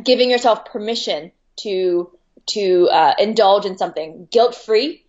giving 0.04 0.30
yourself 0.30 0.66
permission 0.66 1.32
to 1.58 2.12
to 2.48 2.88
uh, 2.90 3.14
indulge 3.20 3.66
in 3.66 3.78
something 3.78 4.28
guilt 4.32 4.56
free 4.56 5.06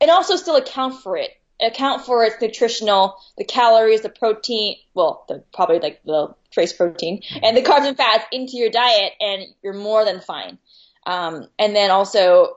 and 0.00 0.10
also 0.10 0.36
still 0.36 0.56
account 0.56 1.02
for 1.02 1.16
it 1.16 1.30
account 1.60 2.04
for 2.04 2.24
its 2.24 2.40
nutritional 2.40 3.16
the 3.38 3.44
calories 3.44 4.02
the 4.02 4.08
protein 4.08 4.76
well 4.94 5.24
the 5.28 5.42
probably 5.54 5.78
like 5.78 6.02
the 6.04 6.34
trace 6.50 6.72
protein 6.72 7.22
and 7.42 7.56
the 7.56 7.62
carbs 7.62 7.86
and 7.86 7.96
fats 7.96 8.24
into 8.32 8.56
your 8.56 8.70
diet 8.70 9.12
and 9.20 9.42
you're 9.62 9.72
more 9.72 10.04
than 10.04 10.20
fine 10.20 10.58
um, 11.06 11.48
and 11.58 11.74
then 11.74 11.90
also 11.90 12.56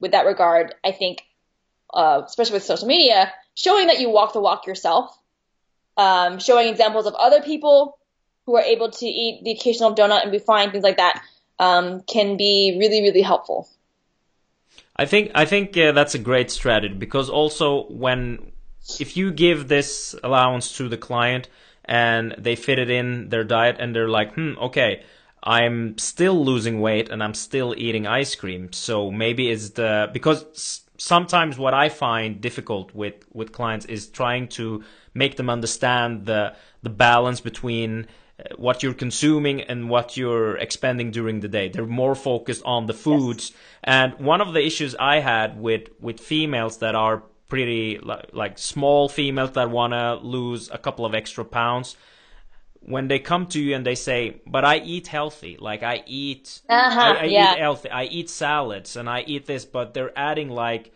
with 0.00 0.12
that 0.12 0.26
regard 0.26 0.74
i 0.84 0.92
think 0.92 1.22
uh, 1.94 2.22
especially 2.26 2.54
with 2.54 2.64
social 2.64 2.86
media 2.86 3.32
showing 3.54 3.86
that 3.86 4.00
you 4.00 4.10
walk 4.10 4.32
the 4.32 4.40
walk 4.40 4.66
yourself 4.66 5.18
um, 5.98 6.38
showing 6.38 6.68
examples 6.68 7.06
of 7.06 7.14
other 7.14 7.42
people 7.42 7.98
who 8.46 8.56
are 8.56 8.62
able 8.62 8.90
to 8.90 9.04
eat 9.04 9.42
the 9.44 9.50
occasional 9.50 9.94
donut 9.94 10.22
and 10.22 10.32
be 10.32 10.38
fine, 10.38 10.70
things 10.70 10.84
like 10.84 10.96
that, 10.96 11.22
um, 11.58 12.00
can 12.02 12.38
be 12.38 12.76
really, 12.78 13.02
really 13.02 13.20
helpful. 13.20 13.68
I 14.96 15.04
think 15.04 15.32
I 15.34 15.44
think 15.44 15.76
uh, 15.76 15.92
that's 15.92 16.14
a 16.14 16.18
great 16.18 16.50
strategy 16.50 16.94
because 16.94 17.28
also 17.28 17.84
when 17.88 18.52
if 18.98 19.16
you 19.16 19.32
give 19.32 19.68
this 19.68 20.14
allowance 20.24 20.76
to 20.78 20.88
the 20.88 20.96
client 20.96 21.48
and 21.84 22.34
they 22.38 22.56
fit 22.56 22.78
it 22.78 22.90
in 22.90 23.28
their 23.28 23.44
diet 23.44 23.76
and 23.78 23.94
they're 23.94 24.08
like, 24.08 24.34
hmm, 24.34 24.54
okay, 24.58 25.02
I'm 25.48 25.96
still 25.96 26.44
losing 26.44 26.78
weight 26.82 27.08
and 27.08 27.22
I'm 27.24 27.32
still 27.32 27.74
eating 27.74 28.06
ice 28.06 28.34
cream, 28.34 28.70
so 28.70 29.10
maybe 29.10 29.48
it's 29.50 29.70
the 29.70 30.10
because 30.12 30.44
sometimes 30.98 31.56
what 31.56 31.72
I 31.72 31.88
find 31.88 32.42
difficult 32.42 32.94
with 32.94 33.14
with 33.32 33.52
clients 33.52 33.86
is 33.86 34.08
trying 34.08 34.48
to 34.58 34.84
make 35.14 35.36
them 35.36 35.48
understand 35.48 36.26
the 36.26 36.54
the 36.82 36.90
balance 36.90 37.40
between 37.40 38.08
uh, 38.38 38.56
what 38.56 38.82
you're 38.82 38.92
consuming 38.92 39.62
and 39.62 39.88
what 39.88 40.18
you're 40.18 40.58
expending 40.58 41.12
during 41.12 41.40
the 41.40 41.48
day. 41.48 41.70
They're 41.70 41.86
more 41.86 42.14
focused 42.14 42.62
on 42.66 42.84
the 42.84 42.94
foods. 42.94 43.44
Yes. 43.48 43.58
And 43.84 44.12
one 44.18 44.42
of 44.42 44.52
the 44.52 44.62
issues 44.62 44.94
I 44.96 45.20
had 45.20 45.58
with 45.58 45.88
with 45.98 46.20
females 46.20 46.76
that 46.80 46.94
are 46.94 47.22
pretty 47.48 47.98
like, 48.02 48.28
like 48.34 48.58
small 48.58 49.08
females 49.08 49.52
that 49.52 49.70
want 49.70 49.94
to 49.94 50.16
lose 50.16 50.68
a 50.70 50.76
couple 50.76 51.06
of 51.06 51.14
extra 51.14 51.46
pounds 51.46 51.96
when 52.80 53.08
they 53.08 53.18
come 53.18 53.46
to 53.46 53.60
you 53.60 53.74
and 53.74 53.84
they 53.84 53.94
say, 53.94 54.40
"But 54.46 54.64
I 54.64 54.78
eat 54.78 55.08
healthy. 55.08 55.56
Like 55.58 55.82
I 55.82 56.02
eat, 56.06 56.60
uh-huh, 56.68 57.00
I, 57.00 57.10
I 57.10 57.24
yeah. 57.24 57.52
eat 57.54 57.58
healthy. 57.58 57.90
I 57.90 58.04
eat 58.04 58.30
salads 58.30 58.96
and 58.96 59.08
I 59.08 59.22
eat 59.26 59.46
this," 59.46 59.64
but 59.64 59.94
they're 59.94 60.16
adding 60.18 60.48
like 60.48 60.92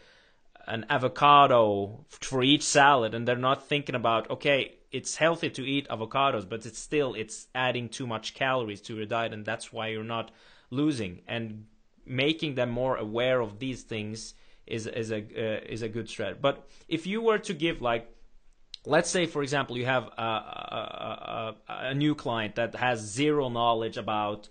an 0.66 0.86
avocado 0.88 2.04
for 2.08 2.42
each 2.42 2.62
salad, 2.62 3.14
and 3.14 3.26
they're 3.26 3.36
not 3.36 3.66
thinking 3.68 3.94
about 3.94 4.30
okay, 4.30 4.74
it's 4.90 5.16
healthy 5.16 5.50
to 5.50 5.66
eat 5.66 5.88
avocados, 5.88 6.48
but 6.48 6.66
it's 6.66 6.78
still 6.78 7.14
it's 7.14 7.48
adding 7.54 7.88
too 7.88 8.06
much 8.06 8.34
calories 8.34 8.80
to 8.82 8.96
your 8.96 9.06
diet, 9.06 9.32
and 9.32 9.44
that's 9.44 9.72
why 9.72 9.88
you're 9.88 10.04
not 10.04 10.30
losing. 10.70 11.22
And 11.26 11.66
making 12.04 12.54
them 12.54 12.70
more 12.70 12.96
aware 12.96 13.40
of 13.40 13.58
these 13.58 13.82
things 13.82 14.34
is 14.66 14.86
is 14.86 15.10
a 15.10 15.18
uh, 15.18 15.60
is 15.66 15.82
a 15.82 15.88
good 15.88 16.08
strategy. 16.08 16.38
But 16.40 16.68
if 16.88 17.06
you 17.06 17.22
were 17.22 17.38
to 17.38 17.54
give 17.54 17.82
like 17.82 18.08
let's 18.84 19.10
say 19.10 19.26
for 19.26 19.42
example 19.42 19.76
you 19.78 19.84
have 19.84 20.04
a, 20.18 20.22
a, 20.22 21.56
a, 21.68 21.74
a, 21.90 21.94
new 21.94 22.14
client 22.14 22.56
that 22.56 22.74
has 22.74 23.00
zero 23.00 23.48
knowledge 23.48 23.96
about 23.96 24.48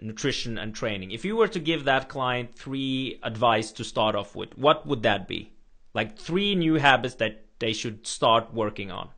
nutrition 0.00 0.58
and 0.58 0.74
training 0.74 1.10
if 1.10 1.24
you 1.24 1.36
were 1.36 1.48
to 1.48 1.58
give 1.58 1.84
that 1.84 2.08
client 2.08 2.54
three 2.54 3.18
advice 3.22 3.72
to 3.72 3.84
start 3.84 4.14
off 4.14 4.34
with 4.34 4.56
what 4.56 4.86
would 4.86 5.02
that 5.02 5.26
be 5.26 5.50
like 5.94 6.18
three 6.18 6.54
new 6.54 6.74
habits 6.74 7.14
that 7.16 7.44
they 7.58 7.72
should 7.72 8.06
start 8.06 8.52
working 8.52 8.90
on 8.90 9.08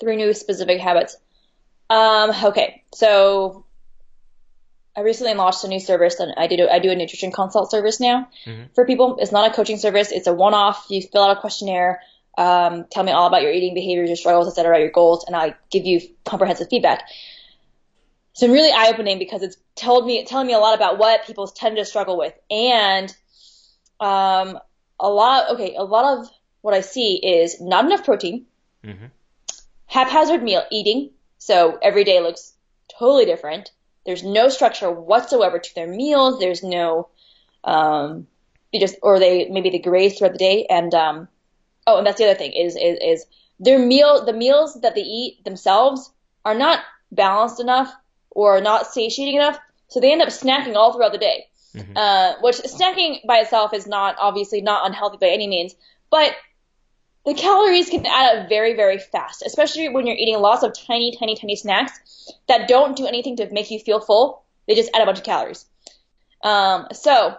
three 0.00 0.16
new 0.16 0.32
specific 0.32 0.80
habits 0.80 1.16
um, 1.90 2.30
okay 2.44 2.82
so 2.94 3.64
I 4.96 5.02
recently 5.02 5.34
launched 5.34 5.62
a 5.62 5.68
new 5.68 5.78
service 5.78 6.18
and 6.18 6.34
I 6.36 6.48
do 6.48 6.68
I 6.68 6.80
do 6.80 6.90
a 6.90 6.96
nutrition 6.96 7.30
consult 7.30 7.70
service 7.70 8.00
now 8.00 8.28
mm-hmm. 8.44 8.64
for 8.74 8.84
people. 8.84 9.18
It's 9.20 9.30
not 9.30 9.48
a 9.48 9.54
coaching 9.54 9.76
service. 9.76 10.10
It's 10.10 10.26
a 10.26 10.34
one-off. 10.34 10.86
You 10.88 11.00
fill 11.00 11.22
out 11.22 11.36
a 11.36 11.40
questionnaire 11.40 12.00
um, 12.38 12.86
tell 12.88 13.02
me 13.02 13.10
all 13.10 13.26
about 13.26 13.42
your 13.42 13.50
eating 13.50 13.74
behaviors, 13.74 14.08
your 14.08 14.16
struggles, 14.16 14.46
etc., 14.46 14.70
about 14.70 14.80
your 14.80 14.92
goals, 14.92 15.24
and 15.26 15.34
I 15.34 15.56
give 15.70 15.84
you 15.84 16.00
comprehensive 16.24 16.68
feedback. 16.70 17.02
It's 18.30 18.40
been 18.40 18.52
really 18.52 18.70
eye 18.70 18.90
opening 18.90 19.18
because 19.18 19.42
it's 19.42 19.56
told 19.74 20.06
me 20.06 20.24
telling 20.24 20.46
me 20.46 20.52
a 20.52 20.58
lot 20.58 20.76
about 20.76 20.98
what 20.98 21.26
people 21.26 21.48
tend 21.48 21.76
to 21.76 21.84
struggle 21.84 22.16
with, 22.16 22.32
and 22.48 23.14
um, 23.98 24.56
a 25.00 25.08
lot. 25.08 25.50
Okay, 25.50 25.74
a 25.76 25.82
lot 25.82 26.18
of 26.18 26.30
what 26.60 26.74
I 26.74 26.80
see 26.80 27.16
is 27.16 27.60
not 27.60 27.84
enough 27.84 28.04
protein, 28.04 28.46
mm-hmm. 28.84 29.06
haphazard 29.86 30.40
meal 30.40 30.62
eating, 30.70 31.10
so 31.38 31.76
every 31.82 32.04
day 32.04 32.20
looks 32.20 32.52
totally 33.00 33.24
different. 33.24 33.72
There's 34.06 34.22
no 34.22 34.48
structure 34.48 34.92
whatsoever 34.92 35.58
to 35.58 35.74
their 35.74 35.88
meals. 35.88 36.38
There's 36.38 36.62
no, 36.62 37.08
um, 37.64 38.28
they 38.72 38.78
just 38.78 38.94
or 39.02 39.18
they 39.18 39.48
maybe 39.48 39.70
they 39.70 39.80
graze 39.80 40.16
throughout 40.16 40.34
the 40.34 40.38
day, 40.38 40.66
and 40.70 40.94
um, 40.94 41.28
oh, 41.88 41.98
and 41.98 42.06
that's 42.06 42.18
the 42.18 42.24
other 42.24 42.38
thing 42.38 42.52
is 42.52 42.76
is 42.76 42.98
is 43.02 43.26
their 43.58 43.78
meal 43.78 44.24
the 44.24 44.32
meals 44.32 44.80
that 44.82 44.94
they 44.94 45.02
eat 45.02 45.42
themselves 45.44 46.10
are 46.44 46.54
not 46.54 46.80
balanced 47.10 47.60
enough 47.60 47.92
or 48.30 48.60
not 48.60 48.86
satiating 48.86 49.36
enough, 49.36 49.58
so 49.88 49.98
they 49.98 50.12
end 50.12 50.22
up 50.22 50.28
snacking 50.28 50.76
all 50.76 50.92
throughout 50.92 51.12
the 51.12 51.18
day. 51.18 51.46
Mm-hmm. 51.74 51.96
Uh, 51.96 52.32
which 52.40 52.56
snacking 52.56 53.26
by 53.26 53.38
itself 53.38 53.74
is 53.74 53.86
not 53.86 54.16
obviously 54.18 54.62
not 54.62 54.86
unhealthy 54.86 55.18
by 55.20 55.28
any 55.28 55.46
means, 55.46 55.74
but 56.10 56.34
the 57.26 57.34
calories 57.34 57.90
can 57.90 58.06
add 58.06 58.38
up 58.38 58.48
very, 58.48 58.74
very 58.74 58.98
fast, 58.98 59.42
especially 59.44 59.88
when 59.88 60.06
you're 60.06 60.16
eating 60.16 60.38
lots 60.38 60.62
of 60.62 60.72
tiny, 60.72 61.14
tiny, 61.18 61.36
tiny 61.36 61.56
snacks 61.56 62.32
that 62.46 62.68
don't 62.68 62.96
do 62.96 63.06
anything 63.06 63.36
to 63.36 63.52
make 63.52 63.70
you 63.70 63.78
feel 63.78 64.00
full. 64.00 64.44
They 64.66 64.74
just 64.74 64.90
add 64.94 65.02
a 65.02 65.06
bunch 65.06 65.18
of 65.18 65.24
calories. 65.24 65.66
Um, 66.42 66.86
so 66.92 67.36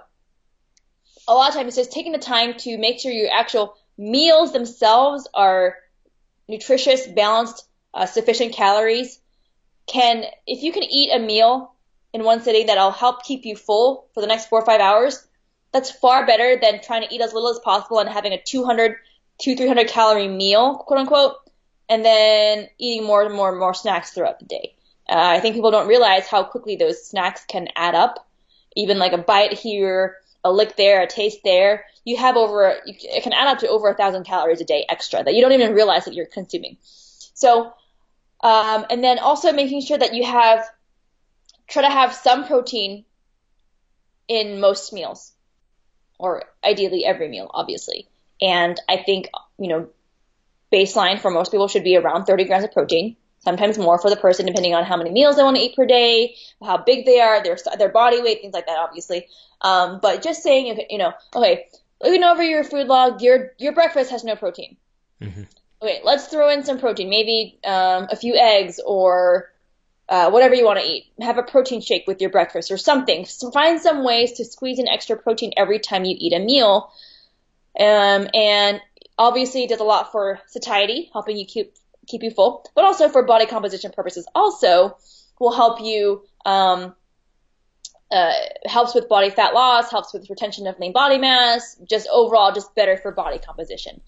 a 1.27 1.33
lot 1.33 1.49
of 1.49 1.55
times 1.55 1.69
it's 1.69 1.77
just 1.77 1.91
taking 1.91 2.11
the 2.11 2.19
time 2.19 2.53
to 2.59 2.77
make 2.77 2.99
sure 2.99 3.11
your 3.11 3.31
actual 3.31 3.75
meals 3.99 4.53
themselves 4.53 5.27
are 5.33 5.75
nutritious, 6.47 7.05
balanced, 7.05 7.67
uh, 7.93 8.05
sufficient 8.05 8.53
calories. 8.53 9.19
Can 9.87 10.23
if 10.47 10.63
you 10.63 10.71
can 10.71 10.83
eat 10.83 11.11
a 11.13 11.19
meal 11.19 11.73
in 12.13 12.23
one 12.23 12.41
sitting 12.41 12.67
that'll 12.67 12.91
help 12.91 13.23
keep 13.23 13.45
you 13.45 13.55
full 13.55 14.07
for 14.13 14.21
the 14.21 14.27
next 14.27 14.47
four 14.47 14.61
or 14.61 14.65
five 14.65 14.79
hours, 14.79 15.27
that's 15.73 15.91
far 15.91 16.25
better 16.25 16.57
than 16.59 16.81
trying 16.81 17.07
to 17.07 17.13
eat 17.13 17.21
as 17.21 17.33
little 17.33 17.49
as 17.49 17.59
possible 17.59 17.99
and 17.99 18.09
having 18.09 18.31
a 18.33 18.41
200 18.41 18.95
to 19.41 19.55
300 19.55 19.87
calorie 19.87 20.27
meal, 20.27 20.77
quote 20.77 20.99
unquote, 20.99 21.35
and 21.89 22.03
then 22.05 22.67
eating 22.77 23.05
more 23.05 23.23
and 23.23 23.35
more 23.35 23.49
and 23.49 23.59
more 23.59 23.73
snacks 23.73 24.11
throughout 24.11 24.39
the 24.39 24.45
day. 24.45 24.75
Uh, 25.09 25.15
I 25.17 25.39
think 25.39 25.55
people 25.55 25.71
don't 25.71 25.87
realize 25.87 26.27
how 26.27 26.43
quickly 26.43 26.75
those 26.75 27.05
snacks 27.05 27.43
can 27.45 27.67
add 27.75 27.95
up. 27.95 28.27
Even 28.75 28.99
like 28.99 29.13
a 29.13 29.17
bite 29.17 29.53
here, 29.53 30.17
a 30.43 30.51
lick 30.51 30.75
there, 30.75 31.01
a 31.01 31.07
taste 31.07 31.39
there, 31.43 31.85
you 32.05 32.17
have 32.17 32.37
over, 32.37 32.77
it 32.85 33.23
can 33.23 33.33
add 33.33 33.47
up 33.47 33.59
to 33.59 33.69
over 33.69 33.89
a 33.89 33.95
thousand 33.95 34.25
calories 34.25 34.61
a 34.61 34.65
day 34.65 34.85
extra 34.89 35.23
that 35.23 35.33
you 35.33 35.41
don't 35.41 35.51
even 35.51 35.73
realize 35.73 36.05
that 36.05 36.13
you're 36.13 36.25
consuming. 36.25 36.77
So, 36.81 37.73
um, 38.41 38.85
and 38.89 39.03
then 39.03 39.19
also 39.19 39.51
making 39.51 39.81
sure 39.81 39.97
that 39.97 40.13
you 40.13 40.25
have, 40.25 40.65
try 41.67 41.83
to 41.83 41.89
have 41.89 42.13
some 42.13 42.45
protein 42.45 43.05
in 44.27 44.59
most 44.59 44.93
meals, 44.93 45.33
or 46.17 46.43
ideally 46.63 47.05
every 47.05 47.27
meal, 47.27 47.49
obviously. 47.53 48.07
And 48.41 48.79
I 48.87 48.97
think, 48.97 49.29
you 49.57 49.67
know, 49.67 49.89
baseline 50.71 51.19
for 51.19 51.31
most 51.31 51.51
people 51.51 51.67
should 51.67 51.83
be 51.83 51.97
around 51.97 52.25
30 52.25 52.45
grams 52.45 52.63
of 52.63 52.71
protein 52.71 53.17
sometimes 53.49 53.79
more 53.79 53.97
for 53.97 54.09
the 54.09 54.15
person 54.15 54.45
depending 54.45 54.75
on 54.75 54.83
how 54.83 54.95
many 54.95 55.09
meals 55.09 55.35
they 55.35 55.43
want 55.43 55.57
to 55.57 55.63
eat 55.63 55.75
per 55.75 55.85
day, 55.85 56.35
how 56.63 56.77
big 56.77 57.05
they 57.05 57.19
are, 57.19 57.41
their 57.43 57.57
their 57.77 57.89
body 57.89 58.21
weight, 58.21 58.41
things 58.41 58.53
like 58.53 58.67
that, 58.67 58.77
obviously. 58.77 59.27
Um, 59.61 59.99
but 60.01 60.21
just 60.21 60.43
saying, 60.43 60.79
you 60.89 60.99
know, 60.99 61.13
okay, 61.35 61.65
looking 62.01 62.23
over 62.23 62.43
your 62.43 62.63
food 62.63 62.87
log, 62.87 63.21
your 63.21 63.53
your 63.57 63.73
breakfast 63.73 64.11
has 64.11 64.23
no 64.23 64.35
protein. 64.35 64.77
Mm-hmm. 65.21 65.43
Okay, 65.81 66.01
let's 66.03 66.27
throw 66.27 66.49
in 66.49 66.63
some 66.63 66.79
protein, 66.79 67.09
maybe 67.09 67.57
um, 67.65 68.07
a 68.11 68.15
few 68.15 68.35
eggs 68.35 68.79
or 68.85 69.51
uh, 70.07 70.29
whatever 70.29 70.53
you 70.53 70.65
want 70.65 70.79
to 70.79 70.85
eat. 70.85 71.05
Have 71.21 71.37
a 71.37 71.43
protein 71.43 71.81
shake 71.81 72.05
with 72.05 72.21
your 72.21 72.29
breakfast 72.29 72.69
or 72.69 72.77
something. 72.77 73.25
So 73.25 73.49
find 73.49 73.81
some 73.81 74.03
ways 74.03 74.33
to 74.33 74.45
squeeze 74.45 74.77
in 74.77 74.87
extra 74.87 75.17
protein 75.17 75.53
every 75.57 75.79
time 75.79 76.05
you 76.05 76.15
eat 76.19 76.33
a 76.33 76.39
meal. 76.39 76.91
Um, 77.79 78.27
and 78.33 78.81
obviously, 79.17 79.63
it 79.63 79.69
does 79.69 79.79
a 79.79 79.85
lot 79.85 80.11
for 80.11 80.39
satiety, 80.47 81.09
helping 81.13 81.37
you 81.37 81.45
keep 81.45 81.73
keep 82.09 82.23
you 82.23 82.31
full, 82.31 82.65
but 82.75 82.83
also 82.83 83.07
for 83.09 83.23
body 83.23 83.45
composition 83.45 83.91
purposes. 83.91 84.27
Also, 84.35 84.97
will 85.39 85.53
help 85.53 85.81
you. 85.81 86.23
Um, 86.45 86.95
uh, 88.11 88.33
helps 88.65 88.95
with 88.95 89.07
body 89.07 89.29
fat 89.29 89.53
loss, 89.53 89.91
helps 89.91 90.13
with 90.13 90.27
retention 90.31 90.65
of 90.65 90.79
lean 90.79 90.91
body 90.91 91.19
mass, 91.19 91.77
just 91.87 92.07
overall 92.11 92.51
just 92.51 92.73
better 92.73 92.97
for 92.97 93.11
body 93.11 93.37
composition. 93.37 94.01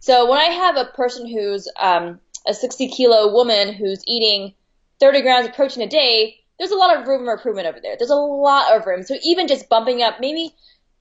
So 0.00 0.28
when 0.28 0.40
I 0.40 0.46
have 0.46 0.76
a 0.76 0.86
person 0.86 1.28
who's 1.28 1.68
um, 1.80 2.18
a 2.46 2.52
60 2.52 2.88
kilo 2.88 3.32
woman 3.32 3.72
who's 3.72 4.02
eating 4.06 4.54
30 5.00 5.22
grams 5.22 5.46
of 5.46 5.54
protein 5.54 5.84
a 5.84 5.88
day, 5.88 6.36
there's 6.58 6.72
a 6.72 6.76
lot 6.76 6.96
of 6.96 7.06
room 7.06 7.24
for 7.24 7.32
improvement 7.32 7.66
over 7.66 7.78
there. 7.80 7.96
There's 7.96 8.10
a 8.10 8.16
lot 8.16 8.76
of 8.76 8.86
room. 8.86 9.02
So 9.02 9.16
even 9.22 9.48
just 9.48 9.68
bumping 9.68 10.02
up, 10.02 10.16
maybe, 10.20 10.54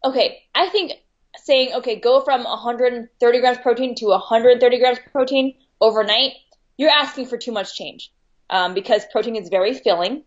okay, 0.03 0.43
I 0.55 0.69
think 0.69 0.93
saying, 1.37 1.73
okay, 1.75 1.99
go 1.99 2.21
from 2.21 2.43
130 2.43 3.39
grams 3.39 3.57
protein 3.57 3.95
to 3.95 4.05
130 4.07 4.79
grams 4.79 4.99
protein 5.11 5.55
overnight, 5.81 6.33
you're 6.77 6.89
asking 6.89 7.27
for 7.27 7.37
too 7.37 7.51
much 7.51 7.75
change 7.75 8.11
um, 8.49 8.73
because 8.73 9.03
protein 9.11 9.35
is 9.35 9.49
very 9.49 9.73
filling. 9.73 10.23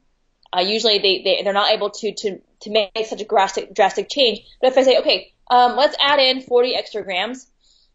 Uh, 0.57 0.61
usually 0.61 0.99
they, 0.99 1.23
they, 1.23 1.43
they're 1.43 1.53
not 1.53 1.73
able 1.73 1.91
to, 1.91 2.15
to, 2.15 2.39
to 2.61 2.71
make 2.71 3.07
such 3.07 3.21
a 3.21 3.25
drastic, 3.25 3.75
drastic 3.75 4.09
change. 4.09 4.41
But 4.61 4.69
if 4.69 4.79
I 4.79 4.83
say, 4.83 4.99
okay, 4.99 5.33
um, 5.51 5.77
let's 5.77 5.97
add 6.01 6.21
in 6.21 6.41
40 6.41 6.75
extra 6.75 7.03
grams, 7.03 7.47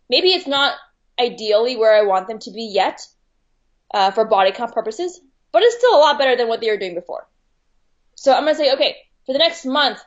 maybe 0.10 0.30
it's 0.30 0.48
not 0.48 0.76
ideally 1.20 1.78
where 1.78 1.96
I 1.96 2.04
want 2.06 2.28
them 2.28 2.40
to 2.40 2.52
be 2.52 2.70
yet 2.74 3.02
uh, 3.94 4.12
for 4.12 4.26
body 4.26 4.52
comp 4.52 4.74
purposes, 4.74 5.20
but 5.52 5.64
it's 5.64 5.78
still 5.78 5.96
a 5.96 6.00
lot 6.00 6.18
better 6.18 6.36
than 6.36 6.48
what 6.48 6.62
they 6.62 6.70
were 6.70 6.78
doing 6.78 6.96
before. 6.96 7.28
So 8.16 8.34
I'm 8.34 8.44
going 8.44 8.56
to 8.56 8.60
say, 8.60 8.74
okay, 8.74 8.96
for 9.26 9.34
the 9.34 9.40
next 9.40 9.66
month, 9.66 10.00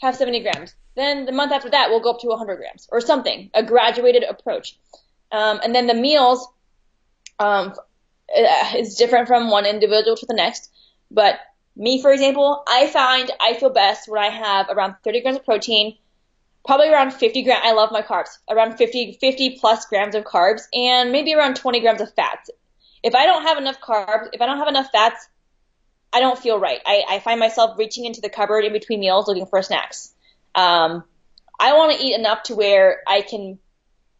have 0.00 0.16
70 0.16 0.40
grams. 0.40 0.74
Then 0.94 1.26
the 1.26 1.32
month 1.32 1.52
after 1.52 1.70
that, 1.70 1.90
we'll 1.90 2.00
go 2.00 2.10
up 2.10 2.20
to 2.20 2.28
100 2.28 2.56
grams 2.56 2.88
or 2.90 3.00
something, 3.00 3.50
a 3.54 3.62
graduated 3.62 4.24
approach. 4.24 4.78
Um, 5.30 5.60
and 5.62 5.74
then 5.74 5.86
the 5.86 5.94
meals 5.94 6.46
um, 7.38 7.74
is 8.74 8.96
different 8.96 9.28
from 9.28 9.50
one 9.50 9.66
individual 9.66 10.16
to 10.16 10.26
the 10.26 10.34
next. 10.34 10.70
But 11.10 11.38
me, 11.76 12.00
for 12.00 12.10
example, 12.10 12.62
I 12.66 12.88
find 12.88 13.30
I 13.40 13.54
feel 13.54 13.70
best 13.70 14.08
when 14.08 14.22
I 14.22 14.28
have 14.28 14.68
around 14.70 14.96
30 15.04 15.20
grams 15.22 15.36
of 15.38 15.44
protein, 15.44 15.96
probably 16.64 16.88
around 16.88 17.12
50 17.12 17.42
grams. 17.42 17.62
I 17.64 17.72
love 17.72 17.92
my 17.92 18.02
carbs, 18.02 18.38
around 18.50 18.76
50, 18.76 19.18
50 19.20 19.58
plus 19.60 19.86
grams 19.86 20.14
of 20.14 20.24
carbs, 20.24 20.62
and 20.72 21.12
maybe 21.12 21.34
around 21.34 21.56
20 21.56 21.80
grams 21.80 22.00
of 22.00 22.12
fats. 22.14 22.50
If 23.02 23.14
I 23.14 23.26
don't 23.26 23.42
have 23.42 23.58
enough 23.58 23.80
carbs, 23.80 24.28
if 24.32 24.40
I 24.40 24.46
don't 24.46 24.58
have 24.58 24.68
enough 24.68 24.88
fats, 24.90 25.28
I 26.12 26.20
don't 26.20 26.38
feel 26.38 26.58
right. 26.58 26.80
I, 26.86 27.04
I 27.08 27.18
find 27.20 27.38
myself 27.38 27.78
reaching 27.78 28.06
into 28.06 28.20
the 28.20 28.30
cupboard 28.30 28.64
in 28.64 28.72
between 28.72 29.00
meals 29.00 29.28
looking 29.28 29.46
for 29.46 29.62
snacks. 29.62 30.12
Um, 30.54 31.04
I 31.60 31.74
want 31.74 31.96
to 31.96 32.04
eat 32.04 32.18
enough 32.18 32.44
to 32.44 32.54
where 32.54 33.02
I 33.06 33.20
can 33.20 33.58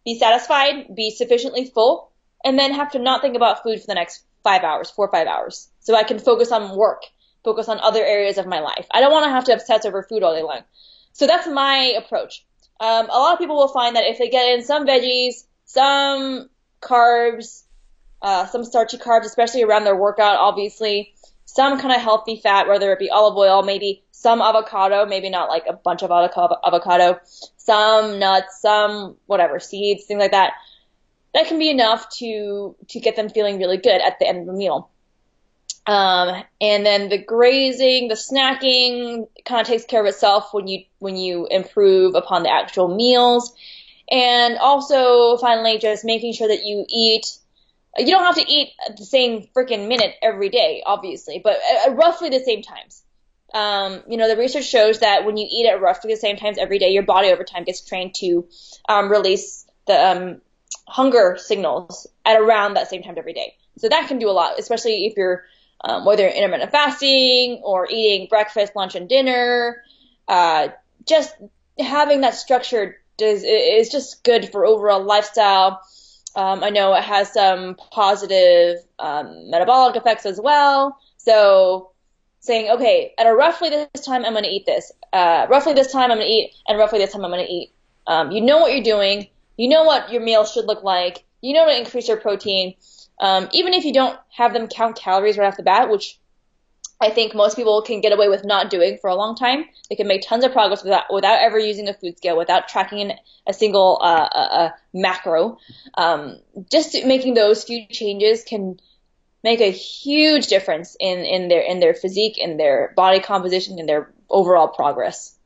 be 0.05 0.19
satisfied, 0.19 0.95
be 0.95 1.11
sufficiently 1.11 1.65
full, 1.65 2.13
and 2.45 2.59
then 2.59 2.75
have 2.75 2.93
to 2.93 2.99
not 2.99 3.23
think 3.23 3.37
about 3.37 3.63
food 3.63 3.81
for 3.81 3.87
the 3.87 3.95
next 3.95 4.25
five 4.43 4.63
hours, 4.63 4.91
four 4.91 5.07
or 5.07 5.13
five 5.13 5.27
hours, 5.27 5.69
so 5.81 5.95
I 5.95 6.05
can 6.05 6.19
focus 6.19 6.53
on 6.53 6.77
work 6.77 7.03
focus 7.47 7.69
on 7.69 7.79
other 7.79 8.05
areas 8.05 8.39
of 8.39 8.47
my 8.47 8.59
life. 8.61 8.87
I 8.93 9.01
don't 9.01 9.13
want 9.13 9.25
to 9.25 9.31
have 9.31 9.45
to 9.45 9.53
obsess 9.53 9.87
over 9.87 10.03
food 10.03 10.25
all 10.25 10.35
day 10.35 10.43
long. 10.43 10.63
So 11.13 11.27
that's 11.27 11.47
my 11.47 11.95
approach. 11.97 12.45
Um, 12.81 13.07
a 13.09 13.19
lot 13.19 13.33
of 13.33 13.39
people 13.39 13.57
will 13.57 13.73
find 13.73 13.97
that 13.97 14.05
if 14.05 14.19
they 14.19 14.29
get 14.29 14.59
in 14.59 14.65
some 14.65 14.85
veggies, 14.85 15.45
some 15.65 16.51
carbs, 16.83 17.63
uh, 18.21 18.47
some 18.47 18.65
starchy 18.65 18.99
carbs, 18.99 19.25
especially 19.25 19.63
around 19.63 19.85
their 19.85 19.97
workout, 19.97 20.37
obviously, 20.39 21.15
some 21.45 21.81
kind 21.81 21.95
of 21.95 22.03
healthy 22.03 22.41
fat, 22.43 22.67
whether 22.67 22.93
it 22.93 22.99
be 22.99 23.11
olive 23.11 23.37
oil, 23.37 23.63
maybe 23.63 24.05
some 24.11 24.43
avocado, 24.43 25.07
maybe 25.07 25.31
not 25.31 25.49
like 25.49 25.65
a 25.69 25.73
bunch 25.73 26.03
of 26.03 26.11
avocado, 26.11 27.21
some 27.57 28.19
nuts, 28.19 28.61
some 28.61 29.17
whatever, 29.27 29.61
seeds, 29.61 30.05
things 30.05 30.19
like 30.19 30.33
that. 30.33 30.55
That 31.37 31.49
can 31.49 31.59
be 31.59 31.69
enough 31.69 32.09
to, 32.17 32.75
to 32.89 33.01
get 33.01 33.15
them 33.15 33.29
feeling 33.29 33.59
really 33.59 33.77
good 33.77 34.01
at 34.01 34.19
the 34.19 34.27
end 34.27 34.41
of 34.41 34.47
the 34.47 34.55
meal. 34.55 34.89
Um, 35.87 36.43
and 36.63 36.87
then 36.87 37.11
the 37.11 37.19
grazing, 37.23 38.09
the 38.09 38.15
snacking 38.15 39.29
kind 39.45 39.61
of 39.61 39.67
takes 39.67 39.85
care 39.85 40.01
of 40.01 40.07
itself 40.07 40.55
when 40.55 40.67
you, 40.67 40.85
when 40.99 41.15
you 41.15 41.47
improve 41.47 42.15
upon 42.15 42.43
the 42.43 42.51
actual 42.51 42.89
meals. 42.89 43.55
And 44.11 44.57
also 44.57 45.37
finally 45.37 45.77
just 45.79 46.07
making 46.07 46.33
sure 46.33 46.49
that 46.49 46.65
you 46.65 46.87
eat 46.89 47.37
you 47.99 48.11
don't 48.11 48.25
have 48.25 48.37
to 48.37 48.51
eat 48.51 48.73
at 48.89 48.97
the 48.97 49.05
same 49.05 49.49
freaking 49.55 49.89
minute 49.89 50.15
every 50.23 50.49
day, 50.49 50.83
obviously, 50.85 51.41
but 51.43 51.59
at 51.87 51.97
roughly 51.97 52.31
the 52.31 52.41
same 52.41 52.63
times. 52.63 53.03
Um, 53.55 54.03
you 54.09 54.17
know, 54.17 54.29
the 54.29 54.37
research 54.37 54.67
shows 54.67 55.01
that 55.01 55.25
when 55.25 55.37
you 55.37 55.47
eat 55.51 55.67
at 55.67 55.81
roughly 55.81 56.13
the 56.13 56.21
same 56.21 56.37
times 56.37 56.59
every 56.59 56.79
day, 56.79 56.91
your 56.91 57.05
body 57.05 57.31
over 57.31 57.45
time 57.45 57.65
gets 57.65 57.81
trained 57.83 58.15
to 58.17 58.47
um, 58.89 59.11
release 59.11 59.67
the 59.87 59.95
um, 59.95 60.41
hunger 60.87 61.37
signals 61.39 62.07
at 62.25 62.41
around 62.41 62.75
that 62.75 62.89
same 62.89 63.03
time 63.03 63.15
every 63.17 63.33
day. 63.33 63.55
So 63.79 63.89
that 63.89 64.09
can 64.09 64.19
do 64.19 64.31
a 64.31 64.33
lot, 64.33 64.59
especially 64.59 65.07
if 65.07 65.17
you're 65.17 65.45
um, 65.85 66.05
whether 66.07 66.23
you're 66.23 66.33
intermittent 66.33 66.73
fasting 66.73 67.61
or 67.63 67.87
eating 67.91 68.29
breakfast, 68.29 68.75
lunch, 68.75 68.95
and 68.95 69.09
dinner. 69.09 69.83
Uh, 70.27 70.69
just 71.07 71.35
having 71.79 72.23
that 72.23 72.35
structure 72.35 72.97
is, 73.21 73.45
is 73.45 73.91
just 73.91 74.25
good 74.25 74.51
for 74.51 74.65
overall 74.65 75.05
lifestyle 75.05 75.83
um, 76.37 76.63
I 76.63 76.69
know 76.69 76.95
it 76.95 77.03
has 77.03 77.33
some 77.33 77.77
positive 77.77 78.77
um, 78.99 79.51
metabolic 79.51 79.97
effects 79.97 80.27
as 80.27 80.39
well. 80.39 81.01
So 81.17 81.93
saying, 82.41 82.71
okay, 82.73 83.15
at 83.19 83.27
a 83.27 83.35
roughly 83.35 83.71
this 83.71 84.05
time 84.05 84.25
I'm 84.25 84.33
going 84.33 84.45
to 84.45 84.51
eat 84.51 84.67
this, 84.67 84.93
uh, 85.15 85.47
roughly 85.49 85.73
this 85.73 85.91
time 85.91 86.11
I'm 86.11 86.19
going 86.19 86.29
to 86.29 86.33
eat, 86.33 86.55
and 86.69 86.79
roughly 86.79 86.99
this 86.99 87.13
time 87.13 87.25
I'm 87.25 87.31
going 87.31 87.45
to 87.45 87.51
eat. 87.51 87.73
Um, 88.07 88.31
you 88.31 88.43
know 88.43 88.59
what 88.59 88.73
you're 88.73 88.85
doing. 88.85 89.29
You 89.57 89.69
know 89.69 89.85
what 89.85 90.13
your 90.13 90.23
meal 90.23 90.45
should 90.45 90.67
look 90.67 90.83
like. 90.83 91.25
You 91.41 91.55
know 91.55 91.67
to 91.67 91.79
increase 91.79 92.09
your 92.09 92.17
protein. 92.17 92.75
Um, 93.21 93.49
even 93.53 93.73
if 93.73 93.85
you 93.85 93.93
don't 93.93 94.19
have 94.31 94.53
them 94.53 94.69
count 94.69 94.97
calories 94.97 95.39
right 95.39 95.47
off 95.47 95.57
the 95.57 95.63
bat, 95.63 95.91
which 95.91 96.19
I 97.01 97.11
think 97.11 97.35
most 97.35 97.57
people 97.57 97.83
can 97.83 98.01
get 98.01 98.13
away 98.13 98.29
with 98.29 98.45
not 98.45 98.71
doing 98.71 98.99
for 98.99 99.11
a 99.11 99.15
long 99.15 99.37
time. 99.37 99.67
They 99.89 99.97
can 99.97 100.09
make 100.09 100.23
tons 100.27 100.45
of 100.45 100.53
progress 100.53 100.83
without 100.83 101.13
without 101.13 101.41
ever 101.41 101.59
using 101.59 101.89
a 101.89 101.95
food 101.95 102.17
scale, 102.17 102.39
without 102.39 102.69
tracking 102.69 103.13
a 103.47 103.53
single 103.53 104.01
uh, 104.03 104.29
a, 104.33 104.39
a 104.39 104.75
macro. 104.95 105.59
Um, 105.97 106.39
just 106.71 106.97
making 107.05 107.35
those 107.35 107.65
few 107.65 107.87
changes 107.87 108.45
can 108.45 108.81
make 109.45 109.61
a 109.61 109.71
huge 109.71 110.47
difference 110.47 110.97
in, 110.99 111.19
in 111.21 111.49
their 111.49 111.61
in 111.61 111.81
their 111.81 111.93
physique, 111.93 112.39
in 112.39 112.57
their 112.57 112.93
body 112.97 113.21
composition, 113.21 113.79
in 113.79 113.87
their 113.87 114.11
overall 114.31 114.69
progress. 114.69 115.37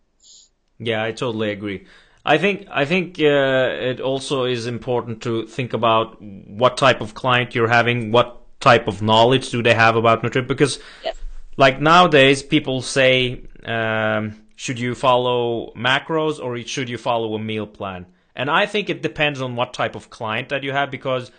Yeah, 0.78 1.02
I 1.02 1.12
totally 1.12 1.50
agree. 1.50 1.86
I 2.24 2.38
think 2.38 2.66
I 2.70 2.84
think 2.84 3.18
uh, 3.18 3.92
it 3.92 4.00
also 4.00 4.44
is 4.44 4.66
important 4.66 5.22
to 5.22 5.46
think 5.46 5.72
about 5.72 6.20
what 6.20 6.76
type 6.76 7.00
of 7.00 7.14
client 7.14 7.54
you're 7.54 7.68
having, 7.68 8.12
what 8.12 8.36
type 8.60 8.88
of 8.88 9.00
knowledge 9.00 9.50
do 9.50 9.62
they 9.62 9.74
have 9.74 9.96
about 9.96 10.22
nutrition, 10.22 10.46
because. 10.46 10.78
Yes 11.04 11.16
like 11.60 11.78
nowadays 11.78 12.42
people 12.42 12.80
say 12.80 13.42
um, 13.64 14.42
should 14.56 14.78
you 14.78 14.94
follow 14.94 15.72
macros 15.74 16.42
or 16.42 16.58
should 16.62 16.88
you 16.88 16.98
follow 16.98 17.34
a 17.34 17.38
meal 17.38 17.66
plan 17.66 18.06
and 18.34 18.50
i 18.50 18.64
think 18.66 18.88
it 18.88 19.02
depends 19.02 19.40
on 19.40 19.56
what 19.56 19.74
type 19.74 19.94
of 19.94 20.10
client 20.10 20.48
that 20.48 20.62
you 20.62 20.72
have 20.72 20.90
because 20.90 21.30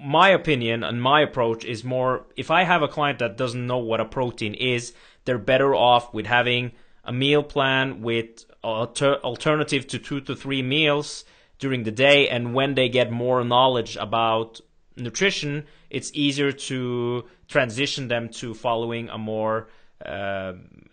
my 0.00 0.28
opinion 0.28 0.84
and 0.84 1.02
my 1.02 1.20
approach 1.22 1.64
is 1.64 1.82
more 1.82 2.24
if 2.36 2.50
i 2.50 2.62
have 2.62 2.82
a 2.82 2.88
client 2.88 3.18
that 3.18 3.36
doesn't 3.36 3.66
know 3.66 3.78
what 3.78 4.00
a 4.00 4.04
protein 4.04 4.54
is 4.54 4.92
they're 5.24 5.38
better 5.38 5.74
off 5.74 6.14
with 6.14 6.26
having 6.26 6.70
a 7.04 7.12
meal 7.12 7.42
plan 7.42 8.00
with 8.00 8.44
alter- 8.64 9.20
alternative 9.22 9.86
to 9.86 9.98
two 9.98 10.20
to 10.22 10.34
three 10.34 10.62
meals 10.62 11.24
during 11.58 11.84
the 11.84 11.90
day 11.90 12.28
and 12.28 12.54
when 12.54 12.74
they 12.74 12.88
get 12.88 13.10
more 13.10 13.44
knowledge 13.44 13.96
about 13.96 14.60
nutrition 14.96 15.64
it's 15.90 16.10
easier 16.14 16.52
to 16.52 17.24
transition 17.48 18.08
them 18.08 18.28
to 18.28 18.54
following 18.54 19.08
a 19.08 19.18
more 19.18 19.68
uh, 20.04 20.52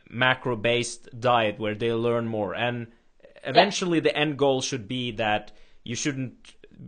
macro 0.10 0.56
based 0.56 1.08
diet 1.20 1.60
where 1.60 1.76
they 1.76 1.92
learn 1.94 2.28
more 2.28 2.54
and 2.54 2.88
eventually 3.44 3.98
yeah. 3.98 4.04
the 4.04 4.16
end 4.16 4.38
goal 4.38 4.62
should 4.62 4.88
be 4.88 5.12
that 5.12 5.52
you 5.84 5.96
shouldn't 5.96 6.34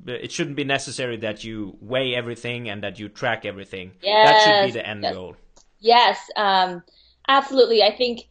it 0.08 0.32
shouldn't 0.32 0.56
be 0.56 0.64
necessary 0.64 1.18
that 1.18 1.44
you 1.44 1.78
weigh 1.80 2.16
everything 2.16 2.70
and 2.70 2.84
that 2.84 3.00
you 3.00 3.08
track 3.08 3.46
everything 3.46 3.92
yes. 4.02 4.28
that 4.28 4.42
should 4.44 4.66
be 4.68 4.72
the 4.72 4.88
end 4.88 5.04
yes. 5.04 5.14
goal 5.14 5.36
yes 5.80 6.18
um, 6.36 6.84
absolutely 7.28 7.84
i 7.84 7.96
think 7.96 8.28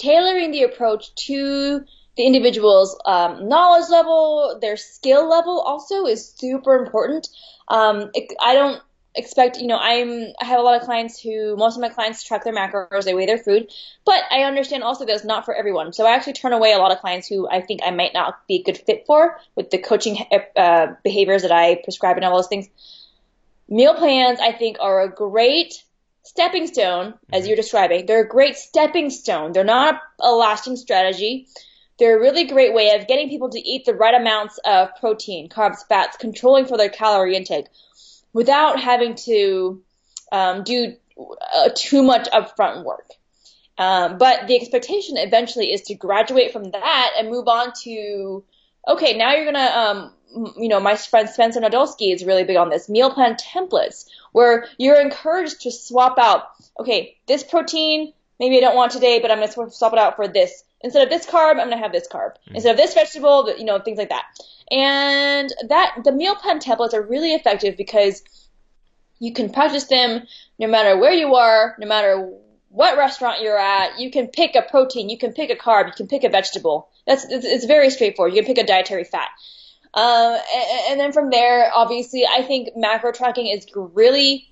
tailoring 0.00 0.50
the 0.50 0.62
approach 0.62 1.14
to 1.14 1.84
the 2.16 2.26
individual's 2.26 2.98
um, 3.06 3.48
knowledge 3.48 3.88
level 3.90 4.58
their 4.60 4.76
skill 4.76 5.28
level 5.28 5.60
also 5.60 6.06
is 6.06 6.28
super 6.28 6.76
important 6.76 7.28
um, 7.68 8.10
it, 8.14 8.32
i 8.42 8.54
don't 8.54 8.82
expect, 9.14 9.58
you 9.58 9.66
know, 9.66 9.78
I'm, 9.78 10.32
I 10.40 10.44
have 10.44 10.60
a 10.60 10.62
lot 10.62 10.80
of 10.80 10.86
clients 10.86 11.20
who, 11.20 11.56
most 11.56 11.76
of 11.76 11.80
my 11.80 11.88
clients 11.88 12.22
track 12.22 12.44
their 12.44 12.54
macros, 12.54 13.04
they 13.04 13.14
weigh 13.14 13.26
their 13.26 13.38
food, 13.38 13.70
but 14.04 14.22
I 14.30 14.42
understand 14.42 14.82
also 14.82 15.04
that 15.04 15.12
it's 15.12 15.24
not 15.24 15.44
for 15.44 15.54
everyone. 15.54 15.92
So 15.92 16.06
I 16.06 16.14
actually 16.14 16.34
turn 16.34 16.52
away 16.52 16.72
a 16.72 16.78
lot 16.78 16.92
of 16.92 16.98
clients 16.98 17.26
who 17.26 17.48
I 17.48 17.60
think 17.60 17.80
I 17.84 17.90
might 17.90 18.14
not 18.14 18.46
be 18.46 18.56
a 18.56 18.62
good 18.62 18.78
fit 18.78 19.04
for 19.06 19.38
with 19.56 19.70
the 19.70 19.78
coaching 19.78 20.18
uh, 20.56 20.86
behaviors 21.02 21.42
that 21.42 21.52
I 21.52 21.80
prescribe 21.82 22.16
and 22.16 22.24
all 22.24 22.36
those 22.36 22.48
things. 22.48 22.68
Meal 23.68 23.94
plans, 23.94 24.40
I 24.40 24.52
think, 24.52 24.76
are 24.80 25.02
a 25.02 25.08
great 25.08 25.82
stepping 26.30 26.68
stone, 26.68 27.14
as 27.32 27.48
you're 27.48 27.56
describing. 27.56 28.06
They're 28.06 28.24
a 28.24 28.28
great 28.28 28.56
stepping 28.56 29.10
stone. 29.10 29.50
They're 29.50 29.64
not 29.64 30.00
a 30.20 30.30
lasting 30.30 30.76
strategy. 30.76 31.48
They're 31.98 32.18
a 32.18 32.20
really 32.20 32.44
great 32.44 32.72
way 32.72 32.94
of 32.94 33.08
getting 33.08 33.28
people 33.28 33.50
to 33.50 33.58
eat 33.58 33.84
the 33.84 33.94
right 33.94 34.14
amounts 34.14 34.58
of 34.64 34.94
protein, 35.00 35.48
carbs, 35.48 35.84
fats, 35.88 36.16
controlling 36.16 36.66
for 36.66 36.78
their 36.78 36.88
calorie 36.88 37.36
intake 37.36 37.66
without 38.32 38.78
having 38.78 39.16
to 39.16 39.82
um, 40.30 40.62
do 40.62 40.94
uh, 41.18 41.70
too 41.74 42.04
much 42.04 42.30
upfront 42.30 42.84
work. 42.84 43.10
Um, 43.76 44.16
but 44.16 44.46
the 44.46 44.54
expectation 44.54 45.16
eventually 45.16 45.72
is 45.72 45.82
to 45.88 45.94
graduate 45.96 46.52
from 46.52 46.70
that 46.70 47.10
and 47.18 47.28
move 47.28 47.48
on 47.48 47.72
to, 47.82 48.44
okay, 48.86 49.16
now 49.18 49.34
you're 49.34 49.46
gonna, 49.46 49.58
um, 49.58 50.12
you 50.34 50.68
know, 50.68 50.80
my 50.80 50.96
friend 50.96 51.28
Spencer 51.28 51.60
Nadolsky 51.60 52.14
is 52.14 52.24
really 52.24 52.44
big 52.44 52.56
on 52.56 52.70
this 52.70 52.88
meal 52.88 53.10
plan 53.10 53.34
templates 53.36 54.06
where 54.32 54.66
you're 54.78 55.00
encouraged 55.00 55.62
to 55.62 55.70
swap 55.70 56.18
out, 56.18 56.44
okay, 56.78 57.16
this 57.26 57.42
protein, 57.42 58.12
maybe 58.38 58.56
I 58.56 58.60
don't 58.60 58.76
want 58.76 58.92
today, 58.92 59.20
but 59.20 59.30
I'm 59.30 59.40
gonna 59.40 59.70
swap 59.70 59.92
it 59.92 59.98
out 59.98 60.16
for 60.16 60.28
this. 60.28 60.64
Instead 60.82 61.02
of 61.02 61.10
this 61.10 61.26
carb, 61.26 61.52
I'm 61.52 61.68
gonna 61.68 61.78
have 61.78 61.92
this 61.92 62.08
carb. 62.08 62.32
Mm. 62.48 62.54
Instead 62.54 62.72
of 62.72 62.76
this 62.76 62.94
vegetable, 62.94 63.52
you 63.56 63.64
know, 63.64 63.78
things 63.80 63.98
like 63.98 64.10
that. 64.10 64.24
And 64.70 65.52
that 65.68 65.96
the 66.04 66.12
meal 66.12 66.36
plan 66.36 66.60
templates 66.60 66.94
are 66.94 67.02
really 67.02 67.32
effective 67.32 67.76
because 67.76 68.22
you 69.18 69.32
can 69.32 69.52
practice 69.52 69.84
them 69.84 70.26
no 70.58 70.68
matter 70.68 70.96
where 70.96 71.12
you 71.12 71.34
are, 71.34 71.76
no 71.78 71.86
matter 71.86 72.30
what 72.70 72.96
restaurant 72.96 73.42
you're 73.42 73.58
at. 73.58 73.98
You 73.98 74.10
can 74.10 74.28
pick 74.28 74.54
a 74.54 74.62
protein, 74.62 75.10
you 75.10 75.18
can 75.18 75.32
pick 75.32 75.50
a 75.50 75.56
carb, 75.56 75.86
you 75.86 75.92
can 75.92 76.06
pick 76.06 76.24
a 76.24 76.28
vegetable. 76.28 76.88
That's 77.06 77.24
it's, 77.24 77.44
it's 77.44 77.64
very 77.64 77.90
straightforward. 77.90 78.34
You 78.34 78.42
can 78.42 78.54
pick 78.54 78.64
a 78.64 78.66
dietary 78.66 79.04
fat. 79.04 79.28
Uh, 79.92 80.38
and, 80.54 80.80
and, 80.90 81.00
then 81.00 81.12
from 81.12 81.30
there, 81.30 81.70
obviously, 81.74 82.24
I 82.24 82.42
think 82.42 82.76
macro 82.76 83.10
tracking 83.10 83.48
is 83.48 83.66
really 83.74 84.48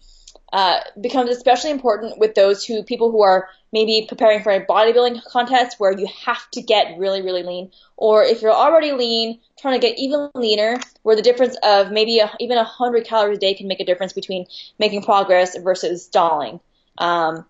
uh, 0.52 0.80
becomes 1.00 1.30
especially 1.30 1.70
important 1.70 2.18
with 2.18 2.34
those 2.34 2.64
who 2.64 2.82
people 2.82 3.12
who 3.12 3.22
are 3.22 3.48
maybe 3.72 4.06
preparing 4.08 4.42
for 4.42 4.50
a 4.50 4.64
bodybuilding 4.64 5.22
contest 5.24 5.78
where 5.78 5.92
you 5.92 6.08
have 6.24 6.50
to 6.52 6.62
get 6.62 6.98
really 6.98 7.22
really 7.22 7.42
lean. 7.42 7.70
Or 7.96 8.24
if 8.24 8.42
you're 8.42 8.50
already 8.50 8.92
lean 8.92 9.40
trying 9.60 9.80
to 9.80 9.86
get 9.86 9.98
even 9.98 10.30
leaner 10.34 10.78
where 11.02 11.14
the 11.14 11.22
difference 11.22 11.56
of 11.62 11.92
maybe 11.92 12.18
a, 12.18 12.30
even 12.40 12.56
100 12.56 13.04
calories 13.04 13.36
a 13.36 13.40
day 13.40 13.54
can 13.54 13.68
make 13.68 13.80
a 13.80 13.84
difference 13.84 14.12
between 14.12 14.46
making 14.78 15.02
progress 15.02 15.56
versus 15.58 16.04
stalling. 16.04 16.60
Um, 16.96 17.44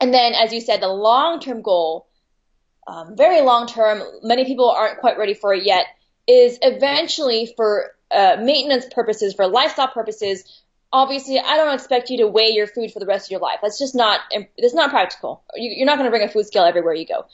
and 0.00 0.12
then 0.12 0.34
as 0.34 0.52
you 0.52 0.60
said 0.60 0.82
the 0.82 0.88
long 0.88 1.40
term 1.40 1.62
goal 1.62 2.06
um, 2.86 3.16
very 3.16 3.40
long 3.40 3.66
term 3.66 4.02
many 4.22 4.44
people 4.44 4.68
aren't 4.70 4.98
quite 4.98 5.16
ready 5.16 5.34
for 5.34 5.54
it 5.54 5.64
yet 5.64 5.86
is 6.26 6.58
eventually 6.62 7.52
for 7.56 7.92
uh, 8.10 8.36
maintenance 8.40 8.86
purposes 8.92 9.34
for 9.34 9.46
lifestyle 9.46 9.88
purposes 9.88 10.62
obviously 10.92 11.40
I 11.40 11.56
don't 11.56 11.74
expect 11.74 12.10
you 12.10 12.18
to 12.18 12.28
weigh 12.28 12.50
your 12.50 12.66
food 12.66 12.92
for 12.92 13.00
the 13.00 13.06
rest 13.06 13.26
of 13.26 13.30
your 13.30 13.40
life. 13.40 13.60
That's 13.62 13.78
just 13.78 13.94
not 13.94 14.20
that's 14.58 14.74
not 14.74 14.90
practical. 14.90 15.42
You're 15.54 15.86
not 15.86 15.96
going 15.96 16.06
to 16.06 16.10
bring 16.10 16.28
a 16.28 16.30
food 16.30 16.46
scale 16.46 16.64
everywhere 16.64 16.94
you 16.94 17.06
go. 17.06 17.26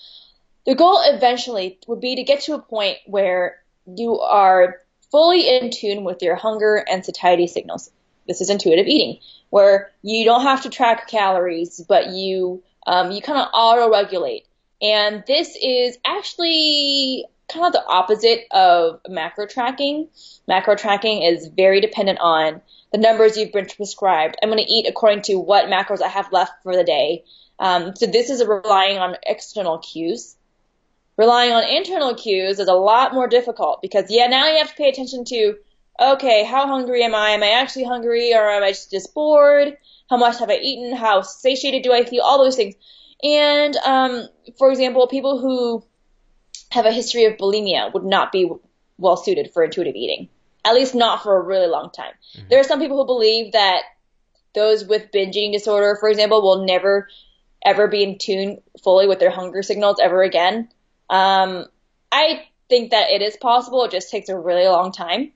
The 0.66 0.74
goal 0.74 1.00
eventually 1.02 1.78
would 1.86 2.00
be 2.00 2.16
to 2.16 2.22
get 2.22 2.42
to 2.42 2.54
a 2.54 2.62
point 2.62 2.98
where 3.06 3.56
you 3.86 4.20
are 4.20 4.76
fully 5.10 5.48
in 5.48 5.70
tune 5.70 6.04
with 6.04 6.22
your 6.22 6.36
hunger 6.36 6.76
and 6.76 7.04
satiety 7.04 7.46
signals. 7.46 7.90
This 8.26 8.42
is 8.42 8.50
intuitive 8.50 8.86
eating, 8.86 9.20
where 9.48 9.90
you 10.02 10.26
don't 10.26 10.42
have 10.42 10.62
to 10.64 10.70
track 10.70 11.08
calories, 11.08 11.82
but 11.88 12.10
you 12.10 12.62
um, 12.86 13.10
you 13.10 13.22
kind 13.22 13.40
of 13.40 13.48
auto 13.52 13.90
regulate. 13.90 14.46
And 14.80 15.24
this 15.26 15.56
is 15.60 15.96
actually 16.06 17.24
kind 17.48 17.66
of 17.66 17.72
the 17.72 17.84
opposite 17.86 18.46
of 18.50 19.00
macro 19.08 19.46
tracking. 19.46 20.08
Macro 20.46 20.76
tracking 20.76 21.22
is 21.22 21.48
very 21.48 21.80
dependent 21.80 22.18
on 22.20 22.60
the 22.92 22.98
numbers 22.98 23.36
you've 23.36 23.52
been 23.52 23.66
prescribed. 23.66 24.36
I'm 24.42 24.50
going 24.50 24.64
to 24.64 24.72
eat 24.72 24.86
according 24.88 25.22
to 25.22 25.36
what 25.36 25.66
macros 25.66 26.02
I 26.02 26.08
have 26.08 26.32
left 26.32 26.52
for 26.62 26.76
the 26.76 26.84
day. 26.84 27.24
Um, 27.58 27.96
so 27.96 28.06
this 28.06 28.30
is 28.30 28.44
relying 28.44 28.98
on 28.98 29.16
external 29.26 29.78
cues. 29.78 30.36
Relying 31.16 31.52
on 31.52 31.64
internal 31.64 32.14
cues 32.14 32.60
is 32.60 32.68
a 32.68 32.74
lot 32.74 33.12
more 33.12 33.26
difficult 33.26 33.82
because 33.82 34.04
yeah, 34.08 34.28
now 34.28 34.48
you 34.48 34.58
have 34.58 34.70
to 34.70 34.76
pay 34.76 34.88
attention 34.88 35.24
to 35.26 35.56
okay, 36.00 36.44
how 36.44 36.66
hungry 36.66 37.02
am 37.02 37.14
I? 37.14 37.30
Am 37.30 37.42
I 37.42 37.50
actually 37.50 37.84
hungry 37.84 38.32
or 38.34 38.48
am 38.48 38.62
I 38.62 38.70
just 38.70 39.14
bored? 39.14 39.76
How 40.08 40.16
much 40.16 40.38
have 40.38 40.50
I 40.50 40.56
eaten? 40.56 40.96
How 40.96 41.22
satiated 41.22 41.82
do 41.82 41.92
I 41.92 42.04
feel? 42.04 42.22
All 42.22 42.38
those 42.38 42.56
things. 42.56 42.76
And 43.22 43.76
um, 43.78 44.28
for 44.58 44.70
example, 44.70 45.08
people 45.08 45.40
who 45.40 45.84
have 46.70 46.86
a 46.86 46.92
history 46.92 47.24
of 47.24 47.36
bulimia 47.36 47.92
would 47.92 48.04
not 48.04 48.32
be 48.32 48.50
well 48.98 49.16
suited 49.16 49.50
for 49.52 49.64
intuitive 49.64 49.94
eating, 49.94 50.28
at 50.64 50.74
least 50.74 50.94
not 50.94 51.22
for 51.22 51.36
a 51.36 51.42
really 51.42 51.66
long 51.66 51.90
time. 51.90 52.12
Mm-hmm. 52.36 52.48
There 52.50 52.60
are 52.60 52.64
some 52.64 52.80
people 52.80 52.98
who 52.98 53.06
believe 53.06 53.52
that 53.52 53.82
those 54.54 54.84
with 54.84 55.12
binge 55.12 55.36
eating 55.36 55.52
disorder, 55.52 55.96
for 55.98 56.08
example, 56.08 56.42
will 56.42 56.64
never 56.64 57.08
ever 57.64 57.88
be 57.88 58.02
in 58.02 58.18
tune 58.18 58.58
fully 58.82 59.06
with 59.06 59.18
their 59.18 59.30
hunger 59.30 59.62
signals 59.62 59.98
ever 60.00 60.22
again. 60.22 60.68
Um, 61.10 61.66
I 62.12 62.44
think 62.68 62.90
that 62.92 63.10
it 63.10 63.22
is 63.22 63.36
possible. 63.36 63.84
It 63.84 63.90
just 63.90 64.10
takes 64.10 64.28
a 64.28 64.38
really 64.38 64.66
long 64.66 64.92
time. 64.92 65.32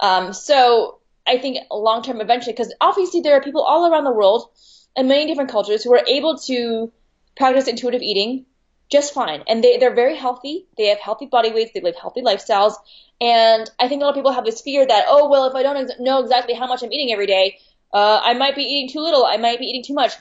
Um, 0.00 0.32
so 0.32 1.00
I 1.26 1.38
think 1.38 1.58
long 1.70 2.02
term 2.02 2.20
eventually, 2.20 2.52
because 2.52 2.72
obviously 2.80 3.20
there 3.20 3.34
are 3.34 3.40
people 3.40 3.62
all 3.62 3.90
around 3.90 4.04
the 4.04 4.12
world 4.12 4.50
and 4.94 5.08
many 5.08 5.26
different 5.26 5.50
cultures 5.50 5.82
who 5.82 5.92
are 5.94 6.04
able 6.06 6.38
to 6.38 6.92
practice 7.36 7.68
intuitive 7.68 8.02
eating 8.02 8.46
just 8.90 9.14
fine. 9.14 9.42
And 9.48 9.62
they, 9.62 9.78
they're 9.78 9.94
very 9.94 10.16
healthy. 10.16 10.66
They 10.76 10.86
have 10.86 10.98
healthy 10.98 11.26
body 11.26 11.52
weights. 11.52 11.72
They 11.74 11.80
live 11.80 11.96
healthy 11.96 12.22
lifestyles. 12.22 12.74
And 13.20 13.68
I 13.80 13.88
think 13.88 14.00
a 14.00 14.04
lot 14.04 14.10
of 14.10 14.16
people 14.16 14.32
have 14.32 14.44
this 14.44 14.60
fear 14.60 14.86
that, 14.86 15.06
oh, 15.08 15.28
well, 15.28 15.46
if 15.48 15.54
I 15.54 15.62
don't 15.62 15.76
ex- 15.76 16.00
know 16.00 16.22
exactly 16.22 16.54
how 16.54 16.66
much 16.66 16.82
I'm 16.82 16.92
eating 16.92 17.12
every 17.12 17.26
day, 17.26 17.58
uh, 17.92 18.20
I 18.22 18.34
might 18.34 18.54
be 18.54 18.62
eating 18.62 18.90
too 18.90 19.00
little. 19.00 19.24
I 19.24 19.38
might 19.38 19.58
be 19.58 19.66
eating 19.66 19.84
too 19.84 19.94
much. 19.94 20.12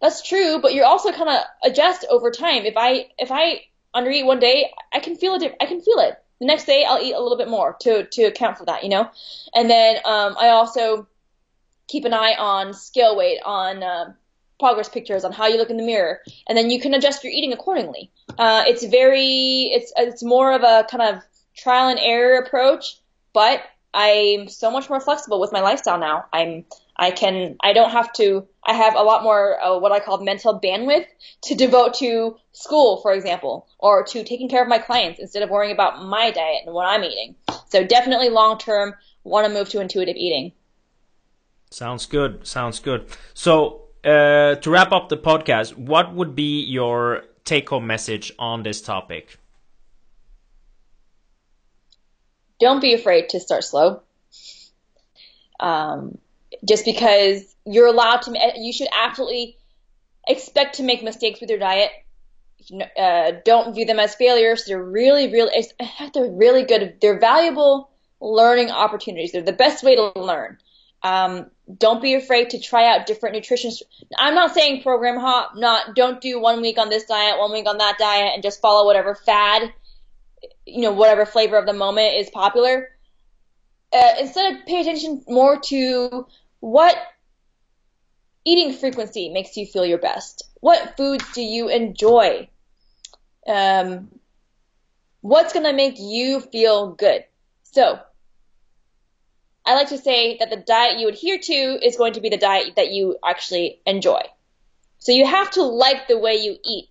That's 0.00 0.22
true, 0.22 0.60
but 0.60 0.74
you're 0.74 0.84
also 0.84 1.12
kind 1.12 1.30
of 1.30 1.40
adjust 1.64 2.06
over 2.10 2.30
time. 2.30 2.64
If 2.64 2.74
I, 2.76 3.06
if 3.18 3.30
I 3.30 3.62
undereat 3.94 4.26
one 4.26 4.40
day, 4.40 4.70
I 4.92 5.00
can 5.00 5.16
feel 5.16 5.34
it. 5.34 5.56
I 5.60 5.66
can 5.66 5.80
feel 5.80 5.98
it. 5.98 6.14
The 6.40 6.46
next 6.46 6.64
day, 6.64 6.84
I'll 6.84 7.02
eat 7.02 7.14
a 7.14 7.20
little 7.20 7.38
bit 7.38 7.48
more 7.48 7.76
to, 7.80 8.06
to 8.06 8.22
account 8.24 8.58
for 8.58 8.66
that, 8.66 8.82
you 8.82 8.88
know? 8.88 9.10
And 9.54 9.70
then, 9.70 9.96
um, 10.04 10.36
I 10.38 10.48
also 10.48 11.06
keep 11.88 12.04
an 12.04 12.14
eye 12.14 12.34
on 12.38 12.74
scale 12.74 13.16
weight, 13.16 13.40
on, 13.44 13.82
uh, 13.82 14.12
progress 14.58 14.88
pictures 14.88 15.24
on 15.24 15.32
how 15.32 15.46
you 15.46 15.56
look 15.56 15.70
in 15.70 15.76
the 15.76 15.84
mirror, 15.84 16.20
and 16.48 16.56
then 16.56 16.70
you 16.70 16.80
can 16.80 16.94
adjust 16.94 17.24
your 17.24 17.32
eating 17.32 17.52
accordingly. 17.52 18.10
Uh, 18.38 18.64
it's 18.66 18.84
very, 18.84 19.70
it's 19.72 19.92
it's 19.96 20.22
more 20.22 20.52
of 20.52 20.62
a 20.62 20.86
kind 20.90 21.02
of 21.02 21.22
trial 21.56 21.88
and 21.88 21.98
error 22.00 22.38
approach, 22.38 23.00
but 23.32 23.62
I'm 23.94 24.48
so 24.48 24.70
much 24.70 24.90
more 24.90 25.00
flexible 25.00 25.40
with 25.40 25.52
my 25.52 25.60
lifestyle 25.60 25.98
now. 25.98 26.24
I'm 26.32 26.64
I 26.96 27.10
can 27.12 27.56
I 27.62 27.72
don't 27.72 27.90
have 27.90 28.12
to 28.14 28.46
I 28.64 28.74
have 28.74 28.94
a 28.94 29.02
lot 29.02 29.22
more 29.22 29.62
uh, 29.62 29.78
what 29.78 29.92
I 29.92 30.00
call 30.00 30.22
mental 30.22 30.60
bandwidth 30.60 31.06
to 31.42 31.54
devote 31.54 31.94
to 31.94 32.36
school, 32.52 33.00
for 33.02 33.12
example, 33.12 33.68
or 33.78 34.04
to 34.04 34.24
taking 34.24 34.48
care 34.48 34.62
of 34.62 34.68
my 34.68 34.78
clients 34.78 35.20
instead 35.20 35.42
of 35.42 35.50
worrying 35.50 35.72
about 35.72 36.04
my 36.04 36.30
diet 36.32 36.62
and 36.66 36.74
what 36.74 36.86
I'm 36.86 37.04
eating. 37.04 37.36
So 37.68 37.84
definitely 37.84 38.30
long 38.30 38.58
term 38.58 38.94
want 39.22 39.46
to 39.46 39.52
move 39.52 39.68
to 39.70 39.80
intuitive 39.80 40.16
eating. 40.16 40.52
Sounds 41.70 42.06
good. 42.06 42.46
Sounds 42.46 42.80
good. 42.80 43.06
So 43.32 43.83
uh, 44.04 44.56
to 44.56 44.70
wrap 44.70 44.92
up 44.92 45.08
the 45.08 45.16
podcast, 45.16 45.76
what 45.76 46.14
would 46.14 46.34
be 46.34 46.64
your 46.64 47.24
take 47.44 47.68
home 47.68 47.86
message 47.86 48.32
on 48.38 48.62
this 48.62 48.80
topic? 48.80 49.38
Don't 52.60 52.80
be 52.80 52.94
afraid 52.94 53.30
to 53.30 53.40
start 53.40 53.64
slow. 53.64 54.02
Um, 55.60 56.18
just 56.66 56.84
because 56.84 57.54
you're 57.66 57.86
allowed 57.86 58.22
to, 58.22 58.52
you 58.56 58.72
should 58.72 58.88
absolutely 58.94 59.56
expect 60.26 60.76
to 60.76 60.82
make 60.82 61.02
mistakes 61.02 61.40
with 61.40 61.50
your 61.50 61.58
diet. 61.58 61.90
Uh, 62.96 63.32
don't 63.44 63.74
view 63.74 63.84
them 63.84 63.98
as 63.98 64.14
failures. 64.14 64.64
They're 64.66 64.82
really, 64.82 65.30
really, 65.30 65.66
they're 66.14 66.30
really 66.30 66.64
good. 66.64 66.96
They're 67.00 67.18
valuable 67.18 67.90
learning 68.20 68.70
opportunities. 68.70 69.32
They're 69.32 69.42
the 69.42 69.52
best 69.52 69.82
way 69.82 69.96
to 69.96 70.12
learn. 70.16 70.58
Um, 71.04 71.50
don't 71.78 72.00
be 72.00 72.14
afraid 72.14 72.50
to 72.50 72.60
try 72.60 72.88
out 72.88 73.06
different 73.06 73.34
nutrition. 73.34 73.70
I'm 74.18 74.34
not 74.34 74.54
saying 74.54 74.82
program 74.82 75.18
hop, 75.18 75.54
not 75.54 75.94
don't 75.94 76.18
do 76.18 76.40
one 76.40 76.62
week 76.62 76.78
on 76.78 76.88
this 76.88 77.04
diet, 77.04 77.38
one 77.38 77.52
week 77.52 77.68
on 77.68 77.76
that 77.76 77.98
diet, 77.98 78.32
and 78.32 78.42
just 78.42 78.62
follow 78.62 78.86
whatever 78.86 79.14
fad, 79.14 79.70
you 80.66 80.80
know, 80.80 80.92
whatever 80.92 81.26
flavor 81.26 81.58
of 81.58 81.66
the 81.66 81.74
moment 81.74 82.16
is 82.16 82.30
popular. 82.30 82.88
Uh, 83.92 84.14
instead, 84.18 84.64
pay 84.66 84.80
attention 84.80 85.22
more 85.28 85.60
to 85.60 86.26
what 86.60 86.96
eating 88.46 88.72
frequency 88.72 89.28
makes 89.28 89.58
you 89.58 89.66
feel 89.66 89.84
your 89.84 89.98
best. 89.98 90.42
What 90.60 90.96
foods 90.96 91.30
do 91.34 91.42
you 91.42 91.68
enjoy? 91.68 92.48
Um, 93.46 94.08
what's 95.20 95.52
gonna 95.52 95.74
make 95.74 95.98
you 95.98 96.40
feel 96.40 96.92
good? 96.92 97.24
So 97.62 98.00
I 99.66 99.74
like 99.74 99.88
to 99.88 99.98
say 99.98 100.36
that 100.38 100.50
the 100.50 100.56
diet 100.56 100.98
you 100.98 101.08
adhere 101.08 101.38
to 101.38 101.52
is 101.86 101.96
going 101.96 102.14
to 102.14 102.20
be 102.20 102.28
the 102.28 102.36
diet 102.36 102.76
that 102.76 102.90
you 102.90 103.16
actually 103.24 103.80
enjoy. 103.86 104.20
So 104.98 105.12
you 105.12 105.26
have 105.26 105.50
to 105.52 105.62
like 105.62 106.08
the 106.08 106.18
way 106.18 106.36
you 106.36 106.56
eat 106.64 106.88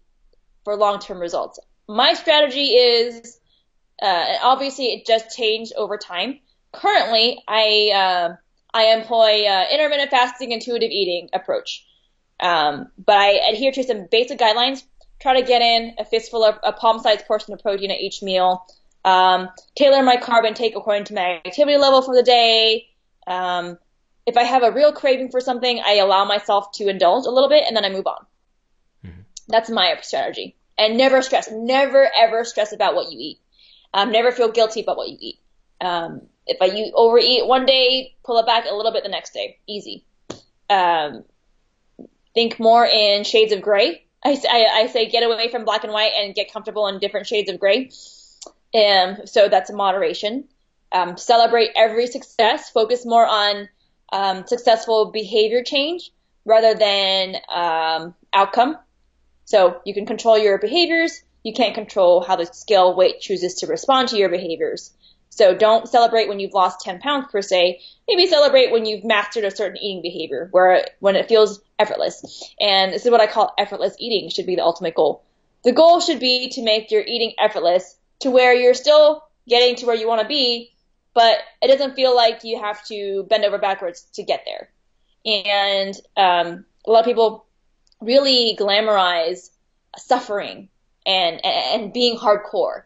for 0.63 0.75
long-term 0.75 1.19
results. 1.19 1.59
My 1.87 2.13
strategy 2.13 2.67
is, 2.73 3.39
uh, 4.01 4.25
obviously 4.41 4.85
it 4.85 5.05
just 5.05 5.35
changed 5.35 5.73
over 5.75 5.97
time. 5.97 6.39
Currently, 6.71 7.43
I 7.47 7.91
uh, 7.93 8.35
I 8.73 8.93
employ 8.93 9.45
uh, 9.45 9.65
intermittent 9.71 10.09
fasting, 10.09 10.51
intuitive 10.51 10.89
eating 10.89 11.29
approach, 11.31 11.85
um, 12.39 12.87
but 12.97 13.15
I 13.15 13.29
adhere 13.51 13.71
to 13.73 13.83
some 13.83 14.07
basic 14.09 14.39
guidelines. 14.39 14.83
Try 15.19 15.39
to 15.39 15.45
get 15.45 15.61
in 15.61 15.93
a 15.99 16.05
fistful 16.05 16.43
of 16.43 16.57
a 16.63 16.73
palm-sized 16.73 17.27
portion 17.27 17.53
of 17.53 17.61
protein 17.61 17.91
at 17.91 17.99
each 17.99 18.23
meal. 18.23 18.65
Um, 19.05 19.49
tailor 19.75 20.03
my 20.03 20.17
carb 20.17 20.45
intake 20.45 20.75
according 20.75 21.05
to 21.05 21.13
my 21.13 21.41
activity 21.45 21.77
level 21.77 22.01
for 22.01 22.15
the 22.15 22.23
day. 22.23 22.87
Um, 23.27 23.77
if 24.25 24.37
I 24.37 24.43
have 24.43 24.63
a 24.63 24.71
real 24.71 24.93
craving 24.93 25.29
for 25.29 25.41
something, 25.41 25.81
I 25.85 25.95
allow 25.95 26.25
myself 26.25 26.71
to 26.73 26.87
indulge 26.87 27.25
a 27.25 27.31
little 27.31 27.49
bit 27.49 27.63
and 27.67 27.75
then 27.75 27.83
I 27.83 27.89
move 27.89 28.07
on. 28.07 28.25
Mm-hmm. 29.05 29.21
That's 29.49 29.69
my 29.69 29.97
strategy. 30.01 30.55
And 30.77 30.97
never 30.97 31.21
stress. 31.21 31.49
Never 31.51 32.09
ever 32.17 32.45
stress 32.45 32.73
about 32.73 32.95
what 32.95 33.11
you 33.11 33.17
eat. 33.19 33.39
Um, 33.93 34.11
never 34.11 34.31
feel 34.31 34.51
guilty 34.51 34.81
about 34.81 34.97
what 34.97 35.09
you 35.09 35.17
eat. 35.19 35.39
Um, 35.81 36.21
if 36.47 36.57
I 36.61 36.65
you 36.65 36.91
overeat 36.95 37.45
one 37.45 37.65
day, 37.65 38.15
pull 38.23 38.39
it 38.39 38.45
back 38.45 38.65
a 38.69 38.73
little 38.73 38.91
bit 38.91 39.03
the 39.03 39.09
next 39.09 39.33
day. 39.33 39.59
Easy. 39.67 40.05
Um, 40.69 41.23
think 42.33 42.59
more 42.59 42.85
in 42.85 43.23
shades 43.23 43.51
of 43.51 43.61
gray. 43.61 44.05
I, 44.25 44.41
I, 44.49 44.65
I 44.73 44.87
say 44.87 45.09
get 45.09 45.23
away 45.23 45.49
from 45.49 45.65
black 45.65 45.83
and 45.83 45.93
white 45.93 46.13
and 46.17 46.33
get 46.33 46.51
comfortable 46.51 46.87
in 46.87 46.99
different 46.99 47.27
shades 47.27 47.49
of 47.49 47.59
gray. 47.59 47.91
Um, 48.73 49.25
so 49.25 49.49
that's 49.49 49.69
a 49.69 49.75
moderation. 49.75 50.45
Um, 50.91 51.17
celebrate 51.17 51.71
every 51.75 52.07
success. 52.07 52.69
Focus 52.69 53.05
more 53.05 53.25
on 53.25 53.69
um, 54.11 54.45
successful 54.47 55.11
behavior 55.11 55.63
change 55.63 56.11
rather 56.45 56.75
than 56.75 57.35
um, 57.53 58.15
outcome. 58.33 58.77
So 59.45 59.81
you 59.85 59.93
can 59.93 60.05
control 60.05 60.37
your 60.37 60.57
behaviors. 60.57 61.21
You 61.43 61.53
can't 61.53 61.75
control 61.75 62.21
how 62.21 62.35
the 62.35 62.45
scale 62.45 62.95
weight 62.95 63.19
chooses 63.19 63.55
to 63.55 63.67
respond 63.67 64.09
to 64.09 64.17
your 64.17 64.29
behaviors. 64.29 64.91
So 65.29 65.55
don't 65.55 65.89
celebrate 65.89 66.29
when 66.29 66.39
you've 66.39 66.53
lost 66.53 66.81
10 66.81 66.99
pounds 66.99 67.25
per 67.31 67.41
se. 67.41 67.81
Maybe 68.07 68.27
celebrate 68.27 68.71
when 68.71 68.85
you've 68.85 69.03
mastered 69.03 69.43
a 69.43 69.55
certain 69.55 69.77
eating 69.77 70.03
behavior 70.03 70.47
where 70.51 70.85
when 70.99 71.15
it 71.15 71.27
feels 71.27 71.59
effortless. 71.79 72.53
And 72.59 72.93
this 72.93 73.03
is 73.03 73.11
what 73.11 73.19
I 73.19 73.27
call 73.27 73.51
effortless 73.57 73.95
eating 73.99 74.29
should 74.29 74.45
be 74.45 74.55
the 74.55 74.63
ultimate 74.63 74.93
goal. 74.93 75.23
The 75.63 75.71
goal 75.71 76.01
should 76.01 76.19
be 76.19 76.49
to 76.49 76.61
make 76.61 76.91
your 76.91 77.01
eating 77.01 77.33
effortless 77.39 77.95
to 78.23 78.31
where 78.31 78.53
you're 78.53 78.73
still 78.73 79.23
getting 79.47 79.75
to 79.77 79.85
where 79.85 79.95
you 79.95 80.07
want 80.07 80.21
to 80.21 80.27
be, 80.27 80.73
but 81.13 81.37
it 81.61 81.67
doesn't 81.67 81.95
feel 81.95 82.15
like 82.15 82.43
you 82.43 82.59
have 82.59 82.83
to 82.85 83.25
bend 83.29 83.45
over 83.45 83.57
backwards 83.57 84.07
to 84.13 84.23
get 84.23 84.45
there. 84.45 84.69
And 85.25 85.95
um, 86.17 86.65
a 86.85 86.91
lot 86.91 87.01
of 87.01 87.05
people 87.05 87.45
really 88.01 88.57
glamorize 88.59 89.49
suffering 89.97 90.69
and, 91.05 91.45
and 91.45 91.93
being 91.93 92.17
hardcore, 92.17 92.83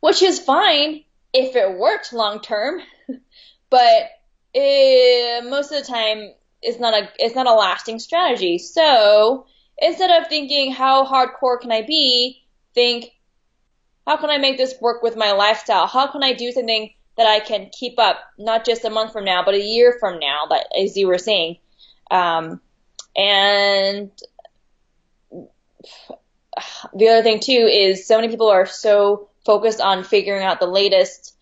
which 0.00 0.22
is 0.22 0.38
fine 0.38 1.04
if 1.32 1.54
it 1.54 1.78
worked 1.78 2.12
long 2.12 2.40
term, 2.40 2.80
but 3.70 4.10
it, 4.54 5.44
most 5.48 5.72
of 5.72 5.84
the 5.84 5.92
time 5.92 6.32
it's 6.62 6.80
not 6.80 6.94
a 6.94 7.08
it's 7.18 7.34
not 7.34 7.46
a 7.46 7.52
lasting 7.52 7.98
strategy. 7.98 8.58
So 8.58 9.46
instead 9.78 10.10
of 10.10 10.28
thinking 10.28 10.72
how 10.72 11.04
hardcore 11.04 11.60
can 11.60 11.70
I 11.70 11.82
be, 11.82 12.42
think 12.74 13.10
how 14.06 14.16
can 14.16 14.30
I 14.30 14.38
make 14.38 14.56
this 14.56 14.74
work 14.80 15.02
with 15.02 15.16
my 15.16 15.32
lifestyle? 15.32 15.86
How 15.86 16.06
can 16.06 16.22
I 16.22 16.32
do 16.32 16.52
something 16.52 16.92
that 17.16 17.26
I 17.26 17.40
can 17.40 17.70
keep 17.70 17.98
up, 17.98 18.18
not 18.38 18.64
just 18.64 18.84
a 18.84 18.90
month 18.90 19.12
from 19.12 19.24
now, 19.24 19.44
but 19.44 19.54
a 19.54 19.60
year 19.60 19.96
from 19.98 20.18
now, 20.20 20.46
that, 20.50 20.66
as 20.78 20.96
you 20.96 21.08
were 21.08 21.18
saying. 21.18 21.58
Um, 22.10 22.60
and 23.16 24.10
the 26.94 27.08
other 27.08 27.22
thing 27.22 27.40
too 27.40 27.68
is 27.70 28.06
so 28.06 28.16
many 28.16 28.28
people 28.28 28.48
are 28.48 28.66
so 28.66 29.28
focused 29.44 29.80
on 29.80 30.04
figuring 30.04 30.44
out 30.44 30.60
the 30.60 30.66
latest 30.66 31.36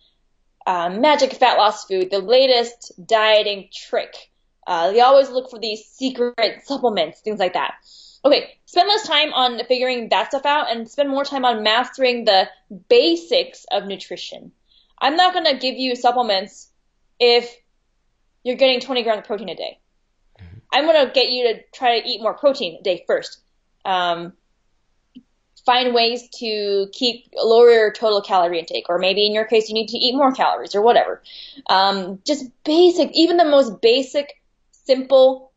uh, 0.67 0.89
magic 0.89 1.35
fat 1.35 1.59
loss 1.59 1.85
food, 1.85 2.11
the 2.11 2.21
latest 2.21 2.93
dieting 3.05 3.69
trick. 3.73 4.31
Uh, 4.67 4.93
they 4.93 5.01
always 5.01 5.29
look 5.29 5.51
for 5.51 5.59
these 5.59 5.85
secret 5.85 6.63
supplements, 6.65 7.21
things 7.21 7.39
like 7.39 7.53
that. 7.53 7.75
Okay, 8.25 8.55
spend 8.65 8.89
less 8.89 9.07
time 9.07 9.35
on 9.35 9.63
figuring 9.67 10.09
that 10.09 10.29
stuff 10.29 10.47
out 10.47 10.71
and 10.71 10.89
spend 10.89 11.11
more 11.11 11.25
time 11.25 11.45
on 11.45 11.63
mastering 11.63 12.25
the 12.25 12.49
basics 12.89 13.67
of 13.71 13.85
nutrition. 13.85 14.53
I'm 14.99 15.17
not 15.17 15.35
going 15.35 15.45
to 15.45 15.59
give 15.59 15.77
you 15.77 15.95
supplements 15.95 16.71
if 17.21 17.55
you're 18.43 18.57
getting 18.57 18.81
20 18.81 19.03
grams 19.03 19.19
of 19.19 19.25
protein 19.25 19.51
a 19.51 19.55
day. 19.55 19.79
Mm-hmm. 20.41 20.59
I'm 20.73 20.85
going 20.87 21.07
to 21.07 21.13
get 21.13 21.31
you 21.31 21.49
to 21.49 21.61
try 21.75 22.01
to 22.01 22.09
eat 22.09 22.23
more 22.23 22.35
protein 22.35 22.79
a 22.81 22.83
day 22.83 23.05
first. 23.07 23.41
Um, 23.85 24.33
find 25.67 25.95
ways 25.95 26.29
to 26.39 26.89
keep 26.93 27.29
lower 27.37 27.71
your 27.71 27.93
total 27.93 28.23
calorie 28.23 28.59
intake, 28.59 28.87
or 28.89 28.99
maybe 28.99 29.27
in 29.27 29.33
your 29.33 29.45
case 29.45 29.69
you 29.69 29.75
need 29.75 29.89
to 29.89 29.99
eat 29.99 30.15
more 30.15 30.33
calories 30.33 30.75
or 30.75 30.83
whatever. 30.83 31.23
Um, 31.69 32.21
just 32.27 32.47
basic, 32.65 33.11
even 33.13 33.37
the 33.37 33.45
most 33.45 33.83
basic, 33.83 34.41
simple 34.73 35.53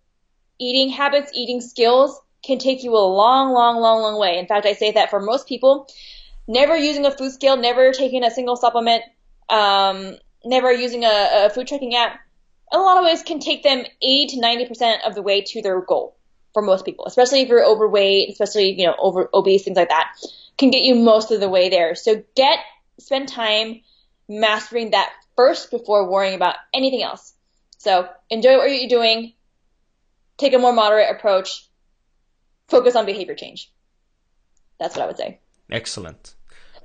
eating 0.60 0.90
habits, 0.90 1.32
eating 1.34 1.62
skills 1.62 2.20
can 2.48 2.58
take 2.58 2.84
you 2.84 2.94
a 2.94 3.06
long, 3.06 3.54
long, 3.54 3.80
long, 3.80 4.02
long 4.02 4.20
way. 4.20 4.40
In 4.40 4.48
fact, 4.48 4.66
I 4.66 4.74
say 4.74 4.92
that 4.94 5.10
for 5.10 5.20
most 5.20 5.48
people, 5.48 5.88
never 6.48 6.76
using 6.76 7.06
a 7.06 7.12
food 7.12 7.32
scale, 7.32 7.58
never 7.58 7.92
taking 7.92 8.24
a 8.24 8.32
single 8.32 8.56
supplement, 8.56 9.04
um, 9.50 10.16
never 10.46 10.72
using 10.72 11.04
a, 11.04 11.46
a 11.46 11.50
food 11.50 11.68
tracking 11.68 11.96
app, 11.96 12.20
in 12.72 12.80
a 12.80 12.82
lot 12.82 12.98
of 12.98 13.04
ways 13.04 13.22
can 13.22 13.40
take 13.40 13.64
them 13.64 13.84
80 14.02 14.28
to 14.28 14.42
90% 14.42 15.06
of 15.06 15.14
the 15.14 15.22
way 15.22 15.42
to 15.42 15.62
their 15.62 15.82
goal 15.82 16.18
for 16.54 16.62
most 16.62 16.86
people, 16.86 17.06
especially 17.06 17.42
if 17.42 17.50
you're 17.50 17.66
overweight, 17.66 18.30
especially, 18.30 18.80
you 18.80 18.88
know, 18.88 18.96
over 18.98 19.30
obese, 19.34 19.64
things 19.64 19.78
like 19.78 19.90
that, 19.90 20.12
can 20.58 20.72
get 20.72 20.84
you 20.84 20.96
most 20.96 21.32
of 21.32 21.40
the 21.40 21.50
way 21.50 21.70
there. 21.70 21.96
So 21.96 22.24
get, 22.36 22.60
spend 22.98 23.28
time 23.28 23.82
mastering 24.28 24.92
that 24.92 25.12
first 25.36 25.70
before 25.70 26.10
worrying 26.10 26.36
about 26.36 26.56
anything 26.74 27.04
else. 27.04 27.34
So 27.78 28.10
enjoy 28.30 28.58
what 28.58 28.72
you're 28.72 28.90
doing, 28.90 29.34
take 30.38 30.54
a 30.54 30.58
more 30.58 30.74
moderate 30.74 31.12
approach, 31.12 31.67
focus 32.68 32.96
on 32.96 33.06
behavior 33.06 33.36
change. 33.36 33.72
That's 34.80 34.96
what 34.96 35.04
I 35.04 35.08
would 35.08 35.18
say. 35.18 35.40
Excellent. 35.72 36.36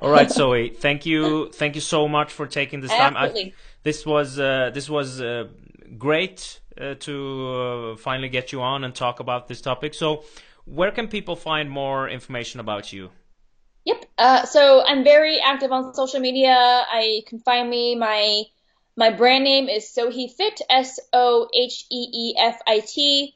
All 0.01 0.11
right, 0.11 0.31
Zoe. 0.39 0.71
Thank 0.71 1.07
you. 1.07 1.51
Thank 1.51 1.75
you 1.75 1.81
so 1.81 2.09
much 2.09 2.33
for 2.33 2.47
taking 2.47 2.81
this 2.81 2.91
time. 2.91 3.17
Absolutely. 3.17 3.53
I, 3.53 3.55
this 3.83 4.07
was 4.07 4.39
uh, 4.39 4.71
this 4.73 4.89
was 4.89 5.21
uh, 5.21 5.49
great 5.99 6.61
uh, 6.81 6.95
to 6.95 7.49
uh, 7.49 7.97
finally 7.97 8.29
get 8.29 8.53
you 8.53 8.63
on 8.63 8.85
and 8.85 8.95
talk 8.95 9.21
about 9.21 9.49
this 9.49 9.61
topic. 9.61 9.95
So, 9.95 10.25
where 10.65 10.91
can 10.91 11.09
people 11.09 11.37
find 11.37 11.71
more 11.71 12.09
information 12.09 12.61
about 12.61 12.93
you? 12.93 13.11
Yep. 13.85 14.05
Uh, 14.17 14.45
so 14.45 14.83
I'm 14.85 15.03
very 15.03 15.41
active 15.41 15.73
on 15.73 15.93
social 15.95 16.21
media. 16.21 16.55
I 16.55 17.23
can 17.27 17.41
find 17.41 17.69
me. 17.69 17.97
My 17.97 18.45
my 18.97 19.11
brand 19.11 19.45
name 19.45 19.69
is 19.69 19.85
Sohee 19.85 20.31
Fit. 20.31 20.61
S 20.71 21.01
O 21.13 21.49
H 21.53 21.85
E 21.91 22.09
E 22.13 22.35
F 22.39 22.61
I 22.67 22.81
T. 22.81 23.35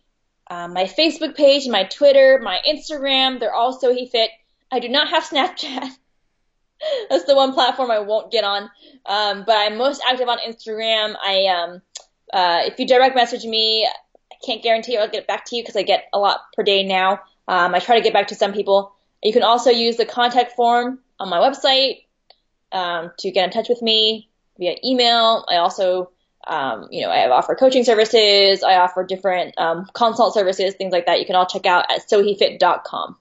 Uh, 0.49 0.69
my 0.69 0.85
Facebook 0.85 1.37
page, 1.37 1.67
my 1.69 1.85
Twitter, 1.85 2.41
my 2.43 2.61
Instagram, 2.69 3.41
they're 3.41 3.55
all 3.55 3.79
Sohee 3.79 4.11
Fit. 4.11 4.31
I 4.71 4.79
do 4.79 4.89
not 4.89 5.09
have 5.09 5.25
Snapchat. 5.25 5.91
That's 7.11 7.25
the 7.25 7.35
one 7.35 7.53
platform 7.53 7.91
I 7.91 8.01
won't 8.01 8.31
get 8.31 8.45
on. 8.45 8.71
Um, 9.07 9.45
but 9.47 9.57
I'm 9.57 9.79
most 9.79 10.03
active 10.07 10.29
on 10.29 10.39
Instagram. 10.39 11.17
I 11.21 11.47
um, 11.47 11.83
uh, 12.33 12.63
if 12.65 12.79
you 12.79 12.87
direct 12.87 13.15
message 13.15 13.45
me, 13.45 13.89
I 14.31 14.35
can't 14.45 14.63
guarantee 14.63 14.97
I'll 14.97 15.09
get 15.09 15.27
back 15.27 15.47
to 15.47 15.57
you 15.57 15.63
because 15.63 15.77
I 15.77 15.83
get 15.83 16.05
a 16.13 16.19
lot 16.19 16.41
per 16.55 16.63
day 16.63 16.83
now. 16.83 17.21
Um, 17.49 17.75
I 17.75 17.79
try 17.79 17.97
to 17.97 18.03
get 18.03 18.13
back 18.13 18.29
to 18.29 18.35
some 18.35 18.53
people. 18.53 18.95
You 19.23 19.33
can 19.33 19.43
also 19.43 19.71
use 19.71 19.97
the 19.97 20.05
contact 20.05 20.53
form 20.53 21.01
on 21.19 21.31
my 21.31 21.39
website 21.39 22.05
um, 22.73 23.13
to 23.19 23.31
get 23.31 23.45
in 23.45 23.51
touch 23.51 23.69
with 23.69 23.83
me 23.83 24.29
via 24.59 24.77
email. 24.85 25.45
I 25.49 25.57
also, 25.57 26.11
um, 26.47 26.89
you 26.91 27.03
know, 27.03 27.11
I 27.11 27.29
offer 27.29 27.55
coaching 27.55 27.85
services. 27.85 28.63
I 28.63 28.77
offer 28.77 29.05
different 29.05 29.59
um, 29.59 29.89
consult 29.93 30.35
services, 30.35 30.75
things 30.75 30.93
like 30.93 31.07
that. 31.07 31.21
You 31.21 31.27
can 31.27 31.35
all 31.35 31.47
check 31.47 31.67
out 31.67 31.85
at 31.91 32.09
soheefit.com. 32.09 33.17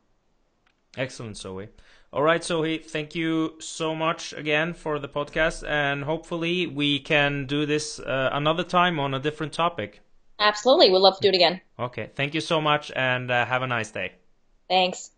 Excellent, 0.98 1.38
Zoe. 1.38 1.70
All 2.14 2.24
right, 2.24 2.42
Sohee, 2.42 2.84
thank 2.84 3.14
you 3.14 3.56
so 3.60 3.94
much 3.94 4.32
again 4.32 4.74
for 4.74 5.00
the 5.00 5.10
podcast, 5.10 5.68
and 5.68 6.06
hopefully 6.06 6.66
we 6.66 7.00
can 7.00 7.46
do 7.46 7.66
this 7.66 8.00
uh, 8.00 8.30
another 8.32 8.64
time 8.64 9.00
on 9.00 9.14
a 9.14 9.20
different 9.20 9.52
topic. 9.52 10.00
Absolutely, 10.40 10.92
we'd 10.92 11.00
love 11.00 11.18
to 11.18 11.22
do 11.22 11.28
it 11.28 11.36
again. 11.36 11.60
Okay, 11.78 12.10
thank 12.16 12.34
you 12.34 12.42
so 12.42 12.62
much, 12.62 12.90
and 12.96 13.30
uh, 13.30 13.46
have 13.46 13.64
a 13.64 13.68
nice 13.68 13.92
day. 13.92 14.14
Thanks. 14.70 15.12